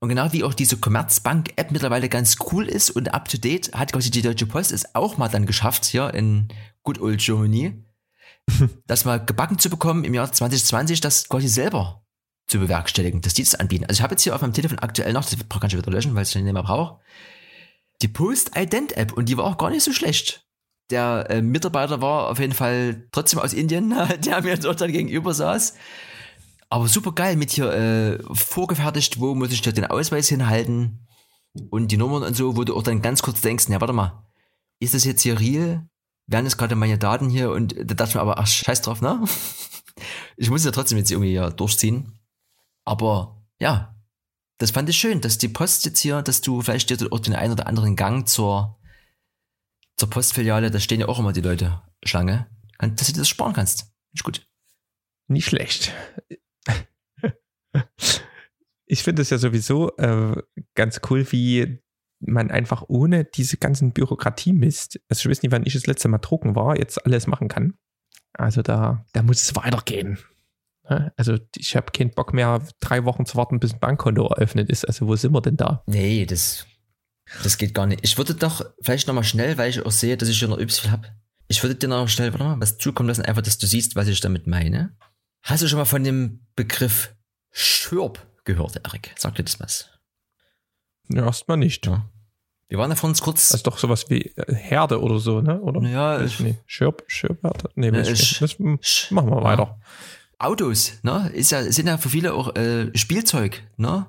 Und 0.00 0.08
genau 0.08 0.32
wie 0.32 0.44
auch 0.44 0.54
diese 0.54 0.78
Commerzbank-App 0.78 1.72
mittlerweile 1.72 2.08
ganz 2.08 2.36
cool 2.50 2.66
ist 2.66 2.90
und 2.90 3.12
up 3.12 3.28
to 3.28 3.36
date, 3.36 3.72
hat 3.74 3.92
quasi 3.92 4.10
die 4.10 4.22
Deutsche 4.22 4.46
Post 4.46 4.72
es 4.72 4.94
auch 4.94 5.18
mal 5.18 5.28
dann 5.28 5.44
geschafft, 5.44 5.84
hier 5.84 6.14
in 6.14 6.48
Good 6.82 7.00
Old 7.00 7.20
Germany, 7.20 7.84
das 8.86 9.04
mal 9.04 9.18
gebacken 9.18 9.58
zu 9.58 9.68
bekommen 9.68 10.04
im 10.04 10.14
Jahr 10.14 10.32
2020, 10.32 11.02
das 11.02 11.28
quasi 11.28 11.48
selber 11.48 12.02
zu 12.46 12.58
bewerkstelligen, 12.58 13.20
dass 13.20 13.34
die 13.34 13.44
das 13.44 13.54
anbieten. 13.54 13.84
Also 13.84 13.98
ich 13.98 14.02
habe 14.02 14.14
jetzt 14.14 14.22
hier 14.22 14.34
auf 14.34 14.40
meinem 14.40 14.54
Telefon 14.54 14.78
aktuell 14.78 15.12
noch, 15.12 15.24
das 15.24 15.36
kann 15.48 15.68
ich 15.70 15.76
wieder 15.76 15.92
löschen, 15.92 16.14
weil 16.14 16.22
ich 16.22 16.30
es 16.30 16.34
nicht 16.34 16.50
mehr 16.50 16.62
brauche, 16.62 17.00
die 18.00 18.08
Post-Ident-App 18.08 19.12
und 19.12 19.28
die 19.28 19.36
war 19.36 19.44
auch 19.44 19.58
gar 19.58 19.68
nicht 19.68 19.84
so 19.84 19.92
schlecht. 19.92 20.46
Der 20.90 21.26
äh, 21.28 21.42
Mitarbeiter 21.42 22.00
war 22.00 22.30
auf 22.30 22.38
jeden 22.38 22.54
Fall 22.54 23.06
trotzdem 23.12 23.38
aus 23.38 23.52
Indien, 23.52 23.94
der 24.24 24.42
mir 24.42 24.56
dort 24.56 24.80
dann 24.80 24.92
gegenüber 24.92 25.34
saß. 25.34 25.74
Aber 26.70 26.86
super 26.86 27.12
geil 27.12 27.36
mit 27.36 27.50
hier 27.50 27.72
äh, 27.72 28.18
vorgefertigt, 28.32 29.18
wo 29.18 29.34
muss 29.34 29.52
ich 29.52 29.60
da 29.60 29.72
den 29.72 29.86
Ausweis 29.86 30.28
hinhalten 30.28 31.06
und 31.70 31.90
die 31.90 31.96
Nummern 31.96 32.22
und 32.22 32.36
so, 32.36 32.56
wo 32.56 32.62
du 32.62 32.76
auch 32.76 32.84
dann 32.84 33.02
ganz 33.02 33.22
kurz 33.22 33.40
denkst, 33.40 33.66
na 33.68 33.80
warte 33.80 33.92
mal, 33.92 34.24
ist 34.78 34.94
das 34.94 35.04
jetzt 35.04 35.22
hier 35.22 35.38
real? 35.38 35.88
Werden 36.28 36.44
das 36.44 36.56
gerade 36.56 36.76
meine 36.76 36.96
Daten 36.96 37.28
hier? 37.28 37.50
Und 37.50 37.74
da 37.76 37.94
dachte 37.94 38.10
ich 38.10 38.14
mir 38.14 38.20
aber, 38.20 38.38
ach 38.38 38.46
scheiß 38.46 38.82
drauf, 38.82 39.02
ne? 39.02 39.22
Ich 40.36 40.48
muss 40.48 40.64
ja 40.64 40.70
trotzdem 40.70 40.96
jetzt 40.96 41.10
irgendwie 41.10 41.34
ja 41.34 41.50
durchziehen. 41.50 42.18
Aber 42.86 43.44
ja, 43.58 43.94
das 44.56 44.70
fand 44.70 44.88
ich 44.88 44.96
schön, 44.96 45.20
dass 45.20 45.36
die 45.36 45.48
Post 45.48 45.84
jetzt 45.84 46.00
hier, 46.00 46.22
dass 46.22 46.40
du 46.40 46.62
vielleicht 46.62 46.88
dir 46.88 47.12
auch 47.12 47.18
den 47.18 47.34
einen 47.34 47.52
oder 47.52 47.66
anderen 47.66 47.96
Gang 47.96 48.26
zur, 48.26 48.78
zur 49.96 50.08
Postfiliale, 50.08 50.70
da 50.70 50.80
stehen 50.80 51.00
ja 51.00 51.08
auch 51.08 51.18
immer 51.18 51.34
die 51.34 51.42
Leute 51.42 51.82
Schlange, 52.02 52.46
dass 52.78 53.08
du 53.08 53.12
dir 53.12 53.18
das 53.18 53.28
sparen 53.28 53.52
kannst. 53.52 53.92
Ich 54.12 54.22
gut. 54.22 54.46
Nicht 55.28 55.46
schlecht. 55.46 55.92
Ich 58.86 59.04
finde 59.04 59.22
es 59.22 59.30
ja 59.30 59.38
sowieso 59.38 59.96
äh, 59.98 60.42
ganz 60.74 61.00
cool, 61.08 61.30
wie 61.30 61.78
man 62.18 62.50
einfach 62.50 62.84
ohne 62.88 63.24
diese 63.24 63.56
ganzen 63.56 63.92
Bürokratie-Mist, 63.92 65.00
also 65.08 65.20
ich 65.20 65.30
weiß 65.30 65.42
nicht, 65.42 65.52
wann 65.52 65.64
ich 65.64 65.74
das 65.74 65.86
letzte 65.86 66.08
Mal 66.08 66.18
drucken 66.18 66.54
war, 66.54 66.76
jetzt 66.76 67.04
alles 67.06 67.26
machen 67.26 67.48
kann. 67.48 67.74
Also 68.32 68.62
da, 68.62 69.04
da 69.12 69.22
muss 69.22 69.42
es 69.42 69.56
weitergehen. 69.56 70.18
Also 71.16 71.38
ich 71.56 71.76
habe 71.76 71.92
keinen 71.92 72.10
Bock 72.10 72.34
mehr, 72.34 72.66
drei 72.80 73.04
Wochen 73.04 73.24
zu 73.24 73.36
warten, 73.36 73.60
bis 73.60 73.72
ein 73.72 73.78
Bankkonto 73.78 74.26
eröffnet 74.26 74.68
ist. 74.70 74.84
Also 74.84 75.06
wo 75.06 75.14
sind 75.14 75.32
wir 75.32 75.40
denn 75.40 75.56
da? 75.56 75.84
Nee, 75.86 76.26
das, 76.26 76.66
das 77.44 77.58
geht 77.58 77.74
gar 77.74 77.86
nicht. 77.86 78.00
Ich 78.02 78.18
würde 78.18 78.34
doch 78.34 78.64
vielleicht 78.82 79.06
nochmal 79.06 79.24
schnell, 79.24 79.56
weil 79.56 79.70
ich 79.70 79.84
auch 79.86 79.92
sehe, 79.92 80.16
dass 80.16 80.28
ich 80.28 80.38
schon 80.38 80.50
noch 80.50 80.58
viel 80.58 80.90
habe. 80.90 81.08
Ich 81.46 81.62
würde 81.62 81.76
dir 81.76 81.88
noch 81.88 82.08
schnell 82.08 82.32
warte 82.32 82.44
mal, 82.44 82.60
was 82.60 82.78
zukommen 82.78 83.08
lassen, 83.08 83.22
einfach, 83.22 83.42
dass 83.42 83.58
du 83.58 83.66
siehst, 83.66 83.94
was 83.94 84.08
ich 84.08 84.20
damit 84.20 84.46
meine. 84.48 84.96
Hast 85.42 85.62
du 85.62 85.68
schon 85.68 85.78
mal 85.78 85.84
von 85.84 86.02
dem 86.02 86.46
Begriff 86.56 87.14
Schürb 87.50 88.26
gehört, 88.44 88.76
Erik? 88.84 89.12
Sag 89.18 89.34
dir 89.34 89.44
das 89.44 89.60
was? 89.60 89.88
Ja, 91.08 91.24
erstmal 91.26 91.56
nicht. 91.56 91.86
Ja. 91.86 92.08
Wir 92.68 92.78
waren 92.78 92.90
ja 92.90 92.96
vor 92.96 93.08
uns 93.08 93.20
kurz. 93.20 93.48
Das 93.48 93.58
ist 93.60 93.66
doch 93.66 93.78
sowas 93.78 94.08
wie 94.10 94.22
äh, 94.36 94.54
Herde 94.54 95.00
oder 95.00 95.18
so, 95.18 95.40
ne? 95.40 95.60
Oder? 95.60 95.80
Ja, 95.88 96.20
ich 96.22 96.38
nicht. 96.38 96.60
Schirb, 96.66 97.02
Schirb, 97.08 97.38
Nee, 97.74 97.88
Ja, 97.88 97.94
weiß 97.94 98.08
ich 98.10 98.40
ich- 98.42 99.10
machen 99.10 99.28
wir 99.30 99.38
Ja. 99.38 99.42
weiter. 99.44 99.80
Autos, 100.38 100.92
ne? 101.02 101.30
Ist 101.34 101.50
ja, 101.50 101.62
sind 101.70 101.86
ja 101.88 101.98
für 101.98 102.08
viele 102.08 102.32
auch 102.32 102.54
äh, 102.56 102.96
Spielzeug, 102.96 103.62
ne? 103.76 104.06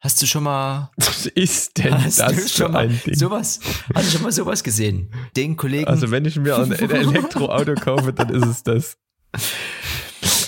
Hast 0.00 0.20
du 0.20 0.26
schon 0.26 0.42
mal 0.44 0.90
Was 0.96 1.26
ist 1.26 1.78
denn 1.78 1.94
Hast 2.02 2.18
du 2.18 2.22
das 2.24 2.34
für 2.34 2.48
schon 2.48 2.72
mal 2.72 2.88
ein 2.88 3.00
Ding? 3.06 3.14
sowas? 3.14 3.60
Hast 3.94 4.06
du 4.08 4.12
schon 4.12 4.22
mal 4.22 4.32
sowas 4.32 4.64
gesehen? 4.64 5.10
Den 5.36 5.56
Kollegen. 5.56 5.86
Also 5.86 6.10
wenn 6.10 6.24
ich 6.24 6.36
mir 6.36 6.56
ein 6.58 6.72
Elektroauto 6.72 7.74
kaufe, 7.74 8.12
dann 8.12 8.30
ist 8.30 8.46
es 8.46 8.62
das. 8.62 8.96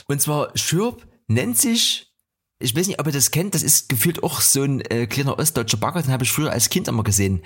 und 0.08 0.20
zwar 0.20 0.50
Schürb 0.56 1.06
nennt 1.28 1.58
sich, 1.58 2.12
ich 2.58 2.74
weiß 2.74 2.86
nicht, 2.86 3.00
ob 3.00 3.06
ihr 3.06 3.12
das 3.12 3.30
kennt, 3.30 3.54
das 3.54 3.62
ist 3.62 3.88
gefühlt 3.88 4.22
auch 4.22 4.40
so 4.40 4.62
ein 4.62 4.80
äh, 4.80 5.06
kleiner 5.06 5.38
ostdeutscher 5.38 5.76
Bagger, 5.76 6.02
den 6.02 6.12
habe 6.12 6.24
ich 6.24 6.32
früher 6.32 6.52
als 6.52 6.70
Kind 6.70 6.88
immer 6.88 7.02
gesehen. 7.02 7.42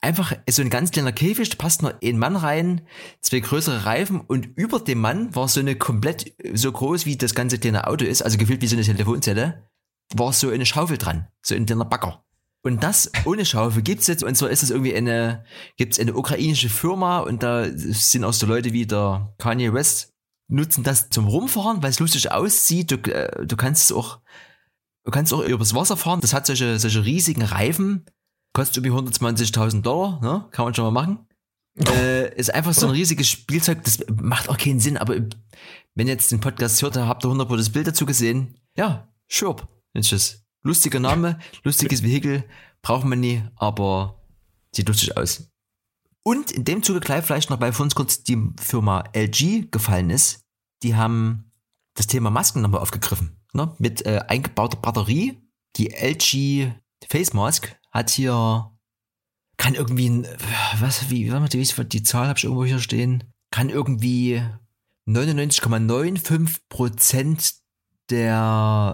Einfach 0.00 0.34
so 0.50 0.60
ein 0.60 0.68
ganz 0.68 0.90
kleiner 0.90 1.12
Käfig, 1.12 1.48
da 1.48 1.56
passt 1.56 1.80
nur 1.82 1.98
ein 2.02 2.18
Mann 2.18 2.36
rein, 2.36 2.86
zwei 3.20 3.40
größere 3.40 3.86
Reifen 3.86 4.20
und 4.20 4.46
über 4.56 4.78
dem 4.78 5.00
Mann 5.00 5.34
war 5.34 5.48
so 5.48 5.60
eine 5.60 5.76
komplett 5.76 6.34
so 6.52 6.70
groß 6.70 7.06
wie 7.06 7.16
das 7.16 7.34
ganze 7.34 7.58
kleine 7.58 7.86
Auto 7.86 8.04
ist, 8.04 8.22
also 8.22 8.36
gefühlt 8.36 8.60
wie 8.60 8.66
so 8.66 8.76
eine 8.76 8.84
Telefonzelle, 8.84 9.70
war 10.14 10.32
so 10.32 10.50
eine 10.50 10.66
Schaufel 10.66 10.98
dran, 10.98 11.28
so 11.42 11.54
ein 11.54 11.66
kleiner 11.66 11.86
Bagger. 11.86 12.24
Und 12.62 12.82
das 12.82 13.10
ohne 13.26 13.44
Schaufel 13.44 13.82
gibt's 13.82 14.06
jetzt, 14.06 14.22
und 14.24 14.34
zwar 14.36 14.50
ist 14.50 14.62
es 14.62 14.70
irgendwie 14.70 14.94
eine, 14.94 15.44
gibt's 15.76 15.98
eine 15.98 16.14
ukrainische 16.14 16.70
Firma 16.70 17.20
und 17.20 17.42
da 17.42 17.66
sind 17.74 18.24
auch 18.24 18.32
so 18.32 18.46
Leute 18.46 18.72
wie 18.72 18.86
der 18.86 19.34
Kanye 19.38 19.72
West 19.74 20.13
nutzen 20.48 20.84
das 20.84 21.10
zum 21.10 21.26
Rumfahren, 21.26 21.82
weil 21.82 21.90
es 21.90 22.00
lustig 22.00 22.30
aussieht. 22.30 22.90
Du, 22.90 22.96
äh, 22.96 23.46
du 23.46 23.56
kannst 23.56 23.84
es 23.84 23.92
auch, 23.92 24.20
du 25.04 25.10
kannst 25.10 25.32
auch 25.32 25.42
übers 25.42 25.74
Wasser 25.74 25.96
fahren. 25.96 26.20
Das 26.20 26.34
hat 26.34 26.46
solche, 26.46 26.78
solche 26.78 27.04
riesigen 27.04 27.42
Reifen. 27.42 28.06
Kostet 28.52 28.84
irgendwie 28.84 29.10
120.000 29.10 29.82
Dollar, 29.82 30.20
ne? 30.20 30.46
Kann 30.52 30.64
man 30.64 30.74
schon 30.74 30.84
mal 30.84 30.90
machen. 30.90 31.26
äh, 31.88 32.34
ist 32.36 32.54
einfach 32.54 32.72
so 32.72 32.86
ein 32.86 32.92
riesiges 32.92 33.28
Spielzeug. 33.28 33.82
Das 33.84 33.98
macht 34.08 34.48
auch 34.48 34.58
keinen 34.58 34.80
Sinn, 34.80 34.96
aber 34.96 35.16
wenn 35.94 36.06
ihr 36.06 36.12
jetzt 36.12 36.30
den 36.30 36.40
Podcast 36.40 36.80
hört, 36.82 36.96
dann 36.96 37.08
habt 37.08 37.24
ihr 37.24 37.28
100 37.28 37.50
das 37.58 37.70
Bild 37.70 37.86
dazu 37.86 38.06
gesehen. 38.06 38.60
Ja, 38.76 39.08
Schurp. 39.26 39.68
Lustiger 40.62 40.98
Name, 40.98 41.38
lustiges 41.62 42.02
Vehikel, 42.02 42.44
braucht 42.80 43.04
man 43.04 43.20
nie, 43.20 43.42
aber 43.56 44.22
sieht 44.74 44.88
lustig 44.88 45.16
aus. 45.16 45.50
Und 46.26 46.50
in 46.50 46.64
dem 46.64 46.82
Zuge 46.82 47.00
gleich 47.00 47.22
vielleicht 47.24 47.50
noch, 47.50 47.58
für 47.58 47.82
uns 47.82 47.94
kurz 47.94 48.24
die 48.24 48.50
Firma 48.60 49.04
LG 49.14 49.70
gefallen 49.70 50.08
ist, 50.10 50.40
die 50.82 50.96
haben 50.96 51.52
das 51.94 52.06
Thema 52.06 52.30
Masken 52.30 52.62
nochmal 52.62 52.80
aufgegriffen. 52.80 53.36
Ne? 53.52 53.74
Mit 53.78 54.06
äh, 54.06 54.22
eingebauter 54.26 54.78
Batterie. 54.78 55.42
Die 55.76 55.90
LG 55.90 56.72
Face 57.08 57.34
Mask 57.34 57.76
hat 57.90 58.10
hier, 58.10 58.70
kann 59.56 59.74
irgendwie, 59.74 60.24
was, 60.80 61.10
wie, 61.10 61.30
warte 61.30 61.58
mal, 61.58 61.84
die 61.84 62.02
Zahl 62.02 62.28
habe 62.28 62.38
ich 62.38 62.44
irgendwo 62.44 62.64
hier 62.64 62.80
stehen, 62.80 63.24
kann 63.50 63.68
irgendwie 63.68 64.42
99,95% 65.06 67.54
der 68.10 68.92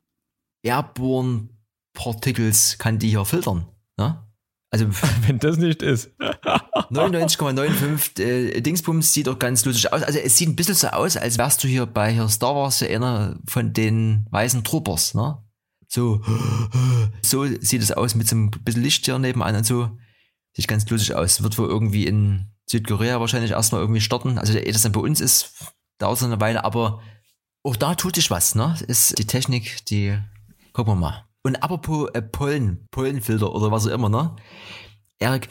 Airborne 0.62 1.49
Particles 1.95 2.78
kann 2.78 2.99
die 2.99 3.11
hier 3.11 3.24
filtern. 3.24 3.68
Ne? 3.97 4.26
Also 4.71 4.87
wenn 5.27 5.39
das 5.39 5.57
nicht 5.57 5.83
ist. 5.83 6.11
99,95 6.21 8.21
äh, 8.21 8.61
Dingsbums 8.61 9.12
sieht 9.12 9.27
doch 9.27 9.39
ganz 9.39 9.64
lustig 9.64 9.93
aus. 9.93 10.03
Also 10.03 10.18
es 10.18 10.37
sieht 10.37 10.49
ein 10.49 10.57
bisschen 10.57 10.75
so 10.75 10.89
aus, 10.89 11.16
als 11.16 11.39
wärst 11.39 11.64
du 11.64 11.68
hier 11.68 11.87
bei 11.87 12.29
Star 12.29 12.55
Wars 12.55 12.83
einer 12.83 13.39
von 13.47 13.73
den 13.73 14.27
weißen 14.31 14.64
Troopers, 14.64 15.14
ne? 15.14 15.43
So, 15.89 16.23
so 17.23 17.47
sieht 17.47 17.83
es 17.83 17.93
aus 17.93 18.14
mit 18.14 18.29
so 18.29 18.37
einem 18.37 18.51
bisschen 18.51 18.83
Licht 18.83 19.05
hier 19.05 19.18
nebenan 19.18 19.57
und 19.57 19.66
so. 19.66 19.91
Sieht 20.53 20.68
ganz 20.68 20.89
lustig 20.89 21.14
aus. 21.14 21.43
Wird 21.43 21.59
wohl 21.59 21.68
irgendwie 21.68 22.07
in 22.07 22.47
Südkorea 22.66 23.21
wahrscheinlich 23.21 23.53
erstmal 23.53 23.81
irgendwie 23.81 24.01
starten. 24.01 24.39
Also 24.39 24.57
ehe 24.57 24.73
das 24.73 24.83
dann 24.83 24.93
bei 24.93 25.01
uns 25.01 25.21
ist, 25.21 25.55
dauert 25.99 26.18
es 26.18 26.23
eine 26.23 26.41
Weile, 26.41 26.64
aber 26.64 27.03
auch 27.62 27.77
da 27.77 27.95
tut 27.95 28.14
sich 28.14 28.31
was, 28.31 28.55
ne? 28.55 28.77
Ist 28.87 29.18
die 29.18 29.27
Technik, 29.27 29.85
die 29.87 30.16
gucken 30.73 30.95
wir 30.95 30.97
mal. 30.97 31.30
Und 31.43 31.62
apropos 31.62 32.11
äh, 32.12 32.22
Pollen, 32.22 32.86
Pollenfilter 32.91 33.53
oder 33.53 33.70
was 33.70 33.86
auch 33.86 33.93
immer, 33.93 34.09
ne? 34.09 34.36
Erik, 35.18 35.49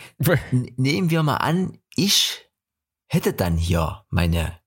nehmen 0.78 1.10
wir 1.10 1.24
mal 1.24 1.38
an, 1.38 1.78
ich 1.96 2.50
hätte 3.08 3.34
dann 3.34 3.58
hier 3.58 4.04
meine 4.10 4.60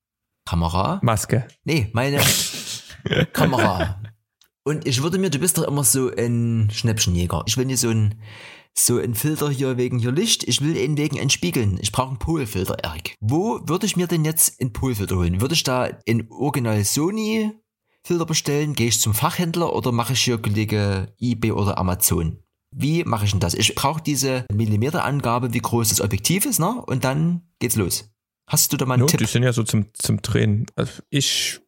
Kamera. 0.44 1.00
Maske. 1.02 1.46
Nee, 1.64 1.90
meine 1.92 2.20
Kamera. 3.32 4.00
Und 4.64 4.86
ich 4.86 5.02
würde 5.02 5.18
mir, 5.18 5.30
du 5.30 5.38
bist 5.38 5.58
doch 5.58 5.64
immer 5.64 5.82
so 5.82 6.10
ein 6.14 6.70
Schnäppchenjäger. 6.72 7.42
Ich 7.46 7.56
will 7.56 7.66
nicht 7.66 7.80
so 7.80 7.90
ein, 7.90 8.20
so 8.74 8.98
ein 8.98 9.14
Filter 9.14 9.50
hier 9.50 9.76
wegen 9.76 9.98
hier 9.98 10.12
Licht. 10.12 10.44
Ich 10.44 10.60
will 10.60 10.76
ihn 10.76 10.96
wegen 10.96 11.16
entspiegeln. 11.16 11.78
Ich 11.80 11.90
brauche 11.90 12.10
einen 12.10 12.18
Polfilter, 12.18 12.78
Erik. 12.82 13.16
Wo 13.20 13.60
würde 13.66 13.86
ich 13.86 13.96
mir 13.96 14.06
denn 14.06 14.24
jetzt 14.24 14.60
einen 14.60 14.72
Polfilter 14.72 15.16
holen? 15.16 15.40
Würde 15.40 15.54
ich 15.54 15.64
da 15.64 15.86
in 16.04 16.30
Original 16.30 16.84
Sony 16.84 17.52
Filter 18.04 18.26
bestellen? 18.26 18.74
Gehe 18.74 18.88
ich 18.88 19.00
zum 19.00 19.14
Fachhändler 19.14 19.74
oder 19.74 19.92
mache 19.92 20.12
ich 20.14 20.20
hier 20.20 20.38
Kollege 20.38 21.12
eBay 21.20 21.52
oder 21.52 21.78
Amazon? 21.78 22.38
Wie 22.74 23.04
mache 23.04 23.26
ich 23.26 23.32
denn 23.32 23.40
das? 23.40 23.54
Ich 23.54 23.74
brauche 23.74 24.02
diese 24.02 24.46
Millimeterangabe, 24.52 25.52
wie 25.52 25.60
groß 25.60 25.90
das 25.90 26.00
Objektiv 26.00 26.46
ist, 26.46 26.58
ne? 26.58 26.82
Und 26.86 27.04
dann 27.04 27.42
geht's 27.58 27.76
los. 27.76 28.10
Hast 28.46 28.72
du 28.72 28.76
da 28.76 28.86
mal 28.86 28.94
einen 28.94 29.02
no, 29.02 29.06
Tipp? 29.06 29.18
Die 29.18 29.26
sind 29.26 29.42
ja 29.42 29.52
so 29.52 29.62
zum, 29.62 29.86
zum 29.94 30.22
Drehen. 30.22 30.66
Also 30.74 31.02
ich, 31.10 31.60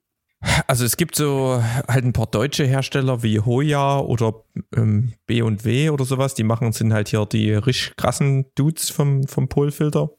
also 0.66 0.84
es 0.84 0.96
gibt 0.96 1.14
so 1.14 1.62
halt 1.88 2.04
ein 2.04 2.12
paar 2.12 2.26
deutsche 2.26 2.64
Hersteller 2.64 3.22
wie 3.22 3.40
Hoya 3.40 3.98
oder 3.98 4.44
ähm, 4.74 5.12
B&W 5.26 5.90
oder 5.90 6.04
sowas, 6.04 6.34
die 6.34 6.42
machen, 6.42 6.72
sind 6.72 6.92
halt 6.92 7.08
hier 7.08 7.26
die 7.26 7.52
richtig 7.52 7.96
krassen 7.96 8.46
Dudes 8.54 8.90
vom, 8.90 9.26
vom 9.28 9.48
Polfilter. 9.48 10.10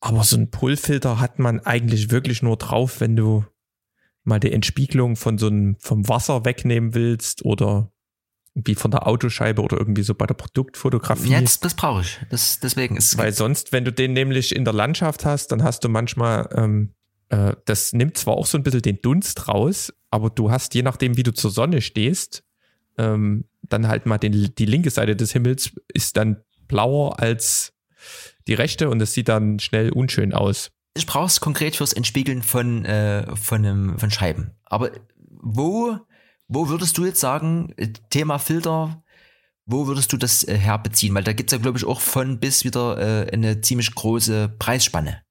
Aber 0.00 0.22
so 0.22 0.36
ein 0.36 0.50
Polfilter 0.50 1.18
hat 1.18 1.38
man 1.38 1.60
eigentlich 1.60 2.10
wirklich 2.10 2.42
nur 2.42 2.56
drauf, 2.56 3.00
wenn 3.00 3.16
du 3.16 3.44
mal 4.24 4.40
die 4.40 4.52
Entspiegelung 4.52 5.16
von 5.16 5.38
so 5.38 5.46
einem, 5.46 5.76
vom 5.78 6.08
Wasser 6.08 6.44
wegnehmen 6.44 6.94
willst 6.94 7.44
oder 7.44 7.90
wie 8.54 8.74
von 8.74 8.90
der 8.90 9.06
Autoscheibe 9.06 9.62
oder 9.62 9.78
irgendwie 9.78 10.02
so 10.02 10.14
bei 10.14 10.26
der 10.26 10.34
Produktfotografie. 10.34 11.30
Ja, 11.30 11.40
das, 11.40 11.60
das 11.60 11.74
brauche 11.74 12.02
ich. 12.02 12.18
Das, 12.30 12.60
deswegen 12.60 12.96
ist 12.96 13.16
Weil 13.16 13.32
sonst, 13.32 13.72
wenn 13.72 13.84
du 13.84 13.92
den 13.92 14.12
nämlich 14.12 14.54
in 14.54 14.64
der 14.64 14.74
Landschaft 14.74 15.24
hast, 15.24 15.52
dann 15.52 15.62
hast 15.62 15.84
du 15.84 15.88
manchmal, 15.88 16.48
ähm, 16.54 16.94
äh, 17.28 17.54
das 17.66 17.92
nimmt 17.92 18.16
zwar 18.18 18.34
auch 18.34 18.46
so 18.46 18.58
ein 18.58 18.64
bisschen 18.64 18.82
den 18.82 19.00
Dunst 19.00 19.48
raus, 19.48 19.92
aber 20.10 20.30
du 20.30 20.50
hast, 20.50 20.74
je 20.74 20.82
nachdem, 20.82 21.16
wie 21.16 21.22
du 21.22 21.32
zur 21.32 21.50
Sonne 21.50 21.80
stehst, 21.80 22.42
ähm, 22.96 23.44
dann 23.62 23.86
halt 23.86 24.06
mal 24.06 24.18
den, 24.18 24.54
die 24.56 24.64
linke 24.64 24.90
Seite 24.90 25.14
des 25.14 25.32
Himmels 25.32 25.72
ist 25.92 26.16
dann 26.16 26.42
blauer 26.66 27.20
als 27.20 27.74
die 28.46 28.54
rechte 28.54 28.88
und 28.88 29.00
es 29.00 29.12
sieht 29.12 29.28
dann 29.28 29.58
schnell 29.58 29.90
unschön 29.90 30.32
aus. 30.32 30.70
Ich 30.98 31.06
brauche 31.06 31.26
es 31.26 31.40
konkret 31.40 31.76
fürs 31.76 31.92
Entspiegeln 31.92 32.42
von, 32.42 32.84
äh, 32.84 33.34
von, 33.36 33.64
einem, 33.64 33.98
von 33.98 34.10
Scheiben. 34.10 34.52
Aber 34.66 34.90
wo 35.28 35.98
wo 36.48 36.68
würdest 36.68 36.96
du 36.98 37.04
jetzt 37.04 37.20
sagen, 37.20 37.72
äh, 37.76 37.88
Thema 38.10 38.38
Filter, 38.38 39.02
wo 39.66 39.86
würdest 39.86 40.12
du 40.12 40.16
das 40.16 40.44
äh, 40.48 40.56
herbeziehen? 40.56 41.14
Weil 41.14 41.24
da 41.24 41.34
gibt's 41.34 41.52
ja, 41.52 41.58
glaube 41.58 41.78
ich, 41.78 41.84
auch 41.84 42.00
von 42.00 42.40
bis 42.40 42.64
wieder 42.64 42.98
äh, 42.98 43.30
eine 43.30 43.60
ziemlich 43.60 43.94
große 43.94 44.54
Preisspanne. 44.58 45.22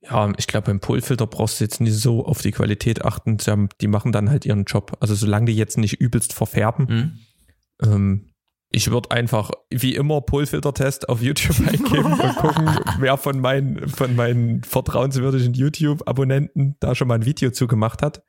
Ja, 0.00 0.32
ich 0.36 0.48
glaube, 0.48 0.66
beim 0.66 0.80
Polfilter 0.80 1.26
brauchst 1.26 1.60
du 1.60 1.64
jetzt 1.64 1.80
nicht 1.80 1.94
so 1.94 2.24
auf 2.24 2.42
die 2.42 2.50
Qualität 2.50 3.04
achten. 3.04 3.36
Die 3.80 3.86
machen 3.86 4.10
dann 4.10 4.30
halt 4.30 4.44
ihren 4.44 4.64
Job. 4.64 4.96
Also 4.98 5.14
solange 5.14 5.46
die 5.46 5.56
jetzt 5.56 5.78
nicht 5.78 6.00
übelst 6.00 6.32
verfärben. 6.32 6.86
Mhm. 6.88 7.92
Ähm, 7.92 8.31
ich 8.72 8.90
würde 8.90 9.10
einfach, 9.10 9.50
wie 9.70 9.94
immer, 9.94 10.22
Polfilter-Test 10.22 11.08
auf 11.08 11.20
YouTube 11.22 11.60
eingeben 11.66 12.12
und 12.14 12.36
gucken, 12.36 12.70
wer 12.98 13.18
von 13.18 13.38
meinen, 13.38 13.88
von 13.88 14.16
meinen 14.16 14.64
vertrauenswürdigen 14.64 15.52
YouTube-Abonnenten 15.52 16.76
da 16.80 16.94
schon 16.94 17.08
mal 17.08 17.16
ein 17.16 17.26
Video 17.26 17.50
zugemacht 17.50 18.02
hat. 18.02 18.24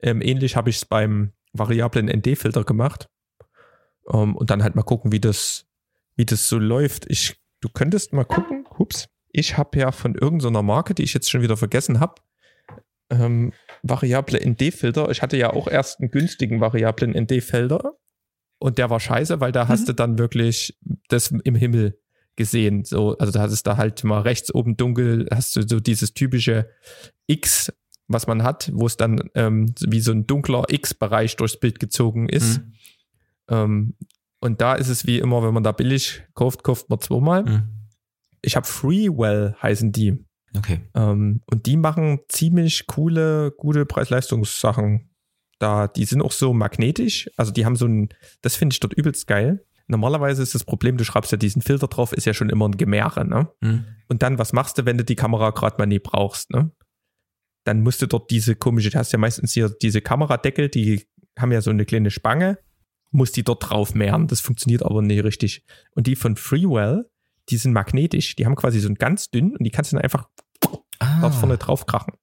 Ähm, 0.00 0.22
ähnlich 0.22 0.56
habe 0.56 0.70
ich 0.70 0.76
es 0.76 0.84
beim 0.84 1.32
variablen 1.52 2.06
ND-Filter 2.06 2.64
gemacht. 2.64 3.08
Um, 4.04 4.30
ähm, 4.30 4.36
und 4.36 4.50
dann 4.50 4.62
halt 4.62 4.74
mal 4.74 4.84
gucken, 4.84 5.12
wie 5.12 5.20
das, 5.20 5.66
wie 6.16 6.24
das 6.24 6.48
so 6.48 6.58
läuft. 6.58 7.04
Ich, 7.10 7.36
du 7.60 7.68
könntest 7.68 8.12
mal 8.12 8.24
gucken, 8.24 8.66
hups, 8.78 9.08
ich 9.32 9.58
habe 9.58 9.78
ja 9.78 9.92
von 9.92 10.14
irgendeiner 10.14 10.62
Marke, 10.62 10.94
die 10.94 11.02
ich 11.02 11.12
jetzt 11.12 11.30
schon 11.30 11.42
wieder 11.42 11.56
vergessen 11.56 12.00
habe, 12.00 12.14
ähm, 13.10 13.52
variable 13.82 14.38
ND-Filter. 14.38 15.10
Ich 15.10 15.22
hatte 15.22 15.36
ja 15.36 15.52
auch 15.52 15.66
erst 15.66 16.00
einen 16.00 16.10
günstigen 16.10 16.60
variablen 16.60 17.12
ND-Filter 17.12 17.98
und 18.58 18.78
der 18.78 18.90
war 18.90 19.00
scheiße, 19.00 19.40
weil 19.40 19.52
da 19.52 19.64
mhm. 19.64 19.68
hast 19.68 19.88
du 19.88 19.92
dann 19.92 20.18
wirklich 20.18 20.78
das 21.08 21.30
im 21.30 21.54
Himmel 21.54 21.98
gesehen. 22.36 22.84
So, 22.84 23.16
also 23.18 23.32
da 23.32 23.40
hattest 23.40 23.66
du 23.66 23.76
halt 23.76 24.04
mal 24.04 24.20
rechts 24.20 24.54
oben 24.54 24.76
dunkel, 24.76 25.26
hast 25.32 25.56
du 25.56 25.62
so 25.66 25.80
dieses 25.80 26.14
typische 26.14 26.68
X 27.26 27.72
was 28.08 28.26
man 28.26 28.42
hat, 28.42 28.70
wo 28.74 28.86
es 28.86 28.96
dann 28.96 29.20
ähm, 29.34 29.74
wie 29.86 30.00
so 30.00 30.12
ein 30.12 30.26
dunkler 30.26 30.64
X-Bereich 30.68 31.36
durchs 31.36 31.60
Bild 31.60 31.78
gezogen 31.78 32.28
ist. 32.28 32.58
Mhm. 32.58 32.72
Ähm, 33.48 33.94
und 34.40 34.60
da 34.60 34.74
ist 34.74 34.88
es 34.88 35.06
wie 35.06 35.18
immer, 35.18 35.42
wenn 35.42 35.54
man 35.54 35.62
da 35.62 35.72
billig 35.72 36.22
kauft, 36.34 36.64
kauft 36.64 36.88
man 36.88 37.00
zweimal. 37.00 37.44
Mhm. 37.44 37.68
Ich 38.40 38.56
habe 38.56 38.66
Freewell 38.66 39.54
heißen 39.62 39.92
die. 39.92 40.24
Okay. 40.56 40.80
Ähm, 40.94 41.42
und 41.50 41.66
die 41.66 41.76
machen 41.76 42.20
ziemlich 42.28 42.86
coole, 42.86 43.52
gute 43.52 43.84
Preis-Leistungssachen. 43.84 45.10
Da, 45.58 45.88
die 45.88 46.04
sind 46.04 46.22
auch 46.22 46.32
so 46.32 46.52
magnetisch. 46.52 47.28
Also 47.36 47.52
die 47.52 47.64
haben 47.64 47.76
so 47.76 47.86
ein, 47.86 48.08
das 48.42 48.56
finde 48.56 48.74
ich 48.74 48.80
dort 48.80 48.94
übelst 48.94 49.26
geil. 49.26 49.64
Normalerweise 49.86 50.42
ist 50.42 50.54
das 50.54 50.64
Problem, 50.64 50.98
du 50.98 51.04
schreibst 51.04 51.32
ja 51.32 51.38
diesen 51.38 51.62
Filter 51.62 51.88
drauf, 51.88 52.12
ist 52.12 52.26
ja 52.26 52.34
schon 52.34 52.50
immer 52.50 52.68
ein 52.68 52.76
Gemäre, 52.76 53.24
ne? 53.24 53.48
Mhm. 53.60 53.86
Und 54.08 54.22
dann, 54.22 54.38
was 54.38 54.52
machst 54.52 54.76
du, 54.78 54.84
wenn 54.84 54.98
du 54.98 55.04
die 55.04 55.16
Kamera 55.16 55.50
gerade 55.50 55.76
mal 55.78 55.86
nie 55.86 55.98
brauchst, 55.98 56.50
ne? 56.50 56.70
dann 57.68 57.82
musst 57.82 58.00
du 58.00 58.06
dort 58.06 58.30
diese 58.30 58.56
komische, 58.56 58.88
du 58.88 58.98
hast 58.98 59.12
ja 59.12 59.18
meistens 59.18 59.52
hier 59.52 59.68
diese 59.68 60.00
Kameradeckel, 60.00 60.70
die 60.70 61.06
haben 61.38 61.52
ja 61.52 61.60
so 61.60 61.68
eine 61.70 61.84
kleine 61.84 62.10
Spange, 62.10 62.58
musst 63.10 63.36
die 63.36 63.44
dort 63.44 63.68
drauf 63.68 63.94
mehren. 63.94 64.26
Das 64.26 64.40
funktioniert 64.40 64.82
aber 64.82 65.02
nicht 65.02 65.22
richtig. 65.22 65.66
Und 65.94 66.06
die 66.06 66.16
von 66.16 66.36
Freewell, 66.36 67.10
die 67.50 67.58
sind 67.58 67.74
magnetisch. 67.74 68.36
Die 68.36 68.46
haben 68.46 68.54
quasi 68.54 68.80
so 68.80 68.88
ein 68.88 68.94
ganz 68.94 69.30
dünn 69.30 69.54
und 69.54 69.64
die 69.64 69.70
kannst 69.70 69.92
du 69.92 69.96
dann 69.96 70.02
einfach 70.02 70.28
ah. 70.98 71.20
dort 71.20 71.34
vorne 71.34 71.58
drauf 71.58 71.84
krachen. 71.84 72.14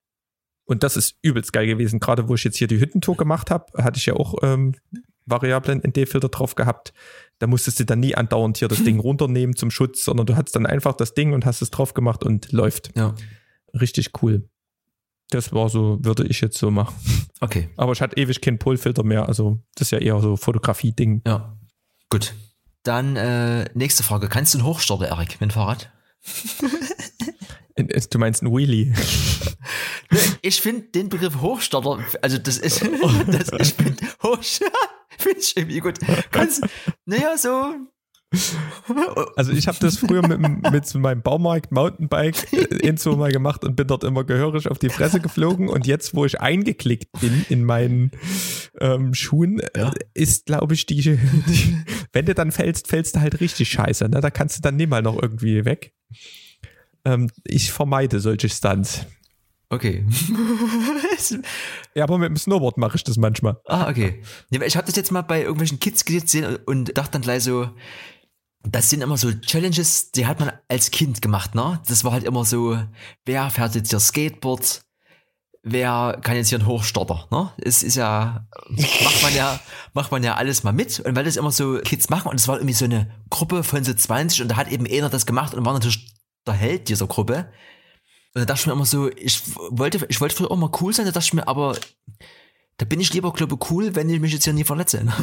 Und 0.66 0.82
das 0.82 0.96
ist 0.96 1.16
übelst 1.22 1.52
geil 1.52 1.66
gewesen. 1.66 2.00
Gerade 2.00 2.28
wo 2.28 2.34
ich 2.34 2.44
jetzt 2.44 2.56
hier 2.56 2.66
die 2.66 2.80
Hüttentour 2.80 3.16
gemacht 3.16 3.50
habe, 3.50 3.82
hatte 3.82 3.98
ich 3.98 4.06
ja 4.06 4.14
auch 4.14 4.34
ähm, 4.42 4.74
variablen 5.24 5.80
ND-Filter 5.86 6.28
drauf 6.28 6.54
gehabt. 6.54 6.92
Da 7.38 7.46
musstest 7.46 7.80
du 7.80 7.84
dann 7.84 8.00
nie 8.00 8.14
andauernd 8.14 8.58
hier 8.58 8.68
das 8.68 8.82
Ding 8.84 8.98
runternehmen 8.98 9.56
zum 9.56 9.70
Schutz, 9.70 10.04
sondern 10.04 10.26
du 10.26 10.36
hattest 10.36 10.56
dann 10.56 10.66
einfach 10.66 10.94
das 10.94 11.14
Ding 11.14 11.32
und 11.32 11.46
hast 11.46 11.62
es 11.62 11.70
drauf 11.70 11.94
gemacht 11.94 12.24
und 12.24 12.52
läuft. 12.52 12.90
Ja. 12.96 13.14
Richtig 13.80 14.10
cool. 14.22 14.48
Das 15.30 15.52
war 15.52 15.68
so, 15.68 15.98
würde 16.02 16.24
ich 16.26 16.40
jetzt 16.40 16.58
so 16.58 16.70
machen. 16.70 16.94
Okay. 17.40 17.68
Aber 17.76 17.92
ich 17.92 18.00
hatte 18.00 18.16
ewig 18.16 18.40
keinen 18.40 18.58
Pullfilter 18.58 19.02
mehr, 19.02 19.26
also 19.26 19.58
das 19.74 19.88
ist 19.88 19.90
ja 19.90 19.98
eher 19.98 20.20
so 20.20 20.36
Fotografie-Ding. 20.36 21.22
Ja. 21.26 21.56
Gut. 22.10 22.34
Dann 22.84 23.16
äh, 23.16 23.64
nächste 23.74 24.04
Frage. 24.04 24.28
Kannst 24.28 24.54
du 24.54 24.58
einen 24.58 24.66
Hochstarter, 24.66 25.08
Erik, 25.08 25.40
mit 25.40 25.50
dem 25.50 25.50
Fahrrad? 25.50 25.90
du 27.76 28.18
meinst 28.18 28.42
ein 28.42 28.52
Wheelie? 28.54 28.92
Ich 30.40 30.60
finde 30.60 30.82
den 30.82 31.08
Begriff 31.08 31.40
Hochstarter, 31.40 31.98
also 32.22 32.38
das 32.38 32.58
ist, 32.58 32.80
das, 33.26 33.50
ich 33.58 33.74
finde 33.74 34.06
Hochstarter, 34.22 34.88
finde 35.18 35.40
ich 35.40 35.56
irgendwie 35.56 35.80
gut. 35.80 35.98
Ganz, 36.30 36.60
naja, 37.04 37.36
so, 37.36 37.74
Also 39.36 39.52
ich 39.52 39.66
habe 39.68 39.78
das 39.80 39.98
früher 39.98 40.26
mit, 40.26 40.40
mit 40.70 40.94
meinem 40.94 41.22
Baumarkt 41.22 41.72
Mountainbike 41.72 42.52
äh, 42.52 42.76
in 42.86 42.96
so 42.96 43.16
mal 43.16 43.32
gemacht 43.32 43.64
und 43.64 43.76
bin 43.76 43.86
dort 43.86 44.04
immer 44.04 44.24
gehörig 44.24 44.68
auf 44.68 44.78
die 44.78 44.88
Fresse 44.88 45.20
geflogen. 45.20 45.68
Und 45.68 45.86
jetzt, 45.86 46.14
wo 46.14 46.24
ich 46.24 46.40
eingeklickt 46.40 47.10
bin 47.20 47.44
in 47.48 47.64
meinen 47.64 48.10
ähm, 48.80 49.14
Schuhen, 49.14 49.60
äh, 49.60 49.70
Ja. 49.78 49.92
ist, 50.14 50.46
glaube 50.46 50.74
ich, 50.74 50.86
die, 50.86 51.00
die, 51.00 51.78
wenn 52.12 52.26
du 52.26 52.34
dann 52.34 52.52
fällst, 52.52 52.88
fällst 52.88 53.16
du 53.16 53.20
halt 53.20 53.40
richtig 53.40 53.68
scheiße. 53.70 54.08
Ne? 54.08 54.20
Da 54.20 54.30
kannst 54.30 54.58
du 54.58 54.62
dann 54.62 54.76
nicht 54.76 54.90
mal 54.90 55.02
noch 55.02 55.20
irgendwie 55.20 55.64
weg. 55.64 55.94
Ähm, 57.06 57.30
ich 57.44 57.70
vermeide 57.70 58.18
solche 58.20 58.48
Stunts. 58.48 59.06
okay. 59.70 60.04
Ja, 61.94 62.04
aber 62.04 62.18
mit 62.18 62.28
dem 62.28 62.36
Snowboard 62.36 62.76
mache 62.76 62.96
ich 62.96 63.04
das 63.04 63.16
manchmal. 63.16 63.56
Ah, 63.64 63.88
okay. 63.88 64.22
Ich 64.50 64.76
habe 64.76 64.86
das 64.86 64.96
jetzt 64.96 65.10
mal 65.12 65.22
bei 65.22 65.40
irgendwelchen 65.40 65.80
Kids 65.80 66.04
gesehen 66.04 66.58
und 66.66 66.96
dachte 66.98 67.12
dann 67.12 67.22
gleich 67.22 67.44
so, 67.44 67.70
das 68.62 68.90
sind 68.90 69.00
immer 69.00 69.16
so 69.16 69.32
Challenges, 69.32 70.10
die 70.12 70.26
hat 70.26 70.40
man 70.40 70.52
als 70.68 70.90
Kind 70.90 71.22
gemacht, 71.22 71.54
ne? 71.54 71.80
Das 71.88 72.04
war 72.04 72.12
halt 72.12 72.24
immer 72.24 72.44
so, 72.44 72.78
wer 73.24 73.48
fährt 73.48 73.76
jetzt 73.76 73.90
hier 73.90 74.00
Skateboard? 74.00 74.82
Wer 75.62 76.18
kann 76.22 76.36
jetzt 76.36 76.50
hier 76.50 76.58
einen 76.58 76.68
Hochstarter, 76.68 77.26
ne? 77.30 77.50
Es 77.56 77.82
ist 77.82 77.96
ja, 77.96 78.46
macht 78.68 79.22
man 79.22 79.34
ja, 79.34 79.58
macht 79.94 80.12
man 80.12 80.22
ja 80.22 80.34
alles 80.34 80.64
mal 80.64 80.72
mit. 80.72 81.00
Und 81.00 81.16
weil 81.16 81.24
das 81.24 81.36
immer 81.36 81.50
so 81.50 81.78
Kids 81.78 82.10
machen 82.10 82.28
und 82.28 82.36
es 82.36 82.46
war 82.46 82.56
irgendwie 82.56 82.74
so 82.74 82.84
eine 82.84 83.10
Gruppe 83.30 83.62
von 83.62 83.82
so 83.84 83.94
20 83.94 84.42
und 84.42 84.48
da 84.48 84.56
hat 84.56 84.68
eben 84.70 84.86
einer 84.86 85.08
das 85.08 85.24
gemacht 85.24 85.54
und 85.54 85.64
war 85.64 85.72
natürlich 85.72 86.15
Held 86.54 86.88
dieser 86.88 87.06
Gruppe. 87.06 87.48
Und 88.34 88.40
da 88.40 88.44
dachte 88.44 88.60
ich 88.60 88.66
mir 88.66 88.72
immer 88.72 88.84
so, 88.84 89.10
ich 89.10 89.42
wollte, 89.70 90.04
ich 90.08 90.20
wollte 90.20 90.36
früher 90.36 90.50
auch 90.50 90.56
mal 90.56 90.70
cool 90.80 90.92
sein, 90.92 91.06
da 91.06 91.12
dachte 91.12 91.26
ich 91.26 91.32
mir, 91.32 91.48
aber 91.48 91.76
da 92.78 92.84
bin 92.84 93.00
ich 93.00 93.12
lieber, 93.14 93.32
glaube 93.32 93.56
ich, 93.58 93.70
cool, 93.70 93.94
wenn 93.94 94.10
ich 94.10 94.20
mich 94.20 94.32
jetzt 94.32 94.44
hier 94.44 94.52
nie 94.52 94.64
verletze. 94.64 95.02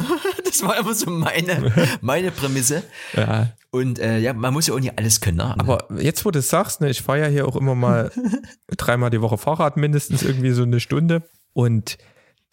Das 0.54 0.62
war 0.62 0.78
immer 0.78 0.94
so 0.94 1.10
meine, 1.10 1.72
meine 2.00 2.30
Prämisse. 2.30 2.84
Ja, 3.12 3.48
Und 3.72 3.98
äh, 3.98 4.20
ja, 4.20 4.32
man 4.34 4.54
muss 4.54 4.68
ja 4.68 4.74
auch 4.74 4.78
nicht 4.78 4.96
alles 4.96 5.20
können. 5.20 5.38
Ne? 5.38 5.58
Aber 5.58 5.88
jetzt, 5.98 6.24
wo 6.24 6.30
du 6.30 6.38
es 6.38 6.48
sagst, 6.48 6.80
ne, 6.80 6.90
ich 6.90 7.02
fahre 7.02 7.22
ja 7.22 7.26
hier 7.26 7.48
auch 7.48 7.56
immer 7.56 7.74
mal 7.74 8.12
dreimal 8.68 9.10
die 9.10 9.20
Woche 9.20 9.36
Fahrrad, 9.36 9.76
mindestens 9.76 10.22
irgendwie 10.22 10.52
so 10.52 10.62
eine 10.62 10.78
Stunde. 10.78 11.28
Und 11.54 11.98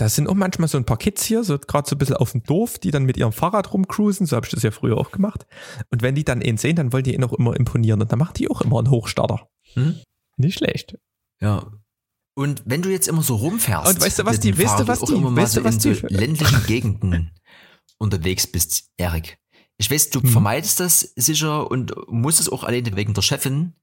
da 0.02 0.10
sind 0.10 0.28
auch 0.28 0.34
manchmal 0.34 0.68
so 0.68 0.80
ein 0.80 0.84
paar 0.86 0.97
Kids 0.97 1.24
hier, 1.26 1.43
so 1.43 1.60
gerade 1.60 1.88
so 1.88 1.95
ein 1.95 1.99
bisschen 1.99 2.16
auf 2.16 2.32
dem 2.32 2.41
Dorf, 2.43 2.80
die 2.80 2.89
dann 2.89 3.04
mit 3.04 3.18
ihrem 3.18 3.32
Fahrrad 3.32 3.72
rumcruisen. 3.72 4.26
So 4.26 4.36
habe 4.36 4.47
ich 4.47 4.52
das 4.52 4.64
ja 4.64 4.72
früher 4.72 4.97
auch 4.97 5.12
gemacht. 5.12 5.45
Und 5.91 6.02
wenn 6.02 6.16
die 6.16 6.24
dann 6.24 6.41
ihn 6.41 6.58
sehen, 6.58 6.76
dann 6.76 6.91
wollen 6.91 7.04
die 7.04 7.14
ihn 7.14 7.24
auch 7.24 7.34
immer 7.34 7.56
imponieren. 7.56 8.02
Und 8.02 8.12
dann 8.12 8.18
machen 8.18 8.34
die 8.36 8.49
auch 8.49 8.62
immer 8.62 8.80
einen 8.80 8.89
Hochstarter. 8.89 9.47
Hm? 9.74 9.99
Nicht 10.38 10.58
schlecht. 10.58 10.97
Ja. 11.39 11.72
Und 12.36 12.64
wenn 12.66 12.82
du 12.82 12.89
jetzt 12.89 13.08
immer 13.08 13.22
so 13.22 13.36
rumfährst, 13.36 13.93
Und 13.93 14.02
weißt 14.02 14.18
du, 14.20 14.26
was 14.26 14.39
die- 14.39 14.58
weißt 14.58 14.80
du, 14.80 14.88
was 14.88 15.02
die- 15.02 15.14
weißt 15.24 15.58
du, 15.58 15.64
was 15.64 15.78
die- 15.78 15.93
so 15.93 16.08
ländlichen 16.08 16.66
Gegenden 16.66 17.32
unterwegs 17.99 18.47
bist, 18.47 18.89
Erik. 18.97 19.38
Ich 19.78 19.91
weiß, 19.91 20.10
du 20.10 20.22
Hm. 20.22 20.30
vermeidest 20.30 20.80
das 20.80 21.02
sicher 21.16 21.70
und 21.70 21.93
musst 22.08 22.39
es 22.39 22.49
auch 22.49 22.64
alleine 22.64 22.95
wegen 22.95 23.14
der 23.14 23.22
Chefin. 23.22 23.74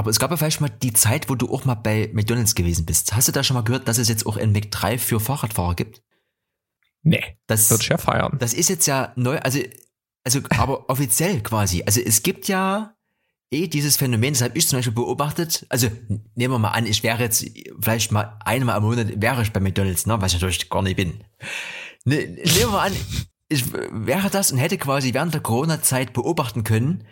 Aber 0.00 0.08
es 0.08 0.18
gab 0.18 0.30
ja 0.30 0.38
vielleicht 0.38 0.62
mal 0.62 0.70
die 0.70 0.94
Zeit, 0.94 1.28
wo 1.28 1.34
du 1.34 1.52
auch 1.52 1.66
mal 1.66 1.74
bei 1.74 2.08
McDonalds 2.14 2.54
gewesen 2.54 2.86
bist. 2.86 3.14
Hast 3.14 3.28
du 3.28 3.32
da 3.32 3.44
schon 3.44 3.52
mal 3.54 3.64
gehört, 3.64 3.86
dass 3.86 3.98
es 3.98 4.08
jetzt 4.08 4.24
auch 4.24 4.38
ein 4.38 4.50
McDrive 4.50 5.02
für 5.04 5.20
Fahrradfahrer 5.20 5.74
gibt? 5.74 6.00
Nee, 7.02 7.36
Das, 7.46 7.70
ich 7.70 7.88
ja 7.88 7.98
feiern. 7.98 8.38
das 8.38 8.54
ist 8.54 8.70
jetzt 8.70 8.86
ja 8.86 9.12
neu, 9.16 9.38
also, 9.40 9.60
also, 10.24 10.40
aber 10.56 10.88
offiziell 10.88 11.42
quasi. 11.42 11.82
Also 11.84 12.00
es 12.00 12.22
gibt 12.22 12.48
ja 12.48 12.94
eh 13.50 13.66
dieses 13.66 13.98
Phänomen, 13.98 14.32
das 14.32 14.40
habe 14.40 14.56
ich 14.56 14.66
zum 14.66 14.78
Beispiel 14.78 14.94
beobachtet. 14.94 15.66
Also 15.68 15.88
nehmen 16.34 16.54
wir 16.54 16.58
mal 16.58 16.70
an, 16.70 16.86
ich 16.86 17.02
wäre 17.02 17.22
jetzt 17.22 17.44
vielleicht 17.78 18.10
mal 18.10 18.38
einmal 18.42 18.78
im 18.78 18.84
Monat 18.84 19.20
wäre 19.20 19.42
ich 19.42 19.52
bei 19.52 19.60
McDonalds, 19.60 20.06
ne, 20.06 20.18
was 20.18 20.32
ich 20.32 20.40
natürlich 20.40 20.70
gar 20.70 20.80
nicht 20.80 20.96
bin. 20.96 21.22
Ne, 22.06 22.26
nehmen 22.26 22.42
wir 22.42 22.68
mal 22.68 22.86
an, 22.86 22.96
ich 23.50 23.70
wäre 23.70 24.30
das 24.30 24.50
und 24.50 24.56
hätte 24.56 24.78
quasi 24.78 25.12
während 25.12 25.34
der 25.34 25.42
Corona-Zeit 25.42 26.14
beobachten 26.14 26.64
können, 26.64 27.04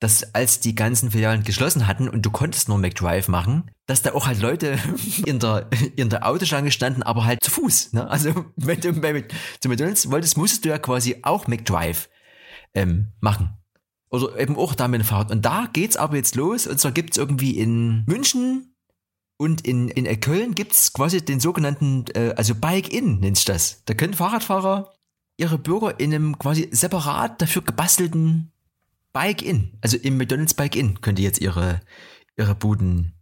dass 0.00 0.34
als 0.34 0.60
die 0.60 0.74
ganzen 0.74 1.10
Filialen 1.10 1.44
geschlossen 1.44 1.86
hatten 1.86 2.08
und 2.08 2.22
du 2.22 2.30
konntest 2.30 2.68
nur 2.68 2.78
McDrive 2.78 3.28
machen, 3.28 3.70
dass 3.86 4.02
da 4.02 4.12
auch 4.12 4.26
halt 4.26 4.40
Leute 4.40 4.78
in 5.26 5.38
der, 5.38 5.68
in 5.96 6.10
der 6.10 6.26
Autoschlange 6.26 6.70
standen, 6.70 7.02
aber 7.02 7.24
halt 7.24 7.42
zu 7.42 7.50
Fuß. 7.50 7.92
Ne? 7.92 8.08
Also 8.08 8.46
wenn 8.56 8.80
du 8.80 8.92
bei, 8.92 9.24
zu 9.60 9.68
McDonalds 9.68 10.10
wolltest, 10.10 10.36
musstest 10.36 10.64
du 10.64 10.70
ja 10.70 10.78
quasi 10.78 11.20
auch 11.22 11.46
McDrive 11.46 12.08
ähm, 12.74 13.12
machen. 13.20 13.56
Oder 14.10 14.38
eben 14.38 14.56
auch 14.56 14.74
da 14.74 14.86
mit 14.86 15.00
dem 15.00 15.06
Fahrrad. 15.06 15.30
Und 15.30 15.44
da 15.44 15.68
geht's 15.72 15.96
aber 15.96 16.16
jetzt 16.16 16.36
los. 16.36 16.66
Und 16.66 16.78
zwar 16.78 16.92
gibt's 16.92 17.16
irgendwie 17.16 17.58
in 17.58 18.04
München 18.06 18.76
und 19.36 19.66
in, 19.66 19.88
in 19.88 20.20
Köln 20.20 20.54
gibt's 20.54 20.92
quasi 20.92 21.24
den 21.24 21.40
sogenannten, 21.40 22.04
äh, 22.14 22.32
also 22.36 22.54
Bike-In 22.54 23.18
nennt 23.18 23.36
sich 23.36 23.44
das. 23.44 23.82
Da 23.86 23.94
können 23.94 24.14
Fahrradfahrer 24.14 24.94
ihre 25.36 25.58
Bürger 25.58 25.98
in 25.98 26.14
einem 26.14 26.38
quasi 26.38 26.68
separat 26.70 27.42
dafür 27.42 27.62
gebastelten 27.62 28.52
Bike-In, 29.14 29.78
also 29.80 29.96
im 29.96 30.18
McDonalds 30.18 30.54
Bike-In, 30.54 31.00
könnt 31.00 31.18
ihr 31.18 31.24
jetzt 31.24 31.40
ihre, 31.40 31.80
ihre 32.36 32.54
Buden 32.54 33.14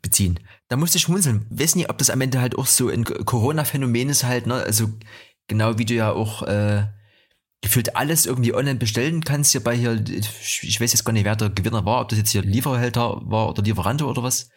beziehen. 0.00 0.40
Da 0.68 0.76
musste 0.76 0.96
ich 0.96 1.02
schmunzeln. 1.02 1.44
Weiß 1.50 1.74
nicht, 1.74 1.90
ob 1.90 1.98
das 1.98 2.08
am 2.08 2.20
Ende 2.20 2.40
halt 2.40 2.56
auch 2.56 2.66
so 2.66 2.88
ein 2.88 3.04
Corona-Phänomen 3.04 4.08
ist 4.08 4.24
halt, 4.24 4.46
ne? 4.46 4.54
Also 4.54 4.88
genau 5.48 5.76
wie 5.76 5.84
du 5.84 5.94
ja 5.94 6.12
auch 6.12 6.44
äh, 6.44 6.86
gefühlt 7.62 7.96
alles 7.96 8.26
irgendwie 8.26 8.54
online 8.54 8.78
bestellen 8.78 9.22
kannst, 9.22 9.52
hier 9.52 9.62
bei 9.62 9.76
hier, 9.76 10.02
ich 10.06 10.80
weiß 10.80 10.92
jetzt 10.92 11.04
gar 11.04 11.12
nicht, 11.12 11.24
wer 11.24 11.36
der 11.36 11.50
Gewinner 11.50 11.84
war, 11.84 12.00
ob 12.00 12.08
das 12.08 12.18
jetzt 12.18 12.30
hier 12.30 12.42
Lieferhälter 12.42 13.20
war 13.24 13.50
oder 13.50 13.62
Lieferante 13.62 14.06
oder 14.06 14.22
was. 14.22 14.48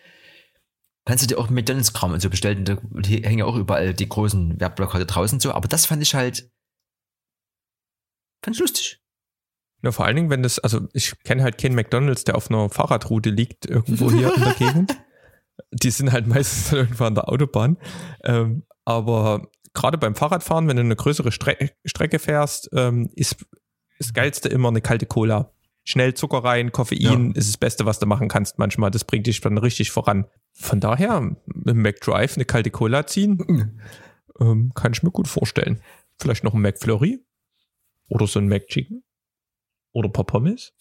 Kannst 1.05 1.23
du 1.23 1.27
dir 1.27 1.37
auch 1.37 1.49
McDonalds-Kram 1.49 2.13
und 2.13 2.21
so 2.21 2.29
bestellen. 2.29 2.63
Da 2.63 2.77
hängen 3.05 3.39
ja 3.39 3.45
auch 3.45 3.57
überall 3.57 3.93
die 3.93 4.07
großen 4.07 4.57
Werbeplakate 4.59 5.05
draußen 5.05 5.41
so. 5.41 5.51
Aber 5.51 5.67
das 5.67 5.85
fand 5.85 6.01
ich 6.01 6.15
halt, 6.15 6.49
fand 8.41 8.55
ich 8.55 8.61
lustig. 8.61 9.02
Ja, 9.83 9.91
vor 9.91 10.05
allen 10.05 10.15
Dingen, 10.15 10.29
wenn 10.29 10.43
das, 10.43 10.59
also 10.59 10.87
ich 10.93 11.13
kenne 11.23 11.43
halt 11.43 11.57
keinen 11.57 11.75
McDonalds, 11.75 12.23
der 12.23 12.35
auf 12.35 12.49
einer 12.49 12.69
Fahrradroute 12.69 13.29
liegt, 13.29 13.65
irgendwo 13.65 14.09
hier 14.09 14.33
in 14.33 14.41
der 14.41 14.53
Gegend. 14.53 14.97
Die 15.71 15.91
sind 15.91 16.11
halt 16.11 16.25
meistens 16.25 16.71
irgendwo 16.71 17.03
an 17.03 17.15
der 17.15 17.29
Autobahn. 17.29 17.77
Ähm, 18.23 18.63
aber 18.85 19.49
gerade 19.73 19.97
beim 19.97 20.15
Fahrradfahren, 20.15 20.67
wenn 20.67 20.77
du 20.77 20.83
eine 20.83 20.95
größere 20.95 21.31
Stre 21.31 21.71
Strecke 21.83 22.19
fährst, 22.19 22.69
ähm, 22.73 23.09
ist 23.15 23.45
das 23.99 24.13
Geilste 24.13 24.47
immer 24.47 24.69
eine 24.69 24.81
kalte 24.81 25.05
Cola. 25.05 25.51
Schnell 25.83 26.13
Zucker 26.13 26.45
rein, 26.45 26.71
Koffein 26.71 27.33
ist 27.33 27.49
das 27.49 27.57
Beste, 27.57 27.85
was 27.85 27.99
du 27.99 28.05
machen 28.05 28.29
kannst 28.29 28.57
manchmal. 28.57 28.89
Das 28.89 29.03
bringt 29.03 29.27
dich 29.27 29.41
dann 29.41 29.57
richtig 29.57 29.91
voran. 29.91 30.27
Von 30.53 30.79
daher, 30.79 31.35
dem 31.45 31.81
McDrive 31.81 32.35
eine 32.35 32.45
kalte 32.45 32.71
Cola 32.71 33.05
ziehen, 33.05 33.81
ähm, 34.39 34.71
kann 34.75 34.93
ich 34.93 35.03
mir 35.03 35.11
gut 35.11 35.27
vorstellen. 35.27 35.81
Vielleicht 36.21 36.45
noch 36.45 36.53
ein 36.53 36.61
McFlurry 36.61 37.19
oder 38.07 38.27
so 38.27 38.39
ein 38.39 38.47
McChicken 38.47 39.03
oder 39.93 40.09
ein 40.09 40.13
paar 40.13 40.25
Pommes. 40.25 40.73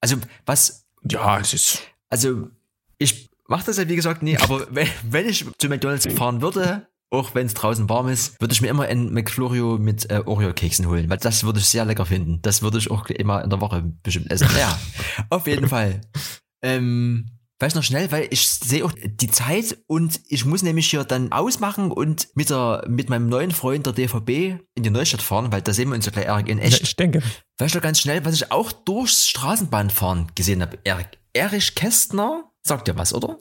Also, 0.00 0.16
was 0.46 0.86
Ja, 1.08 1.40
es 1.40 1.54
ist 1.54 1.82
Also, 2.10 2.48
ich 2.98 3.30
mache 3.46 3.66
das 3.66 3.78
ja 3.78 3.88
wie 3.88 3.96
gesagt 3.96 4.22
nie, 4.22 4.36
aber 4.38 4.66
wenn, 4.74 4.88
wenn 5.08 5.28
ich 5.28 5.46
zu 5.58 5.68
McDonalds 5.68 6.06
fahren 6.14 6.42
würde, 6.42 6.86
auch 7.10 7.34
wenn 7.34 7.46
es 7.46 7.54
draußen 7.54 7.88
warm 7.88 8.08
ist, 8.08 8.40
würde 8.40 8.52
ich 8.52 8.60
mir 8.60 8.68
immer 8.68 8.84
ein 8.84 9.12
McFlorio 9.12 9.78
mit 9.78 10.08
äh, 10.10 10.22
Oreo-Keksen 10.24 10.86
holen, 10.86 11.10
weil 11.10 11.18
das 11.18 11.42
würde 11.42 11.58
ich 11.58 11.66
sehr 11.66 11.84
lecker 11.84 12.06
finden. 12.06 12.40
Das 12.42 12.62
würde 12.62 12.78
ich 12.78 12.90
auch 12.90 13.06
immer 13.06 13.42
in 13.42 13.50
der 13.50 13.60
Woche 13.60 13.82
bestimmt 14.02 14.30
essen. 14.30 14.48
Ja, 14.58 14.78
auf 15.30 15.46
jeden 15.46 15.68
Fall. 15.68 16.02
Ähm, 16.62 17.26
Weiß 17.62 17.74
noch 17.74 17.82
schnell, 17.82 18.10
weil 18.10 18.26
ich 18.30 18.48
sehe 18.48 18.82
auch 18.86 18.92
die 19.04 19.30
Zeit 19.30 19.76
und 19.86 20.18
ich 20.28 20.46
muss 20.46 20.62
nämlich 20.62 20.88
hier 20.88 21.04
dann 21.04 21.30
ausmachen 21.30 21.90
und 21.92 22.28
mit 22.34 22.48
der 22.48 22.84
mit 22.88 23.10
meinem 23.10 23.28
neuen 23.28 23.50
Freund 23.50 23.84
der 23.84 23.92
DVB 23.92 24.58
in 24.74 24.82
die 24.82 24.88
Neustadt 24.88 25.20
fahren, 25.20 25.52
weil 25.52 25.60
da 25.60 25.74
sehen 25.74 25.90
wir 25.90 25.94
uns 25.94 26.06
ja 26.06 26.12
gleich 26.12 26.24
Erik 26.24 26.48
in 26.48 26.56
Ja, 26.56 26.64
echt. 26.64 26.82
ich 26.82 26.96
denke. 26.96 27.22
Weißt 27.58 27.74
du 27.74 27.80
ganz 27.82 28.00
schnell, 28.00 28.24
was 28.24 28.34
ich 28.34 28.50
auch 28.50 28.72
durchs 28.72 29.28
Straßenbahnfahren 29.28 30.28
gesehen 30.34 30.62
habe? 30.62 30.78
Erik, 30.84 31.18
Erich 31.34 31.74
Kästner, 31.74 32.50
sagt 32.62 32.88
dir 32.88 32.96
was, 32.96 33.12
oder? 33.12 33.38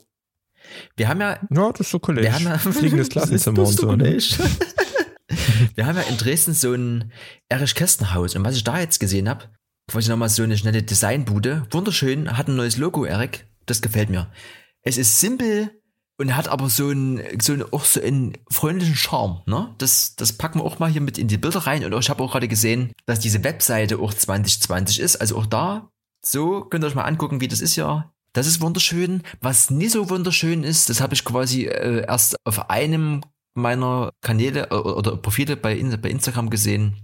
Wir 0.98 1.08
haben 1.08 1.22
ja, 1.22 1.40
Ja, 1.50 1.72
das 1.72 1.80
ist 1.82 1.92
so 1.92 2.00
Kollege. 2.00 2.28
wir 2.28 2.34
haben 2.34 2.44
ja 2.44 2.58
Fliegendes 2.58 3.08
Klassenzimmer 3.08 3.60
und 3.66 3.68
so. 3.80 3.96
Ne? 3.96 4.18
wir 5.76 5.86
haben 5.86 5.96
ja 5.96 6.04
in 6.04 6.18
Dresden 6.18 6.54
so 6.54 6.74
ein 6.74 7.12
Erich 7.48 7.74
Kästner 7.74 8.14
Haus 8.14 8.36
und 8.36 8.44
was 8.44 8.56
ich 8.58 8.66
da 8.66 8.80
jetzt 8.80 9.00
gesehen 9.00 9.30
habe, 9.30 9.46
quasi 9.90 10.10
nochmal 10.10 10.30
so 10.30 10.44
eine 10.44 10.58
schnelle 10.58 10.84
Designbude, 10.84 11.66
wunderschön, 11.72 12.38
hat 12.38 12.50
ein 12.50 12.58
neues 12.58 12.76
Logo, 12.78 13.06
Erik, 13.06 13.46
das 13.70 13.82
gefällt 13.82 14.10
mir. 14.10 14.32
Es 14.82 14.98
ist 14.98 15.20
simpel 15.20 15.72
und 16.18 16.36
hat 16.36 16.48
aber 16.48 16.70
so 16.70 16.90
einen, 16.90 17.22
so 17.42 17.54
einen, 17.54 17.64
auch 17.72 17.86
so 17.86 18.02
einen 18.02 18.38
freundlichen 18.52 18.96
Charme, 18.96 19.42
ne? 19.46 19.74
Das, 19.78 20.16
das 20.16 20.34
packen 20.34 20.60
wir 20.60 20.66
auch 20.66 20.80
mal 20.80 20.90
hier 20.90 21.02
mit 21.02 21.18
in 21.18 21.28
die 21.28 21.38
Bilder 21.38 21.60
rein 21.60 21.84
und 21.84 21.98
ich 21.98 22.10
habe 22.10 22.24
auch 22.24 22.32
gerade 22.32 22.48
gesehen, 22.48 22.92
dass 23.06 23.20
diese 23.20 23.44
Webseite 23.44 24.00
auch 24.00 24.14
2020 24.14 25.00
ist, 25.00 25.16
also 25.16 25.38
auch 25.38 25.46
da, 25.46 25.90
so 26.22 26.62
könnt 26.62 26.84
ihr 26.84 26.88
euch 26.88 26.96
mal 26.96 27.04
angucken, 27.04 27.42
wie 27.42 27.48
das 27.48 27.62
ist 27.62 27.76
ja. 27.76 28.14
Das 28.34 28.46
ist 28.46 28.62
wunderschön. 28.62 29.24
Was 29.42 29.72
nie 29.72 29.88
so 29.88 30.10
wunderschön 30.10 30.64
ist, 30.64 30.90
das 30.90 31.02
habe 31.02 31.14
ich 31.14 31.26
quasi 31.26 31.66
äh, 31.66 32.06
erst 32.06 32.36
auf 32.44 32.70
einem 32.70 33.22
meiner 33.56 34.12
Kanäle 34.22 34.70
äh, 34.70 34.76
oder 34.76 35.18
Profile 35.18 35.58
bei, 35.58 35.82
bei 35.98 36.10
Instagram 36.10 36.50
gesehen. 36.50 36.96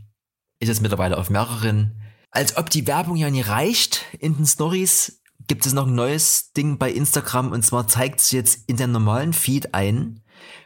Ist 0.60 0.70
jetzt 0.70 0.82
mittlerweile 0.82 1.18
auf 1.18 1.30
mehreren. 1.30 2.02
Als 2.32 2.58
ob 2.58 2.70
die 2.70 2.86
Werbung 2.86 3.16
ja 3.16 3.30
nie 3.30 3.42
reicht 3.42 4.06
in 4.20 4.36
den 4.36 4.46
Stories, 4.46 5.22
gibt 5.48 5.66
es 5.66 5.74
noch 5.74 5.88
ein 5.88 5.96
neues 5.96 6.52
Ding 6.54 6.78
bei 6.78 6.92
Instagram 6.92 7.52
und 7.52 7.64
zwar 7.64 7.88
zeigt 7.88 8.20
es 8.20 8.32
jetzt 8.32 8.68
in 8.68 8.78
der 8.78 8.88
normalen 8.88 9.34
Feed 9.34 9.74
ein 9.74 10.22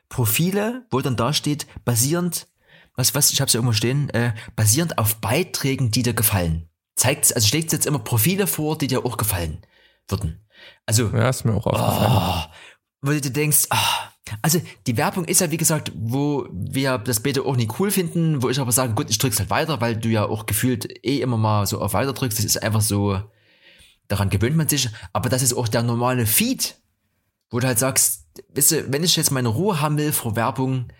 Profile, 0.10 0.86
wo 0.90 1.02
dann 1.02 1.16
da 1.16 1.34
steht, 1.34 1.68
basierend, 1.86 2.48
was, 2.96 3.14
was, 3.16 3.32
ich 3.32 3.42
hab's 3.42 3.54
ja 3.54 3.60
irgendwo 3.60 3.74
stehen, 3.74 4.10
äh, 4.10 4.34
basierend 4.56 4.98
auf 4.98 5.18
Beiträgen, 5.18 5.92
die 5.92 6.04
dir 6.04 6.14
gefallen. 6.14 6.70
Zeigt, 6.96 7.34
also 7.34 7.48
schlägt 7.48 7.72
jetzt 7.72 7.86
immer 7.86 8.00
Profile 8.00 8.48
vor, 8.48 8.78
die 8.78 8.88
dir 8.88 9.06
auch 9.06 9.18
gefallen 9.18 9.60
würden. 10.08 10.46
Also, 10.86 11.08
Ja, 11.10 11.30
ist 11.30 11.46
mir 11.46 11.54
auch 11.54 11.66
aufgefallen. 11.68 12.12
oh, 12.12 12.54
wo 13.02 13.12
du 13.12 13.22
dir 13.22 13.32
denkst, 13.32 13.68
ah, 13.70 14.10
also 14.42 14.62
die 14.88 14.98
Werbung 14.98 15.26
ist 15.26 15.42
ja 15.42 15.52
wie 15.52 15.58
gesagt, 15.58 15.92
wo 15.96 16.48
wir 16.52 16.98
das 16.98 17.22
Beta 17.22 17.42
auch 17.42 17.56
nicht 17.56 17.80
cool 17.80 17.92
finden, 17.92 18.42
wo 18.44 18.50
ich 18.50 18.60
aber 18.60 18.72
sage, 18.72 18.94
gut, 18.94 19.10
ich 19.10 19.18
drück's 19.18 19.40
halt 19.40 19.50
weiter, 19.50 19.82
weil 19.82 19.96
du 19.98 20.10
ja 20.10 20.26
auch 20.26 20.46
gefühlt 20.46 20.86
eh 21.06 21.22
immer 21.22 21.38
mal 21.38 21.66
so 21.66 21.82
auf 21.82 21.94
weiter 21.94 22.14
drückst. 22.14 22.38
Das 22.38 22.46
ist 22.46 22.62
einfach 22.62 22.82
so, 22.82 23.22
daran 24.10 24.30
gewöhnt 24.30 24.58
man 24.58 24.68
sich. 24.68 24.90
Aber 25.14 25.30
das 25.30 25.42
ist 25.42 25.54
auch 25.54 25.70
der 25.70 25.84
normale 25.84 26.26
Feed, 26.26 26.76
wo 27.50 27.60
du 27.60 27.68
halt 27.68 27.80
sagst, 27.80 28.28
weißt 28.54 28.72
du, 28.72 28.92
wenn 28.92 29.04
ich 29.04 29.16
jetzt 29.16 29.32
meine 29.32 29.48
Ruhe 29.48 29.80
haben 29.80 29.98
will 29.98 30.12
vor 30.12 30.36
Werbung, 30.36 30.92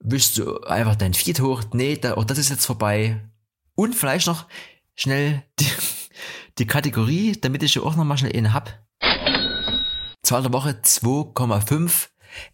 wischst 0.00 0.36
du 0.36 0.60
einfach 0.60 0.96
dein 0.96 1.14
Feed 1.14 1.40
hoch. 1.40 1.62
Nee, 1.72 1.96
da, 1.96 2.14
auch 2.14 2.24
das 2.24 2.38
ist 2.38 2.50
jetzt 2.50 2.66
vorbei. 2.66 3.24
Und 3.74 3.94
vielleicht 3.94 4.26
noch 4.26 4.46
schnell 4.94 5.42
die, 5.58 5.68
die 6.58 6.66
Kategorie, 6.66 7.32
damit 7.40 7.62
ich 7.62 7.78
auch 7.78 7.96
noch 7.96 8.04
mal 8.04 8.18
schnell 8.18 8.36
einen 8.36 8.52
hab. 8.52 8.84
Zahl 10.22 10.42
der 10.42 10.52
Woche 10.52 10.70
2,5. 10.82 12.08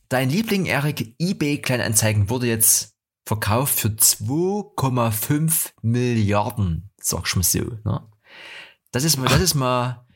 Dein 0.09 0.31
Liebling, 0.31 0.67
Erik, 0.67 1.17
eBay 1.19 1.59
Kleinanzeigen 1.61 2.29
wurde 2.29 2.47
jetzt 2.47 2.95
verkauft 3.27 3.79
für 3.79 3.89
2,5 3.89 5.71
Milliarden, 5.81 6.91
sag 7.01 7.27
ich 7.27 7.37
mal 7.37 7.43
so. 7.43 7.79
Ne? 7.85 8.07
Das 8.93 9.05
ist 9.05 9.17
mal, 9.17 9.27
das 9.27 9.41
ist 9.41 9.55
mal 9.55 10.07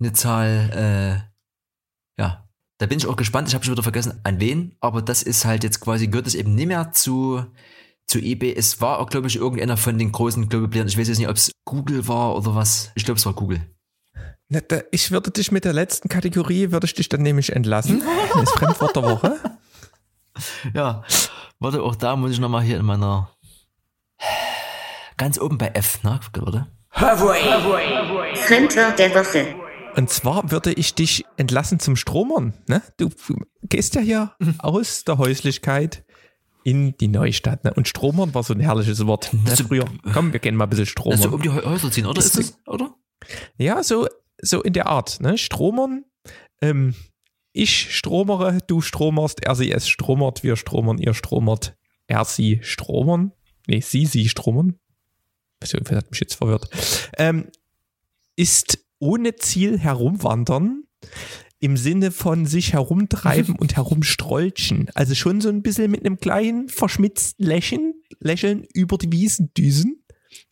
eine 0.00 0.12
Zahl, 0.12 1.24
äh, 2.18 2.20
ja. 2.20 2.42
Da 2.78 2.84
bin 2.84 2.98
ich 2.98 3.06
auch 3.06 3.16
gespannt. 3.16 3.48
Ich 3.48 3.54
habe 3.54 3.64
schon 3.64 3.72
wieder 3.72 3.82
vergessen, 3.82 4.20
an 4.24 4.38
wen, 4.38 4.76
aber 4.80 5.00
das 5.00 5.22
ist 5.22 5.46
halt 5.46 5.64
jetzt 5.64 5.80
quasi, 5.80 6.08
gehört 6.08 6.26
es 6.26 6.34
eben 6.34 6.54
nicht 6.54 6.66
mehr 6.66 6.92
zu, 6.92 7.46
zu 8.06 8.18
eBay. 8.18 8.54
Es 8.54 8.82
war 8.82 8.98
auch, 8.98 9.08
glaube 9.08 9.28
ich, 9.28 9.36
irgendeiner 9.36 9.78
von 9.78 9.96
den 9.96 10.12
großen 10.12 10.50
Global 10.50 10.68
Playern. 10.68 10.88
Ich 10.88 10.98
weiß 10.98 11.08
jetzt 11.08 11.18
nicht, 11.18 11.28
ob 11.28 11.36
es 11.36 11.52
Google 11.64 12.06
war 12.06 12.36
oder 12.36 12.54
was. 12.54 12.92
Ich 12.94 13.06
glaube, 13.06 13.18
es 13.18 13.24
war 13.24 13.32
Google. 13.32 13.62
Na, 14.48 14.60
da, 14.60 14.80
ich 14.90 15.10
würde 15.10 15.30
dich 15.30 15.50
mit 15.50 15.64
der 15.64 15.72
letzten 15.72 16.08
Kategorie, 16.08 16.70
würde 16.70 16.84
ich 16.84 16.94
dich 16.94 17.08
dann 17.08 17.22
nämlich 17.22 17.52
entlassen. 17.54 18.02
Das 18.34 18.50
Fremdwort 18.50 18.94
der 18.94 19.02
Woche. 19.02 19.40
Ja, 20.74 21.02
warte, 21.58 21.82
auch 21.82 21.94
da 21.94 22.16
muss 22.16 22.32
ich 22.32 22.38
nochmal 22.38 22.62
hier 22.62 22.76
in 22.76 22.84
meiner 22.84 23.30
ganz 25.16 25.38
oben 25.38 25.56
bei 25.56 25.68
F, 25.68 26.02
ne, 26.02 26.20
oder? 26.42 26.68
Fremdwort 28.46 28.98
der 28.98 29.14
Woche. 29.14 29.54
Und 29.96 30.08
zwar 30.10 30.50
würde 30.50 30.72
ich 30.72 30.94
dich 30.94 31.24
entlassen 31.36 31.78
zum 31.78 31.94
Stromern. 31.96 32.54
Ne? 32.68 32.82
Du 32.96 33.10
gehst 33.62 33.94
ja 33.94 34.00
hier 34.00 34.32
aus 34.58 35.04
der 35.04 35.18
Häuslichkeit 35.18 36.04
in 36.64 36.96
die 36.96 37.08
Neustadt. 37.08 37.64
Ne? 37.64 37.74
Und 37.74 37.86
Stromern 37.88 38.34
war 38.34 38.42
so 38.42 38.54
ein 38.54 38.60
herrliches 38.60 39.06
Wort. 39.06 39.32
Ne? 39.32 39.40
Also- 39.50 39.64
Früher, 39.64 39.84
komm, 40.12 40.32
wir 40.32 40.40
gehen 40.40 40.56
mal 40.56 40.64
ein 40.64 40.70
bisschen 40.70 40.84
Also 40.86 40.90
Stromern. 40.90 41.34
um 41.34 41.42
die 41.42 41.50
Hä- 41.50 41.64
Häuser 41.64 41.90
ziehen, 41.90 42.06
oder? 42.06 42.18
Ist 42.18 42.36
Ist 42.36 42.58
das, 42.64 42.74
oder? 42.74 42.94
Ja, 43.58 43.82
so, 43.82 44.06
so 44.40 44.62
in 44.62 44.72
der 44.72 44.86
Art. 44.86 45.20
Ne? 45.20 45.36
Stromern. 45.38 46.04
Ähm, 46.62 46.94
ich 47.52 47.94
stromere, 47.94 48.58
du 48.66 48.80
stromerst, 48.80 49.42
er, 49.42 49.54
sie, 49.54 49.70
es 49.72 49.88
stromert, 49.88 50.42
wir 50.42 50.56
stromern, 50.56 50.98
ihr 50.98 51.14
stromert, 51.14 51.76
er, 52.06 52.24
sie 52.24 52.60
stromern. 52.62 53.32
Nee, 53.66 53.80
sie, 53.80 54.06
sie 54.06 54.28
stromern. 54.28 54.78
Das 55.60 55.72
hat 55.72 56.10
mich 56.10 56.20
jetzt 56.20 56.34
verwirrt. 56.34 56.68
Ähm, 57.18 57.50
ist 58.36 58.78
ohne 58.98 59.36
Ziel 59.36 59.78
herumwandern 59.78 60.84
im 61.58 61.76
Sinne 61.76 62.10
von 62.10 62.46
sich 62.46 62.72
herumtreiben 62.74 63.56
und 63.58 63.76
herumstrolchen. 63.76 64.90
Also 64.94 65.14
schon 65.14 65.40
so 65.40 65.48
ein 65.48 65.62
bisschen 65.62 65.90
mit 65.90 66.04
einem 66.04 66.18
kleinen 66.18 66.68
verschmitzten 66.68 67.44
Lächeln, 67.44 67.94
Lächeln 68.20 68.66
über 68.74 68.98
die 68.98 69.10
Wiesen 69.10 69.52
düsen 69.54 70.04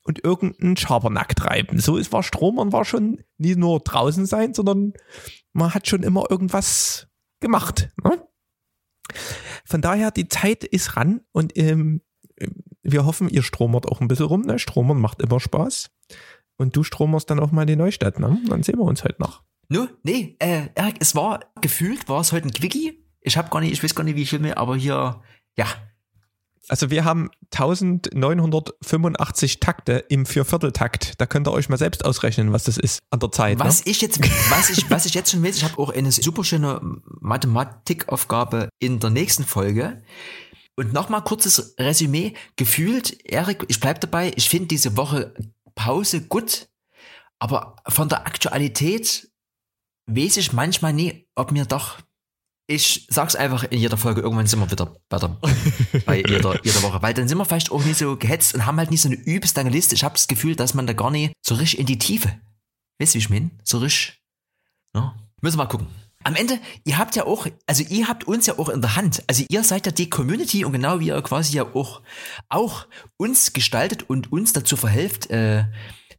und 0.02 0.24
irgendeinen 0.24 0.76
Schabernack 0.76 1.36
treiben. 1.36 1.78
So 1.78 1.96
ist 1.96 2.12
war 2.12 2.22
Strom 2.22 2.59
und 2.59 2.72
war 2.72 2.84
schon 2.84 3.22
nie 3.38 3.55
nur 3.55 3.80
draußen 3.80 4.26
sein, 4.26 4.55
sondern 4.55 4.94
man 5.52 5.74
hat 5.74 5.88
schon 5.88 6.02
immer 6.02 6.30
irgendwas 6.30 7.09
gemacht. 7.40 7.90
Ne? 8.02 8.26
Von 9.64 9.82
daher, 9.82 10.11
die 10.11 10.28
Zeit 10.28 10.64
ist 10.64 10.96
ran 10.96 11.20
und 11.32 11.57
ähm, 11.57 12.00
wir 12.85 13.07
hoffen, 13.07 13.28
ihr 13.28 13.43
stromert 13.43 13.89
auch 13.89 14.01
ein 14.01 14.09
bisschen 14.09 14.26
rum. 14.26 14.43
Ne? 14.43 14.59
Stromern 14.59 15.01
macht 15.01 15.22
immer 15.22 15.41
Spaß. 15.41 15.91
Und 16.57 16.76
du 16.76 16.85
stromerst 16.85 17.30
dann 17.30 17.41
auch 17.41 17.51
mal 17.51 17.62
in 17.62 17.68
die 17.68 17.76
Neustadt. 17.76 18.20
Ne? 18.20 18.39
Dann 18.47 18.62
sehen 18.62 18.78
wir 18.78 18.85
uns 18.85 19.03
heute 19.03 19.20
noch. 19.20 19.43
No, 19.68 19.89
nee, 20.03 20.37
äh, 20.39 20.68
Erik, 20.74 20.97
es 21.01 21.14
war 21.14 21.41
gefühlt, 21.61 22.09
war 22.09 22.20
es 22.20 22.32
heute 22.32 22.49
ein 22.49 22.53
Quickie. 22.53 23.05
Ich 23.20 23.37
hab 23.39 23.51
gar 23.51 23.61
nicht, 23.61 23.72
ich 23.72 23.82
weiß 23.82 23.95
gar 23.95 24.05
nicht, 24.05 24.16
wie 24.16 24.26
viel 24.26 24.39
mehr, 24.39 24.59
aber 24.59 24.76
hier, 24.76 25.22
ja, 25.57 25.66
Also 26.68 26.91
wir 26.91 27.05
haben 27.05 27.30
1985 27.53 29.61
Takte 29.61 30.05
im 30.09 30.26
Viervierteltakt. 30.26 31.14
Da 31.18 31.26
könnt 31.26 31.49
ihr 31.49 31.53
euch 31.53 31.70
mal 31.70 31.78
selbst 31.78 32.05
ausrechnen, 32.05 32.53
was 32.53 32.64
das 32.64 32.76
ist 32.76 32.99
an 33.11 33.20
der 33.20 33.32
Zeit. 33.32 33.59
Was 33.59 33.85
ne? 33.85 33.91
ich 33.91 34.03
jetzt, 34.03 34.20
was 34.51 34.70
ich, 34.70 34.91
was 34.91 35.07
ich 35.07 35.14
jetzt 35.14 35.30
schon 35.30 35.43
weiß, 35.43 35.57
ich 35.57 35.64
habe 35.64 35.78
auch 35.78 35.91
eine 35.91 36.12
super 36.12 36.45
schöne 36.45 36.80
Mathematikaufgabe 37.20 38.68
in 38.78 39.01
der 39.01 39.11
nächsten 39.11 39.45
Folge. 39.45 40.03
Und 40.77 40.93
nochmal 40.93 41.22
kurzes 41.22 41.75
Resümee. 41.79 42.35
Gefühlt, 42.57 43.25
Erik, 43.25 43.64
ich 43.68 43.81
bleib 43.81 44.01
dabei, 44.01 44.33
ich 44.37 44.49
finde 44.49 44.68
diese 44.68 44.97
Woche 44.97 45.35
Pause 45.75 46.22
gut, 46.22 46.68
aber 47.39 47.77
von 47.89 48.09
der 48.09 48.27
Aktualität 48.27 49.31
weiß 50.07 50.37
ich 50.37 50.53
manchmal 50.53 50.93
nie, 50.93 51.29
ob 51.35 51.53
mir 51.53 51.64
doch. 51.64 51.99
Ich 52.66 53.07
sag's 53.11 53.37
einfach 53.37 53.64
in 53.64 53.79
jeder 53.79 53.99
Folge, 53.99 54.22
irgendwann 54.22 54.47
sind 54.47 54.59
wir 54.59 54.70
wieder 54.70 54.97
bei, 55.09 55.18
der, 55.18 55.37
bei 56.07 56.16
jeder, 56.16 56.64
jeder 56.64 56.83
Woche, 56.83 57.03
weil 57.03 57.12
dann 57.12 57.29
sind 57.29 57.37
wir 57.37 57.45
vielleicht 57.45 57.70
auch 57.70 57.85
nicht 57.85 57.99
so 57.99 58.16
gehetzt 58.16 58.55
und 58.55 58.64
haben 58.64 58.79
halt 58.79 58.91
nicht 58.91 59.03
so 59.03 59.09
eine 59.09 59.16
übelst 59.16 59.57
lange 59.57 59.70
Liste. 59.70 59.95
Ich 59.95 60.03
habe 60.03 60.14
das 60.14 60.29
Gefühl, 60.29 60.57
dass 60.57 60.72
man 60.72 60.87
da 60.87 60.95
gar 60.95 61.11
nicht 61.11 61.35
so 61.43 61.55
richtig 61.57 61.81
in 61.81 61.87
die 61.87 61.99
Tiefe 61.99 62.41
Weißt 62.99 63.14
du, 63.14 63.16
wie 63.16 63.22
ich 63.22 63.31
meine? 63.31 63.51
So 63.64 63.79
richtig. 63.79 64.20
Ja. 64.95 65.16
Müssen 65.41 65.59
wir 65.59 65.64
mal 65.64 65.68
gucken. 65.68 65.89
Am 66.25 66.35
Ende, 66.35 66.59
ihr 66.85 66.97
habt 66.97 67.16
ja 67.16 67.27
auch, 67.27 67.47
also 67.66 67.85
ihr 67.89 68.09
habt 68.09 68.25
uns 68.25 68.47
ja 68.47 68.59
auch 68.59 68.70
in 68.70 68.81
der 68.81 68.97
Hand. 68.97 69.22
Also 69.27 69.45
ihr 69.49 69.62
seid 69.62 69.85
ja 69.85 69.93
die 69.93 70.09
Community 70.09 70.64
und 70.64 70.72
genau 70.72 70.99
wie 70.99 71.09
ihr 71.09 71.22
quasi 71.22 71.57
ja 71.57 71.64
auch, 71.75 72.01
auch 72.49 72.87
uns 73.18 73.53
gestaltet 73.53 74.09
und 74.09 74.33
uns 74.33 74.55
dazu 74.55 74.77
verhelft, 74.77 75.31
äh, 75.31 75.64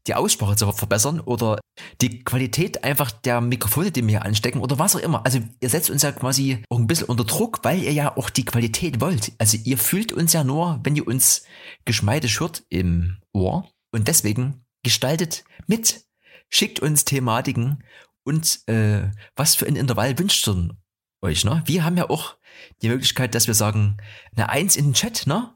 die 0.08 0.14
Aussprache 0.14 0.56
zu 0.56 0.72
verbessern 0.72 1.20
oder 1.20 1.60
die 2.02 2.24
Qualität 2.24 2.84
einfach 2.84 3.12
der 3.12 3.42
Mikrofone, 3.42 3.92
die 3.92 4.04
wir 4.04 4.10
hier 4.10 4.26
anstecken 4.26 4.62
oder 4.62 4.78
was 4.78 4.96
auch 4.96 5.00
immer. 5.00 5.26
Also 5.26 5.40
ihr 5.60 5.70
setzt 5.70 5.90
uns 5.90 6.04
ja 6.04 6.12
quasi 6.12 6.64
auch 6.70 6.78
ein 6.78 6.88
bisschen 6.88 7.08
unter 7.08 7.24
Druck, 7.24 7.60
weil 7.64 7.82
ihr 7.82 7.92
ja 7.92 8.16
auch 8.16 8.30
die 8.30 8.46
Qualität 8.46 9.02
wollt. 9.02 9.32
Also 9.40 9.58
ihr 9.64 9.78
fühlt 9.78 10.14
uns 10.14 10.34
ja 10.34 10.44
nur, 10.44 10.80
wenn 10.84 10.96
ihr 10.96 11.08
uns 11.08 11.44
geschmeidig 11.86 12.40
hört 12.40 12.64
im 12.70 13.18
Ohr. 13.34 13.68
Und 13.92 14.08
deswegen 14.08 14.66
gestaltet 14.84 15.44
mit, 15.66 16.06
schickt 16.50 16.80
uns 16.80 17.06
Thematiken 17.06 17.84
und 18.26 18.68
äh, 18.68 19.04
was 19.36 19.56
für 19.56 19.68
ein 19.68 19.76
Intervall 19.76 20.18
wünscht 20.18 20.48
ihr 20.48 20.70
euch, 21.22 21.46
ne? 21.46 21.64
Wir 21.66 21.86
haben 21.86 21.96
ja 21.96 22.10
auch 22.10 22.36
die 22.82 22.90
Möglichkeit, 22.90 23.36
dass 23.36 23.48
wir 23.48 23.54
sagen, 23.54 23.98
eine 24.36 24.50
Eins 24.50 24.76
in 24.76 24.86
den 24.86 24.94
Chat, 24.94 25.28
ne? 25.28 25.54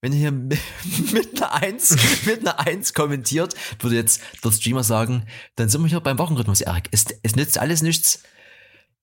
Wenn 0.00 0.12
ihr 0.12 0.18
hier 0.18 0.32
mit 1.12 1.42
einer 1.42 1.52
Eins, 1.54 1.96
mit 2.26 2.40
einer 2.40 2.60
Eins 2.60 2.94
kommentiert, 2.94 3.54
würde 3.80 3.96
jetzt 3.96 4.22
der 4.44 4.52
Streamer 4.52 4.84
sagen, 4.84 5.26
dann 5.56 5.68
sind 5.68 5.82
wir 5.82 5.88
hier 5.88 6.00
beim 6.00 6.18
Wochenrhythmus, 6.18 6.60
Erik. 6.60 6.88
Es, 6.92 7.06
es 7.22 7.36
nützt 7.36 7.58
alles 7.58 7.82
nichts. 7.82 8.22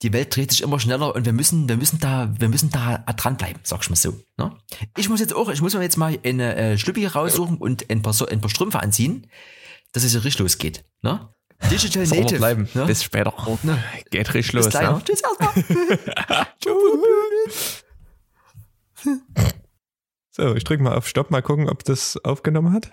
Die 0.03 0.13
Welt 0.13 0.35
dreht 0.35 0.51
sich 0.51 0.61
immer 0.61 0.79
schneller 0.79 1.13
und 1.13 1.25
wir 1.25 1.33
müssen, 1.33 1.69
wir 1.69 1.77
müssen 1.77 1.99
da, 1.99 2.33
wir 2.39 2.49
müssen 2.49 2.71
da 2.71 2.99
dranbleiben, 2.99 3.61
sag 3.63 3.83
ich 3.83 3.89
mal 3.89 3.95
so. 3.95 4.19
Ne? 4.37 4.57
Ich 4.97 5.09
muss 5.09 5.19
jetzt 5.19 5.35
auch, 5.35 5.49
ich 5.49 5.61
muss 5.61 5.75
mir 5.75 5.83
jetzt 5.83 5.97
mal 5.97 6.17
eine 6.23 6.55
äh, 6.55 6.77
Schlüppi 6.77 7.05
raussuchen 7.05 7.57
und 7.57 7.89
ein 7.91 8.01
paar, 8.01 8.15
ein 8.29 8.41
paar 8.41 8.49
Strümpfe 8.49 8.79
anziehen, 8.79 9.27
dass 9.91 10.03
es 10.03 10.13
ja 10.13 10.21
richtig 10.21 10.39
losgeht. 10.39 10.85
Ne? 11.03 11.29
Digital 11.69 12.05
Sauber 12.05 12.21
Native. 12.21 12.37
bleiben. 12.39 12.69
Ne? 12.73 12.85
Bis 12.85 13.03
später. 13.03 13.33
Ne? 13.63 13.83
Geht 14.09 14.33
richtig 14.33 14.53
Bis 14.53 14.65
los. 14.65 14.69
gleich. 14.69 14.89
Ne? 14.89 15.01
Tschüss 15.05 15.21
erstmal. 15.21 16.47
So, 20.33 20.55
ich 20.55 20.63
drücke 20.63 20.81
mal 20.81 20.95
auf 20.95 21.07
Stopp, 21.07 21.29
mal 21.29 21.41
gucken, 21.41 21.69
ob 21.69 21.83
das 21.83 22.17
aufgenommen 22.23 22.73
hat. 22.73 22.89